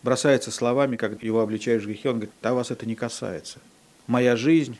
бросается 0.03 0.51
словами, 0.51 0.97
как 0.97 1.22
его 1.22 1.43
обличаешь 1.43 1.82
в 1.82 1.87
грехе, 1.87 2.09
он 2.09 2.14
говорит, 2.14 2.34
да 2.41 2.55
вас 2.55 2.70
это 2.70 2.87
не 2.87 2.95
касается. 2.95 3.59
Моя 4.07 4.37
жизнь, 4.37 4.78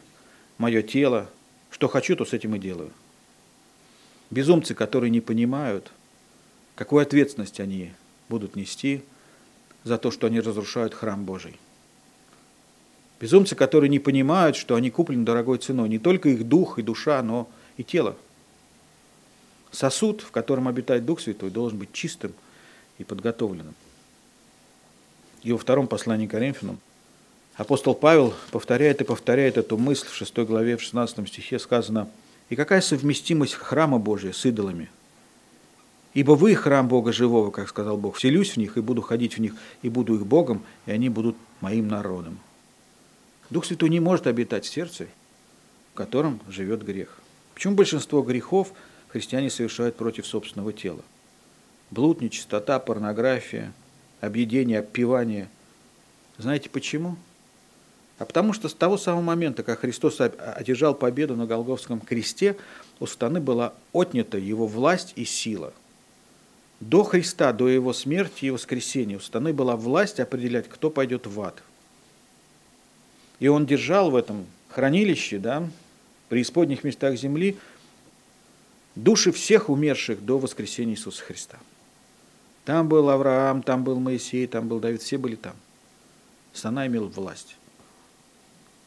мое 0.57 0.81
тело, 0.81 1.29
что 1.71 1.87
хочу, 1.87 2.17
то 2.17 2.25
с 2.25 2.33
этим 2.33 2.55
и 2.55 2.59
делаю. 2.59 2.93
Безумцы, 4.31 4.75
которые 4.75 5.11
не 5.11 5.21
понимают, 5.21 5.93
какую 6.77 7.03
ответственность 7.03 7.59
они 7.59 7.93
будут 8.29 8.55
нести 8.55 9.03
за 9.83 9.99
то, 9.99 10.13
что 10.13 10.29
они 10.29 10.41
разрушают 10.41 10.95
храм 10.95 11.25
Божий. 11.25 11.59
Безумцы, 13.19 13.57
которые 13.57 13.89
не 13.89 13.99
понимают, 13.99 14.57
что 14.57 14.75
они 14.75 14.91
куплены 14.91 15.25
дорогой 15.25 15.59
ценой, 15.59 15.89
не 15.89 15.99
только 15.99 16.29
их 16.29 16.47
дух 16.47 16.79
и 16.79 16.83
душа, 16.83 17.23
но 17.23 17.49
и 17.79 17.83
тело. 17.83 18.15
Сосуд, 19.73 20.21
в 20.21 20.31
котором 20.31 20.69
обитает 20.69 21.05
Дух 21.05 21.21
Святой, 21.21 21.51
должен 21.51 21.79
быть 21.79 21.93
чистым 21.93 22.33
и 22.99 23.05
подготовленным. 23.05 23.75
И 25.43 25.53
во 25.53 25.59
втором 25.59 25.87
послании 25.87 26.27
к 26.27 26.31
Коринфянам 26.31 26.79
апостол 27.55 27.95
Павел 27.95 28.35
повторяет 28.51 29.01
и 29.01 29.05
повторяет 29.05 29.57
эту 29.57 29.79
мысль 29.79 30.07
в 30.09 30.15
6 30.15 30.39
главе, 30.39 30.77
в 30.77 30.83
16 30.83 31.27
стихе 31.29 31.59
сказано, 31.59 32.09
«И 32.49 32.57
какая 32.57 32.81
совместимость 32.81 33.55
храма 33.55 33.99
Божия 33.99 34.33
с 34.33 34.45
идолами? 34.45 34.91
Ибо 36.17 36.33
вы 36.33 36.55
храм 36.55 36.89
Бога 36.89 37.13
живого, 37.13 37.51
как 37.51 37.69
сказал 37.69 37.99
Бог, 37.99 38.17
вселюсь 38.17 38.53
в 38.53 38.57
них 38.57 38.79
и 38.79 38.81
буду 38.81 39.03
ходить 39.03 39.37
в 39.37 39.39
них, 39.39 39.53
и 39.83 39.91
буду 39.91 40.15
их 40.15 40.25
Богом, 40.25 40.65
и 40.87 40.91
они 40.91 41.11
будут 41.11 41.37
моим 41.61 41.89
народом». 41.89 42.39
Дух 43.51 43.67
Святой 43.67 43.91
не 43.91 44.01
может 44.01 44.27
обитать 44.27 44.65
в 44.65 44.73
сердце, 44.73 45.09
в 45.93 45.97
котором 45.99 46.41
живет 46.49 46.83
грех. 46.83 47.21
Почему 47.53 47.75
большинство 47.75 48.23
грехов 48.23 48.73
христиане 49.09 49.51
совершают 49.51 49.97
против 49.97 50.27
собственного 50.27 50.73
тела? 50.73 51.03
Блуд, 51.91 52.23
нечистота, 52.23 52.79
порнография– 52.79 53.75
объедение, 54.23 54.79
обпивание. 54.79 55.51
Знаете 56.39 56.71
почему? 56.71 57.17
А 58.17 58.25
потому 58.25 58.55
что 58.55 58.71
с 58.71 58.75
того 58.75 58.97
самого 58.97 59.21
момента, 59.21 59.63
как 59.63 59.81
Христос 59.81 60.23
одержал 60.23 60.95
победу 60.95 61.37
на 61.37 61.45
Голговском 61.45 62.01
кресте, 62.01 62.57
у 63.01 63.07
сатаны 63.07 63.39
была 63.39 63.75
отнята 63.93 64.39
его 64.39 64.67
власть 64.67 65.13
и 65.17 65.27
сила. 65.27 65.75
До 66.81 67.05
Христа, 67.05 67.53
до 67.53 67.69
его 67.69 67.93
смерти 67.93 68.47
и 68.47 68.51
воскресения 68.51 69.17
у 69.17 69.21
сатаны 69.21 69.53
была 69.53 69.77
власть 69.77 70.21
определять, 70.21 70.69
кто 70.69 70.91
пойдет 70.91 71.27
в 71.27 71.41
ад. 71.41 71.63
И 73.39 73.49
он 73.49 73.67
держал 73.67 74.11
в 74.11 74.17
этом 74.17 74.47
хранилище, 74.69 75.39
да, 75.39 75.69
при 76.29 76.43
исподних 76.43 76.85
местах 76.85 77.17
земли, 77.17 77.57
души 78.95 79.33
всех 79.33 79.71
умерших 79.71 80.25
до 80.25 80.39
воскресения 80.39 80.95
Иисуса 80.95 81.23
Христа. 81.23 81.59
Там 82.65 82.89
был 82.89 83.09
Авраам, 83.09 83.63
там 83.63 83.85
был 83.85 83.99
Моисей, 84.01 84.47
там 84.47 84.69
был 84.69 84.81
Давид, 84.81 85.01
все 85.01 85.19
были 85.19 85.37
там. 85.37 85.55
Сатана 86.53 86.87
имел 86.87 87.09
власть. 87.09 87.57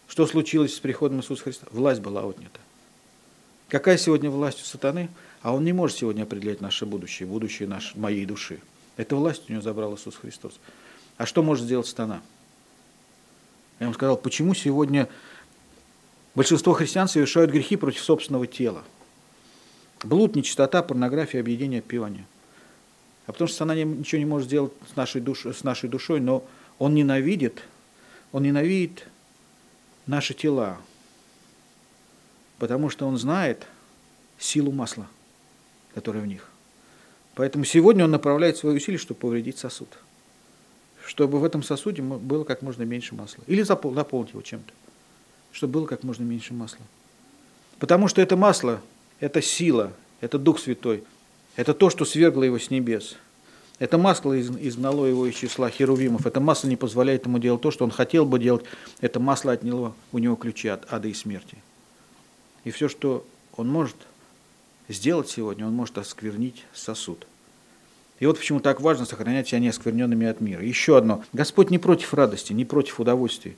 Что 0.08 0.28
случилось 0.28 0.76
с 0.76 0.80
приходом 0.80 1.20
Иисуса 1.20 1.44
Христа? 1.44 1.68
Власть 1.72 2.02
была 2.02 2.22
отнята. 2.22 2.60
Какая 3.68 3.98
сегодня 3.98 4.30
власть 4.30 4.62
у 4.62 4.66
сатаны? 4.66 5.10
А 5.42 5.54
он 5.54 5.64
не 5.64 5.74
может 5.74 5.98
сегодня 5.98 6.24
определять 6.24 6.62
наше 6.62 6.86
будущее, 6.86 7.28
будущее 7.28 7.68
наш, 7.68 7.96
моей 7.96 8.26
души. 8.26 8.60
Эту 8.98 9.18
власть 9.18 9.44
у 9.48 9.52
него 9.52 9.62
забрал 9.62 9.96
Иисус 9.96 10.16
Христос. 10.16 10.60
А 11.18 11.26
что 11.26 11.44
может 11.44 11.66
сделать 11.66 11.88
сатана? 11.88 12.22
Я 13.80 13.86
вам 13.86 13.94
сказал, 13.94 14.18
почему 14.18 14.54
сегодня 14.54 15.08
большинство 16.36 16.74
христиан 16.74 17.08
совершают 17.08 17.52
грехи 17.52 17.78
против 17.78 18.02
собственного 18.02 18.48
тела. 18.48 18.84
Блуд, 20.04 20.36
нечистота, 20.36 20.84
порнография, 20.84 21.40
объедение, 21.40 21.80
отпевание– 21.80 22.26
а 23.30 23.32
потому 23.32 23.48
что 23.48 23.64
она 23.64 23.76
ничего 23.76 24.18
не 24.18 24.26
может 24.26 24.48
сделать 24.48 24.74
с 24.92 24.96
нашей, 24.96 25.22
душ, 25.22 25.46
с 25.46 25.64
нашей 25.64 25.88
душой, 25.88 26.20
но 26.20 26.44
он 26.80 26.96
ненавидит, 26.96 27.62
он 28.32 28.42
ненавидит 28.42 29.06
наши 30.08 30.34
тела, 30.34 30.80
потому 32.58 32.90
что 32.90 33.06
он 33.06 33.20
знает 33.20 33.68
силу 34.40 34.72
масла, 34.72 35.06
которая 35.94 36.24
в 36.24 36.28
них. 36.28 36.50
Поэтому 37.36 37.66
сегодня 37.66 38.06
он 38.06 38.12
направляет 38.12 38.58
свои 38.58 38.76
усилия, 38.76 38.98
чтобы 38.98 39.20
повредить 39.20 39.58
сосуд. 39.58 39.90
Чтобы 41.06 41.40
в 41.40 41.44
этом 41.44 41.64
сосуде 41.64 42.02
было 42.02 42.44
как 42.44 42.62
можно 42.62 42.84
меньше 42.84 43.16
масла. 43.16 43.44
Или 43.48 43.64
наполнить 43.64 44.32
его 44.32 44.42
чем-то. 44.42 44.74
Чтобы 45.52 45.74
было 45.74 45.86
как 45.86 46.04
можно 46.04 46.24
меньше 46.24 46.54
масла. 46.54 46.86
Потому 47.80 48.08
что 48.08 48.22
это 48.22 48.36
масло, 48.36 48.82
это 49.20 49.42
сила, 49.42 49.94
это 50.22 50.38
Дух 50.38 50.60
Святой– 50.60 51.04
это 51.60 51.74
то, 51.74 51.90
что 51.90 52.06
свергло 52.06 52.44
его 52.44 52.58
с 52.58 52.70
небес. 52.70 53.18
Это 53.80 53.98
масло 53.98 54.40
изгнало 54.40 55.06
его 55.06 55.26
из 55.26 55.36
числа 55.36 55.70
херувимов. 55.70 56.26
Это 56.26 56.40
масло 56.40 56.70
не 56.70 56.78
позволяет 56.78 57.26
ему 57.26 57.38
делать 57.38 57.62
то, 57.62 57.70
что 57.70 57.84
он 57.84 57.92
хотел 57.92 58.26
бы 58.26 58.40
делать. 58.40 58.64
Это 59.02 59.20
масло 59.20 59.52
отняло 59.52 59.94
у 60.14 60.20
него 60.20 60.38
ключи 60.38 60.70
от 60.70 60.86
ада 60.90 61.10
и 61.10 61.14
смерти. 61.14 61.58
И 62.64 62.72
все, 62.72 62.88
что 62.88 63.26
он 63.58 63.68
может 63.68 63.98
сделать 64.90 65.30
сегодня, 65.30 65.66
он 65.66 65.74
может 65.74 65.98
осквернить 65.98 66.66
сосуд. 66.74 67.26
И 68.20 68.26
вот 68.26 68.38
почему 68.38 68.60
так 68.60 68.82
важно 68.82 69.06
сохранять 69.06 69.48
себя 69.48 69.60
неоскверненными 69.60 70.28
от 70.28 70.42
мира. 70.42 70.62
Еще 70.62 70.98
одно. 70.98 71.24
Господь 71.32 71.70
не 71.70 71.78
против 71.78 72.14
радости, 72.14 72.52
не 72.52 72.66
против 72.66 73.00
удовольствий. 73.00 73.56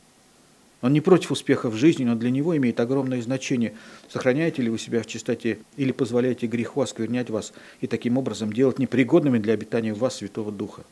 Он 0.81 0.93
не 0.93 1.01
против 1.01 1.31
успеха 1.31 1.69
в 1.69 1.75
жизни, 1.75 2.05
но 2.05 2.15
для 2.15 2.31
него 2.31 2.55
имеет 2.57 2.79
огромное 2.79 3.21
значение, 3.21 3.73
сохраняете 4.09 4.61
ли 4.63 4.69
вы 4.69 4.79
себя 4.79 5.01
в 5.03 5.07
чистоте 5.07 5.59
или 5.77 5.91
позволяете 5.91 6.47
греху 6.47 6.81
осквернять 6.81 7.29
вас 7.29 7.53
и 7.81 7.87
таким 7.87 8.17
образом 8.17 8.51
делать 8.51 8.79
непригодными 8.79 9.37
для 9.37 9.53
обитания 9.53 9.93
в 9.93 9.99
вас 9.99 10.17
Святого 10.17 10.51
Духа. 10.51 10.83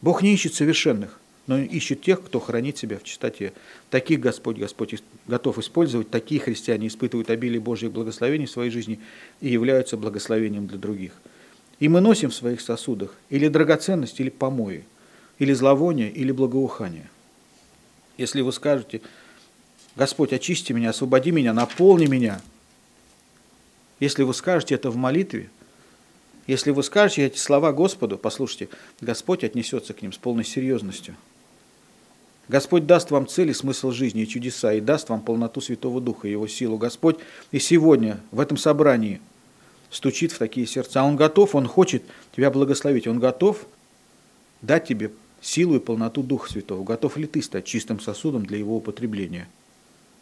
Бог 0.00 0.22
не 0.22 0.34
ищет 0.34 0.54
совершенных, 0.54 1.20
но 1.46 1.58
ищет 1.58 2.02
тех, 2.02 2.22
кто 2.22 2.40
хранит 2.40 2.76
себя 2.76 2.98
в 2.98 3.04
чистоте. 3.04 3.52
Таких 3.90 4.20
Господь, 4.20 4.58
Господь 4.58 4.96
готов 5.26 5.58
использовать, 5.58 6.10
такие 6.10 6.40
христиане 6.40 6.88
испытывают 6.88 7.30
обилие 7.30 7.60
Божьих 7.60 7.92
благословений 7.92 8.46
в 8.46 8.50
своей 8.50 8.70
жизни 8.70 9.00
и 9.40 9.48
являются 9.48 9.96
благословением 9.96 10.66
для 10.66 10.78
других. 10.78 11.12
И 11.78 11.88
мы 11.88 12.00
носим 12.00 12.30
в 12.30 12.34
своих 12.34 12.60
сосудах 12.60 13.14
или 13.30 13.48
драгоценность, 13.48 14.18
или 14.18 14.30
помои, 14.30 14.84
или 15.38 15.52
зловоние, 15.52 16.10
или 16.10 16.32
благоухание. 16.32 17.08
Если 18.18 18.40
вы 18.40 18.52
скажете, 18.52 19.02
Господь, 19.94 20.32
очисти 20.32 20.72
меня, 20.72 20.90
освободи 20.90 21.30
меня, 21.30 21.52
наполни 21.52 22.06
меня. 22.06 22.40
Если 24.00 24.22
вы 24.24 24.34
скажете 24.34 24.74
это 24.74 24.90
в 24.90 24.96
молитве, 24.96 25.48
если 26.46 26.70
вы 26.70 26.82
скажете 26.82 27.26
эти 27.26 27.38
слова 27.38 27.72
Господу, 27.72 28.18
послушайте, 28.18 28.68
Господь 29.00 29.42
отнесется 29.42 29.94
к 29.94 30.02
ним 30.02 30.12
с 30.12 30.16
полной 30.16 30.44
серьезностью. 30.44 31.16
Господь 32.48 32.86
даст 32.86 33.10
вам 33.10 33.26
цель 33.26 33.50
и 33.50 33.54
смысл 33.54 33.90
жизни 33.90 34.22
и 34.22 34.28
чудеса, 34.28 34.72
и 34.72 34.80
даст 34.80 35.08
вам 35.08 35.20
полноту 35.20 35.60
Святого 35.60 36.00
Духа 36.00 36.28
и 36.28 36.30
Его 36.30 36.46
силу. 36.46 36.78
Господь 36.78 37.16
и 37.50 37.58
сегодня 37.58 38.20
в 38.30 38.38
этом 38.38 38.56
собрании 38.56 39.20
стучит 39.90 40.32
в 40.32 40.38
такие 40.38 40.66
сердца. 40.66 41.02
Он 41.02 41.16
готов, 41.16 41.54
Он 41.54 41.66
хочет 41.66 42.04
тебя 42.34 42.50
благословить, 42.50 43.08
Он 43.08 43.18
готов 43.18 43.66
дать 44.62 44.86
тебе 44.86 45.10
силу 45.40 45.76
и 45.76 45.80
полноту 45.80 46.22
Духа 46.22 46.50
Святого. 46.50 46.84
Готов 46.84 47.16
ли 47.16 47.26
ты 47.26 47.42
стать 47.42 47.64
чистым 47.64 47.98
сосудом 47.98 48.46
для 48.46 48.58
его 48.58 48.76
употребления? 48.76 49.48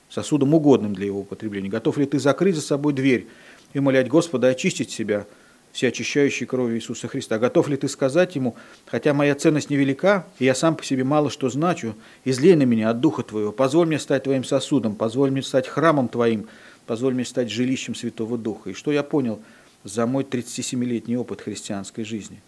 Сосудом 0.08 0.54
угодным 0.54 0.94
для 0.94 1.06
его 1.06 1.20
употребления. 1.20 1.68
Готов 1.68 1.98
ли 1.98 2.06
ты 2.06 2.18
закрыть 2.18 2.54
за 2.54 2.62
собой 2.62 2.94
дверь 2.94 3.26
и 3.74 3.80
молять 3.80 4.08
Господа 4.08 4.48
очистить 4.48 4.90
себя 4.90 5.26
всеочищающей 5.74 6.46
крови 6.46 6.76
Иисуса 6.76 7.08
Христа. 7.08 7.38
Готов 7.38 7.68
ли 7.68 7.76
ты 7.76 7.88
сказать 7.88 8.36
ему, 8.36 8.54
хотя 8.86 9.12
моя 9.12 9.34
ценность 9.34 9.70
невелика, 9.70 10.24
и 10.38 10.44
я 10.44 10.54
сам 10.54 10.76
по 10.76 10.84
себе 10.84 11.02
мало 11.02 11.30
что 11.30 11.50
значу, 11.50 11.96
излей 12.24 12.54
на 12.54 12.62
меня 12.62 12.90
от 12.90 13.00
Духа 13.00 13.24
Твоего, 13.24 13.50
позволь 13.50 13.88
мне 13.88 13.98
стать 13.98 14.22
Твоим 14.22 14.44
сосудом, 14.44 14.94
позволь 14.94 15.32
мне 15.32 15.42
стать 15.42 15.66
храмом 15.66 16.06
Твоим, 16.06 16.46
позволь 16.86 17.14
мне 17.14 17.24
стать 17.24 17.50
жилищем 17.50 17.96
Святого 17.96 18.38
Духа. 18.38 18.70
И 18.70 18.72
что 18.72 18.92
я 18.92 19.02
понял 19.02 19.40
за 19.82 20.06
мой 20.06 20.22
37-летний 20.22 21.16
опыт 21.16 21.40
христианской 21.40 22.04
жизни? 22.04 22.40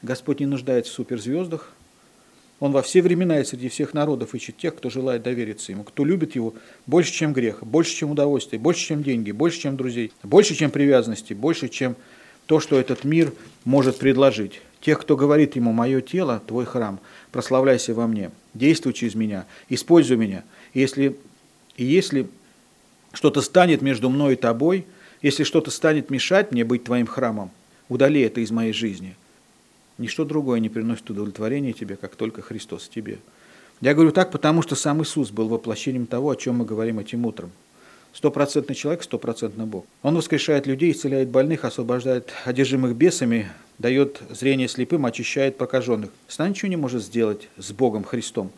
Господь 0.00 0.40
не 0.40 0.46
нуждается 0.46 0.90
в 0.90 0.94
суперзвездах, 0.94 1.70
он 2.60 2.72
во 2.72 2.80
все 2.80 3.02
времена 3.02 3.40
и 3.40 3.44
среди 3.44 3.68
всех 3.68 3.92
народов 3.92 4.34
ищет 4.34 4.56
тех, 4.56 4.74
кто 4.74 4.88
желает 4.88 5.22
довериться 5.22 5.70
Ему, 5.70 5.84
кто 5.84 6.02
любит 6.02 6.34
Его 6.34 6.54
больше, 6.86 7.12
чем 7.12 7.34
грех, 7.34 7.62
больше, 7.62 7.94
чем 7.94 8.12
удовольствие, 8.12 8.58
больше, 8.58 8.86
чем 8.86 9.02
деньги, 9.02 9.32
больше, 9.32 9.60
чем 9.60 9.76
друзей, 9.76 10.12
больше, 10.22 10.54
чем 10.54 10.70
привязанности, 10.70 11.34
больше, 11.34 11.68
чем 11.68 11.94
то, 12.46 12.60
что 12.60 12.78
этот 12.78 13.04
мир 13.04 13.32
может 13.64 13.98
предложить. 13.98 14.60
Тех, 14.80 15.00
кто 15.00 15.16
говорит 15.16 15.56
Ему, 15.56 15.72
«Мое 15.72 16.00
тело, 16.00 16.42
Твой 16.46 16.66
храм, 16.66 17.00
прославляйся 17.32 17.94
во 17.94 18.06
мне, 18.06 18.30
действуй 18.52 18.92
через 18.92 19.14
меня, 19.14 19.46
используй 19.68 20.16
меня». 20.16 20.44
Если, 20.74 21.16
и 21.76 21.84
если 21.84 22.28
что-то 23.12 23.40
станет 23.40 23.80
между 23.80 24.10
мной 24.10 24.34
и 24.34 24.36
Тобой, 24.36 24.86
если 25.22 25.44
что-то 25.44 25.70
станет 25.70 26.10
мешать 26.10 26.52
мне 26.52 26.64
быть 26.64 26.84
Твоим 26.84 27.06
храмом, 27.06 27.50
удали 27.88 28.20
это 28.20 28.40
из 28.40 28.50
моей 28.50 28.72
жизни– 28.72 29.16
Ничто 29.98 30.24
другое 30.24 30.58
не 30.60 30.68
приносит 30.68 31.08
удовлетворения 31.10 31.72
тебе, 31.72 31.96
как 31.96 32.16
только 32.16 32.42
Христос 32.42 32.88
тебе. 32.88 33.18
Я 33.80 33.94
говорю 33.94 34.10
так, 34.10 34.32
потому 34.32 34.62
что 34.62 34.74
сам 34.74 35.02
Иисус 35.02 35.30
был 35.30 35.48
воплощением 35.48 36.06
того, 36.06 36.30
о 36.30 36.36
чем 36.36 36.56
мы 36.56 36.64
говорим 36.64 36.98
этим 36.98 37.24
утром. 37.26 37.52
Стопроцентный 38.14 38.76
человек, 38.76 39.02
стопроцентный 39.02 39.66
Бог. 39.66 39.86
Он 40.02 40.16
воскрешает 40.16 40.68
людей, 40.68 40.92
исцеляет 40.92 41.30
больных, 41.30 41.64
освобождает 41.64 42.32
одержимых 42.44 42.94
бесами, 42.94 43.50
дает 43.78 44.22
зрение 44.30 44.68
слепым, 44.68 45.04
очищает 45.04 45.58
прокаженных. 45.58 46.10
Сна 46.28 46.48
ничего 46.48 46.68
не 46.68 46.76
может 46.76 47.02
сделать 47.02 47.48
с 47.56 47.72
Богом 47.72 48.04
Христом. 48.04 48.52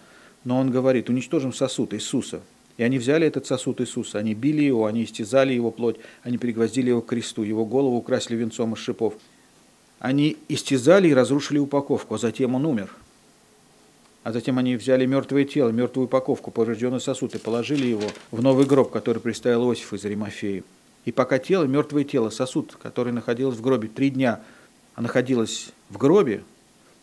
Но 0.44 0.58
он 0.58 0.70
говорит, 0.70 1.08
уничтожим 1.08 1.54
сосуд 1.54 1.94
Иисуса. 1.94 2.42
И 2.76 2.82
они 2.82 2.98
взяли 2.98 3.26
этот 3.26 3.46
сосуд 3.46 3.80
Иисуса, 3.80 4.18
они 4.18 4.34
били 4.34 4.62
его, 4.62 4.84
они 4.84 5.04
истязали 5.04 5.54
его 5.54 5.70
плоть, 5.70 5.96
они 6.22 6.36
пригвоздили 6.36 6.90
его 6.90 7.00
к 7.00 7.06
кресту, 7.06 7.42
его 7.42 7.64
голову 7.64 7.96
украсили 7.96 8.36
венцом 8.36 8.74
из 8.74 8.78
шипов. 8.78 9.14
Они 9.98 10.36
истязали 10.50 11.08
и 11.08 11.14
разрушили 11.14 11.58
упаковку, 11.58 12.16
а 12.16 12.18
затем 12.18 12.54
он 12.54 12.66
умер. 12.66 12.90
А 14.26 14.32
затем 14.32 14.58
они 14.58 14.74
взяли 14.74 15.06
мертвое 15.06 15.44
тело, 15.44 15.68
мертвую 15.68 16.06
упаковку, 16.06 16.50
поврежденный 16.50 17.00
сосуд 17.00 17.36
и 17.36 17.38
положили 17.38 17.86
его 17.86 18.10
в 18.32 18.42
новый 18.42 18.66
гроб, 18.66 18.90
который 18.90 19.20
представил 19.20 19.68
Иосиф 19.68 19.92
из 19.92 20.04
Римофеи. 20.04 20.64
И 21.04 21.12
пока 21.12 21.38
тело, 21.38 21.62
мертвое 21.62 22.02
тело, 22.02 22.30
сосуд, 22.30 22.76
который 22.82 23.12
находился 23.12 23.56
в 23.56 23.62
гробе 23.62 23.86
три 23.86 24.10
дня, 24.10 24.40
а 24.96 25.02
находилось 25.02 25.68
в 25.90 25.96
гробе, 25.96 26.42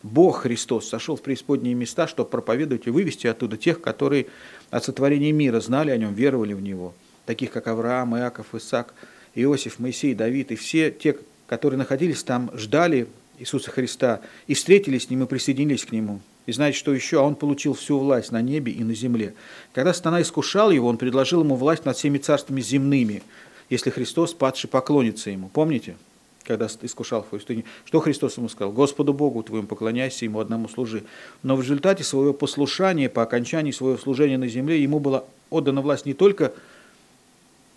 Бог 0.01 0.39
Христос 0.39 0.89
сошел 0.89 1.15
в 1.15 1.21
преисподние 1.21 1.75
места, 1.75 2.07
чтобы 2.07 2.29
проповедовать 2.29 2.87
и 2.87 2.89
вывести 2.89 3.27
оттуда 3.27 3.55
тех, 3.55 3.79
которые 3.79 4.25
от 4.69 4.83
сотворения 4.83 5.31
мира 5.31 5.61
знали 5.61 5.91
о 5.91 5.97
нем, 5.97 6.13
веровали 6.13 6.51
в 6.51 6.61
него, 6.61 6.93
таких 7.25 7.51
как 7.51 7.69
Авраам, 7.69 8.17
Иаков, 8.17 8.53
Исаак, 8.53 8.93
Иосиф, 9.33 9.79
Моисей, 9.79 10.13
Давид 10.13 10.51
и 10.51 10.57
все 10.57 10.91
те, 10.91 11.15
которые 11.47 11.77
находились 11.77 12.21
там, 12.21 12.51
ждали 12.53 13.07
Иисуса 13.39 13.71
Христа 13.71 14.19
и 14.45 14.55
встретились 14.55 15.05
с 15.05 15.09
Ним 15.09 15.23
и 15.23 15.25
присоединились 15.25 15.85
к 15.85 15.93
Нему. 15.93 16.19
И 16.45 16.51
знаете, 16.51 16.77
что 16.77 16.93
еще? 16.93 17.19
А 17.19 17.23
Он 17.23 17.35
получил 17.35 17.73
всю 17.73 17.97
власть 17.97 18.31
на 18.31 18.41
небе 18.41 18.71
и 18.71 18.83
на 18.83 18.93
земле. 18.93 19.33
Когда 19.73 19.93
Стана 19.93 20.21
искушал 20.21 20.71
Его, 20.71 20.87
Он 20.87 20.97
предложил 20.97 21.41
Ему 21.41 21.55
власть 21.55 21.85
над 21.85 21.97
всеми 21.97 22.17
царствами 22.17 22.61
земными, 22.61 23.23
если 23.69 23.89
Христос, 23.89 24.33
падший, 24.33 24.69
поклонится 24.69 25.29
Ему. 25.29 25.49
Помните? 25.49 25.95
когда 26.43 26.67
искушал 26.81 27.23
в 27.23 27.27
пустыне, 27.27 27.63
что 27.85 27.99
Христос 27.99 28.37
ему 28.37 28.49
сказал? 28.49 28.71
Господу 28.71 29.13
Богу 29.13 29.43
твоему 29.43 29.67
поклоняйся, 29.67 30.25
Ему 30.25 30.39
одному 30.39 30.67
служи. 30.67 31.03
Но 31.41 31.55
в 31.55 31.61
результате 31.61 32.03
своего 32.03 32.33
послушания, 32.33 33.09
по 33.09 33.23
окончании 33.23 33.71
своего 33.71 33.97
служения 33.97 34.37
на 34.37 34.47
земле, 34.47 34.81
ему 34.81 34.99
была 34.99 35.23
отдана 35.49 35.81
власть 35.81 36.05
не 36.05 36.13
только 36.13 36.53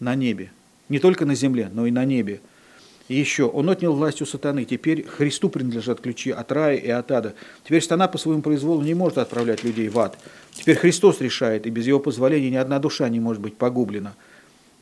на 0.00 0.14
небе, 0.14 0.50
не 0.88 0.98
только 0.98 1.24
на 1.24 1.34
земле, 1.34 1.70
но 1.72 1.86
и 1.86 1.90
на 1.90 2.04
небе. 2.04 2.40
И 3.08 3.14
еще, 3.14 3.44
он 3.44 3.70
отнял 3.70 3.94
власть 3.94 4.20
у 4.20 4.26
сатаны. 4.26 4.64
Теперь 4.64 5.06
Христу 5.06 5.48
принадлежат 5.48 6.00
ключи 6.00 6.30
от 6.30 6.50
рая 6.50 6.76
и 6.76 6.90
от 6.90 7.10
ада. 7.12 7.34
Теперь 7.64 7.82
сатана 7.82 8.08
по 8.08 8.18
своему 8.18 8.42
произволу 8.42 8.82
не 8.82 8.94
может 8.94 9.18
отправлять 9.18 9.62
людей 9.62 9.88
в 9.88 9.98
ад. 9.98 10.18
Теперь 10.52 10.76
Христос 10.76 11.20
решает, 11.20 11.66
и 11.66 11.70
без 11.70 11.86
его 11.86 12.00
позволения 12.00 12.50
ни 12.50 12.56
одна 12.56 12.78
душа 12.80 13.08
не 13.08 13.20
может 13.20 13.40
быть 13.40 13.56
погублена. 13.56 14.14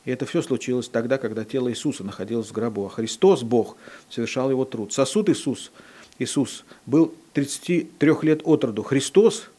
И 0.05 0.11
это 0.11 0.25
все 0.25 0.41
случилось 0.41 0.87
тогда, 0.87 1.17
когда 1.17 1.43
тело 1.43 1.69
Иисуса 1.69 2.03
находилось 2.03 2.47
в 2.47 2.51
гробу. 2.51 2.85
А 2.85 2.89
Христос, 2.89 3.43
Бог, 3.43 3.77
совершал 4.09 4.49
его 4.49 4.65
труд. 4.65 4.91
Сосуд 4.91 5.29
Иисус, 5.29 5.71
Иисус 6.17 6.63
был 6.85 7.13
33 7.33 8.11
лет 8.21 8.41
от 8.43 8.63
роду. 8.63 8.83
Христос 8.83 9.49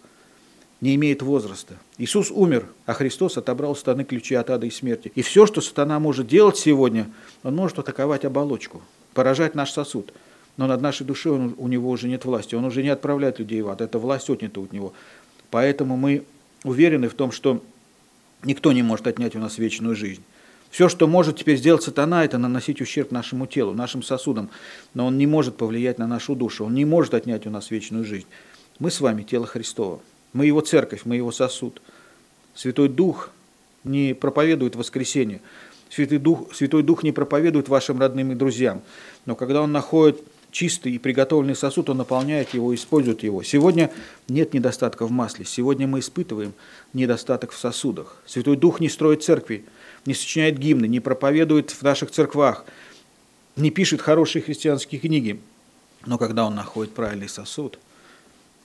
не 0.87 0.95
имеет 0.95 1.21
возраста. 1.21 1.75
Иисус 1.99 2.31
умер, 2.31 2.69
а 2.87 2.93
Христос 2.93 3.37
отобрал 3.37 3.75
сатаны 3.75 4.05
ключи 4.05 4.37
от 4.37 4.51
ада 4.51 4.67
и 4.67 4.71
смерти. 4.71 5.11
И 5.17 5.23
все, 5.23 5.45
что 5.45 5.61
сатана 5.61 5.99
может 5.99 6.29
делать 6.29 6.57
сегодня, 6.57 7.11
он 7.43 7.57
может 7.57 7.81
атаковать 7.81 8.25
оболочку, 8.25 8.81
поражать 9.13 9.57
наш 9.57 9.73
сосуд. 9.73 10.13
Но 10.57 10.69
над 10.69 10.81
нашей 10.81 11.05
душой 11.05 11.33
он, 11.33 11.55
у 11.59 11.67
него 11.67 11.91
уже 11.91 12.09
нет 12.09 12.25
власти, 12.25 12.55
он 12.55 12.65
уже 12.65 12.85
не 12.85 12.89
отправляет 12.89 13.41
людей 13.41 13.63
в 13.63 13.69
ад, 13.69 13.81
эта 13.81 13.99
власть 13.99 14.31
отнята 14.31 14.61
от 14.61 14.73
него. 14.73 14.93
Поэтому 15.51 15.97
мы 15.97 16.25
уверены 16.63 17.09
в 17.09 17.15
том, 17.15 17.33
что 17.33 17.63
никто 18.45 18.71
не 18.73 18.85
может 18.85 19.09
отнять 19.09 19.35
у 19.35 19.41
нас 19.41 19.59
вечную 19.59 19.97
жизнь. 19.97 20.23
Все, 20.71 20.89
что 20.89 21.09
может 21.09 21.37
теперь 21.37 21.57
сделать 21.57 21.83
сатана, 21.83 22.25
это 22.25 22.39
наносить 22.39 22.81
ущерб 22.81 23.11
нашему 23.11 23.47
телу, 23.47 23.75
нашим 23.75 24.05
сосудам. 24.05 24.51
Но 24.95 25.07
он 25.07 25.19
не 25.19 25.27
может 25.27 25.57
повлиять 25.57 25.99
на 25.99 26.07
нашу 26.07 26.37
душу, 26.37 26.65
он 26.65 26.75
не 26.75 26.85
может 26.85 27.13
отнять 27.13 27.45
у 27.45 27.51
нас 27.51 27.73
вечную 27.73 28.05
жизнь. 28.05 28.27
Мы 28.79 28.93
с 28.93 29.01
вами 29.01 29.25
тело 29.25 29.47
Христово. 29.47 30.01
Мы 30.37 30.45
его 30.45 30.61
церковь, 30.61 31.07
мы 31.07 31.17
его 31.17 31.33
сосуд. 31.33 31.81
Святой 32.55 32.91
Дух 32.91 33.31
не 33.85 34.13
проповедует 34.13 34.77
воскресение. 34.77 35.41
Святой 35.89 36.19
Дух, 36.19 36.55
Святой 36.55 36.83
Дух 36.83 37.03
не 37.03 37.11
проповедует 37.11 37.71
вашим 37.71 37.99
родным 37.99 38.33
и 38.33 38.35
друзьям. 38.35 38.83
Но 39.25 39.35
когда 39.35 39.63
Он 39.63 39.73
находит 39.73 40.23
чистый 40.51 40.93
и 40.93 40.99
приготовленный 40.99 41.57
сосуд, 41.57 41.89
Он 41.89 41.97
наполняет 41.97 42.53
его, 42.53 42.75
использует 42.75 43.23
его. 43.23 43.43
Сегодня 43.43 43.91
нет 44.29 44.53
недостатка 44.53 45.07
в 45.07 45.11
масле. 45.11 45.47
Сегодня 45.47 45.87
мы 45.87 46.01
испытываем 46.01 46.53
недостаток 46.93 47.53
в 47.53 47.59
сосудах. 47.59 48.21
Святой 48.27 48.59
Дух 48.59 48.79
не 48.79 48.91
строит 48.91 49.23
церкви, 49.23 49.65
не 50.05 50.13
сочиняет 50.13 50.59
гимны, 50.59 50.85
не 50.85 51.01
проповедует 51.01 51.71
в 51.71 51.81
наших 51.81 52.11
церквах, 52.11 52.67
не 53.57 53.71
пишет 53.71 54.03
хорошие 54.03 54.43
христианские 54.43 55.01
книги. 55.01 55.41
Но 56.05 56.19
когда 56.19 56.45
Он 56.45 56.55
находит 56.55 56.93
правильный 56.93 57.31
сосуд, 57.31 57.79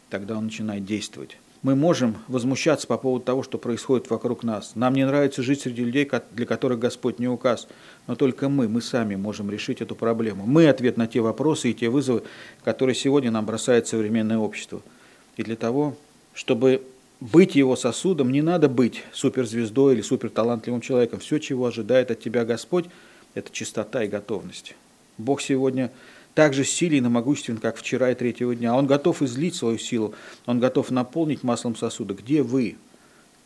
тогда 0.09 0.38
Он 0.38 0.47
начинает 0.47 0.84
действовать 0.84 1.38
мы 1.64 1.76
можем 1.76 2.18
возмущаться 2.28 2.88
по 2.88 2.97
поводу 2.97 3.24
того, 3.24 3.43
что 3.43 3.57
происходит 3.57 4.09
вокруг 4.09 4.43
нас. 4.43 4.72
Нам 4.76 4.95
не 4.95 5.05
нравится 5.05 5.43
жить 5.43 5.62
среди 5.62 5.84
людей, 5.84 6.09
для 6.32 6.45
которых 6.45 6.80
Господь 6.80 7.20
не 7.20 7.28
указ, 7.28 7.68
но 8.07 8.16
только 8.16 8.49
мы, 8.49 8.68
мы 8.68 8.82
сами 8.82 9.16
можем 9.16 9.51
решить 9.51 9.82
эту 9.82 9.95
проблему. 9.95 10.45
Мы 10.45 10.68
ответ 10.68 10.97
на 10.97 11.07
те 11.07 11.22
вопросы 11.22 11.70
и 11.70 11.74
те 11.74 11.89
вызовы, 11.89 12.24
которые 12.64 12.95
сегодня 12.95 13.30
нам 13.30 13.45
бросает 13.45 13.88
современное 13.88 14.39
общество. 14.39 14.82
И 15.38 15.43
для 15.43 15.55
того, 15.55 15.95
чтобы 16.34 16.82
быть 17.20 17.55
его 17.55 17.76
сосудом, 17.76 18.32
не 18.32 18.41
надо 18.41 18.68
быть 18.68 19.03
суперзвездой 19.14 19.93
или 19.93 20.01
суперталантливым 20.01 20.82
человеком. 20.82 21.20
Все, 21.20 21.38
чего 21.38 21.68
ожидает 21.68 22.09
от 22.09 22.20
тебя 22.20 22.43
Господь, 22.43 22.86
это 23.36 23.51
чистота 23.51 24.03
и 24.03 24.07
готовность. 24.07 24.76
Бог 25.20 25.41
сегодня 25.41 25.91
так 26.34 26.54
же 26.54 26.64
силен 26.64 27.06
и 27.06 27.10
могуществен, 27.10 27.58
как 27.58 27.78
вчера 27.78 28.12
и 28.12 28.16
третьего 28.16 28.56
дня. 28.56 28.76
Он 28.76 28.88
готов 28.88 29.22
излить 29.22 29.56
свою 29.56 29.78
силу, 29.78 30.14
он 30.46 30.60
готов 30.60 30.92
наполнить 30.92 31.44
маслом 31.44 31.76
сосуда. 31.76 32.14
Где 32.14 32.42
вы, 32.42 32.78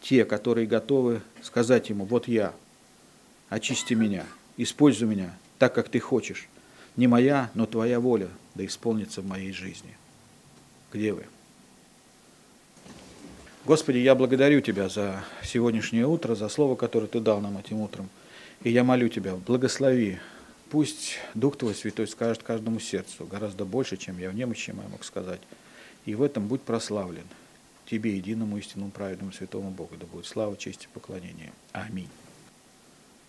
те, 0.01 0.25
которые 0.25 0.67
готовы 0.67 1.21
сказать 1.41 1.89
ему, 1.89 2.05
вот 2.05 2.27
я, 2.27 2.53
очисти 3.49 3.93
меня, 3.93 4.25
используй 4.57 5.07
меня 5.07 5.35
так, 5.57 5.73
как 5.73 5.89
ты 5.89 5.99
хочешь. 5.99 6.47
Не 6.95 7.07
моя, 7.07 7.49
но 7.55 7.65
твоя 7.65 7.99
воля 7.99 8.29
да 8.53 8.65
исполнится 8.65 9.21
в 9.21 9.25
моей 9.25 9.51
жизни. 9.51 9.97
Где 10.93 11.11
вы? 11.11 11.25
Господи, 13.65 13.97
я 13.97 14.15
благодарю 14.15 14.61
Тебя 14.61 14.89
за 14.89 15.23
сегодняшнее 15.43 16.05
утро, 16.05 16.35
за 16.35 16.47
слово, 16.49 16.75
которое 16.75 17.07
Ты 17.07 17.19
дал 17.19 17.41
нам 17.41 17.57
этим 17.57 17.81
утром. 17.81 18.09
И 18.63 18.69
я 18.69 18.83
молю 18.83 19.09
Тебя, 19.09 19.35
благослови 19.35 20.19
Пусть 20.75 21.19
Дух 21.35 21.55
Твой 21.55 21.73
Святой 21.73 22.05
скажет 22.05 22.43
каждому 22.43 22.81
сердцу 22.81 23.25
гораздо 23.25 23.63
больше, 23.63 23.95
чем 23.95 24.17
я 24.17 24.29
в 24.29 24.35
немощи 24.35 24.73
я 24.75 24.89
мог 24.89 25.05
сказать. 25.05 25.39
И 26.03 26.15
в 26.15 26.21
этом 26.21 26.49
будь 26.49 26.63
прославлен. 26.63 27.23
Тебе, 27.85 28.17
единому 28.17 28.57
истинному 28.57 28.91
праведному 28.91 29.31
святому 29.31 29.71
Богу, 29.71 29.95
да 29.97 30.05
будет 30.05 30.25
слава, 30.25 30.57
честь 30.57 30.83
и 30.83 30.87
поклонение. 30.93 31.53
Аминь. 31.71 32.09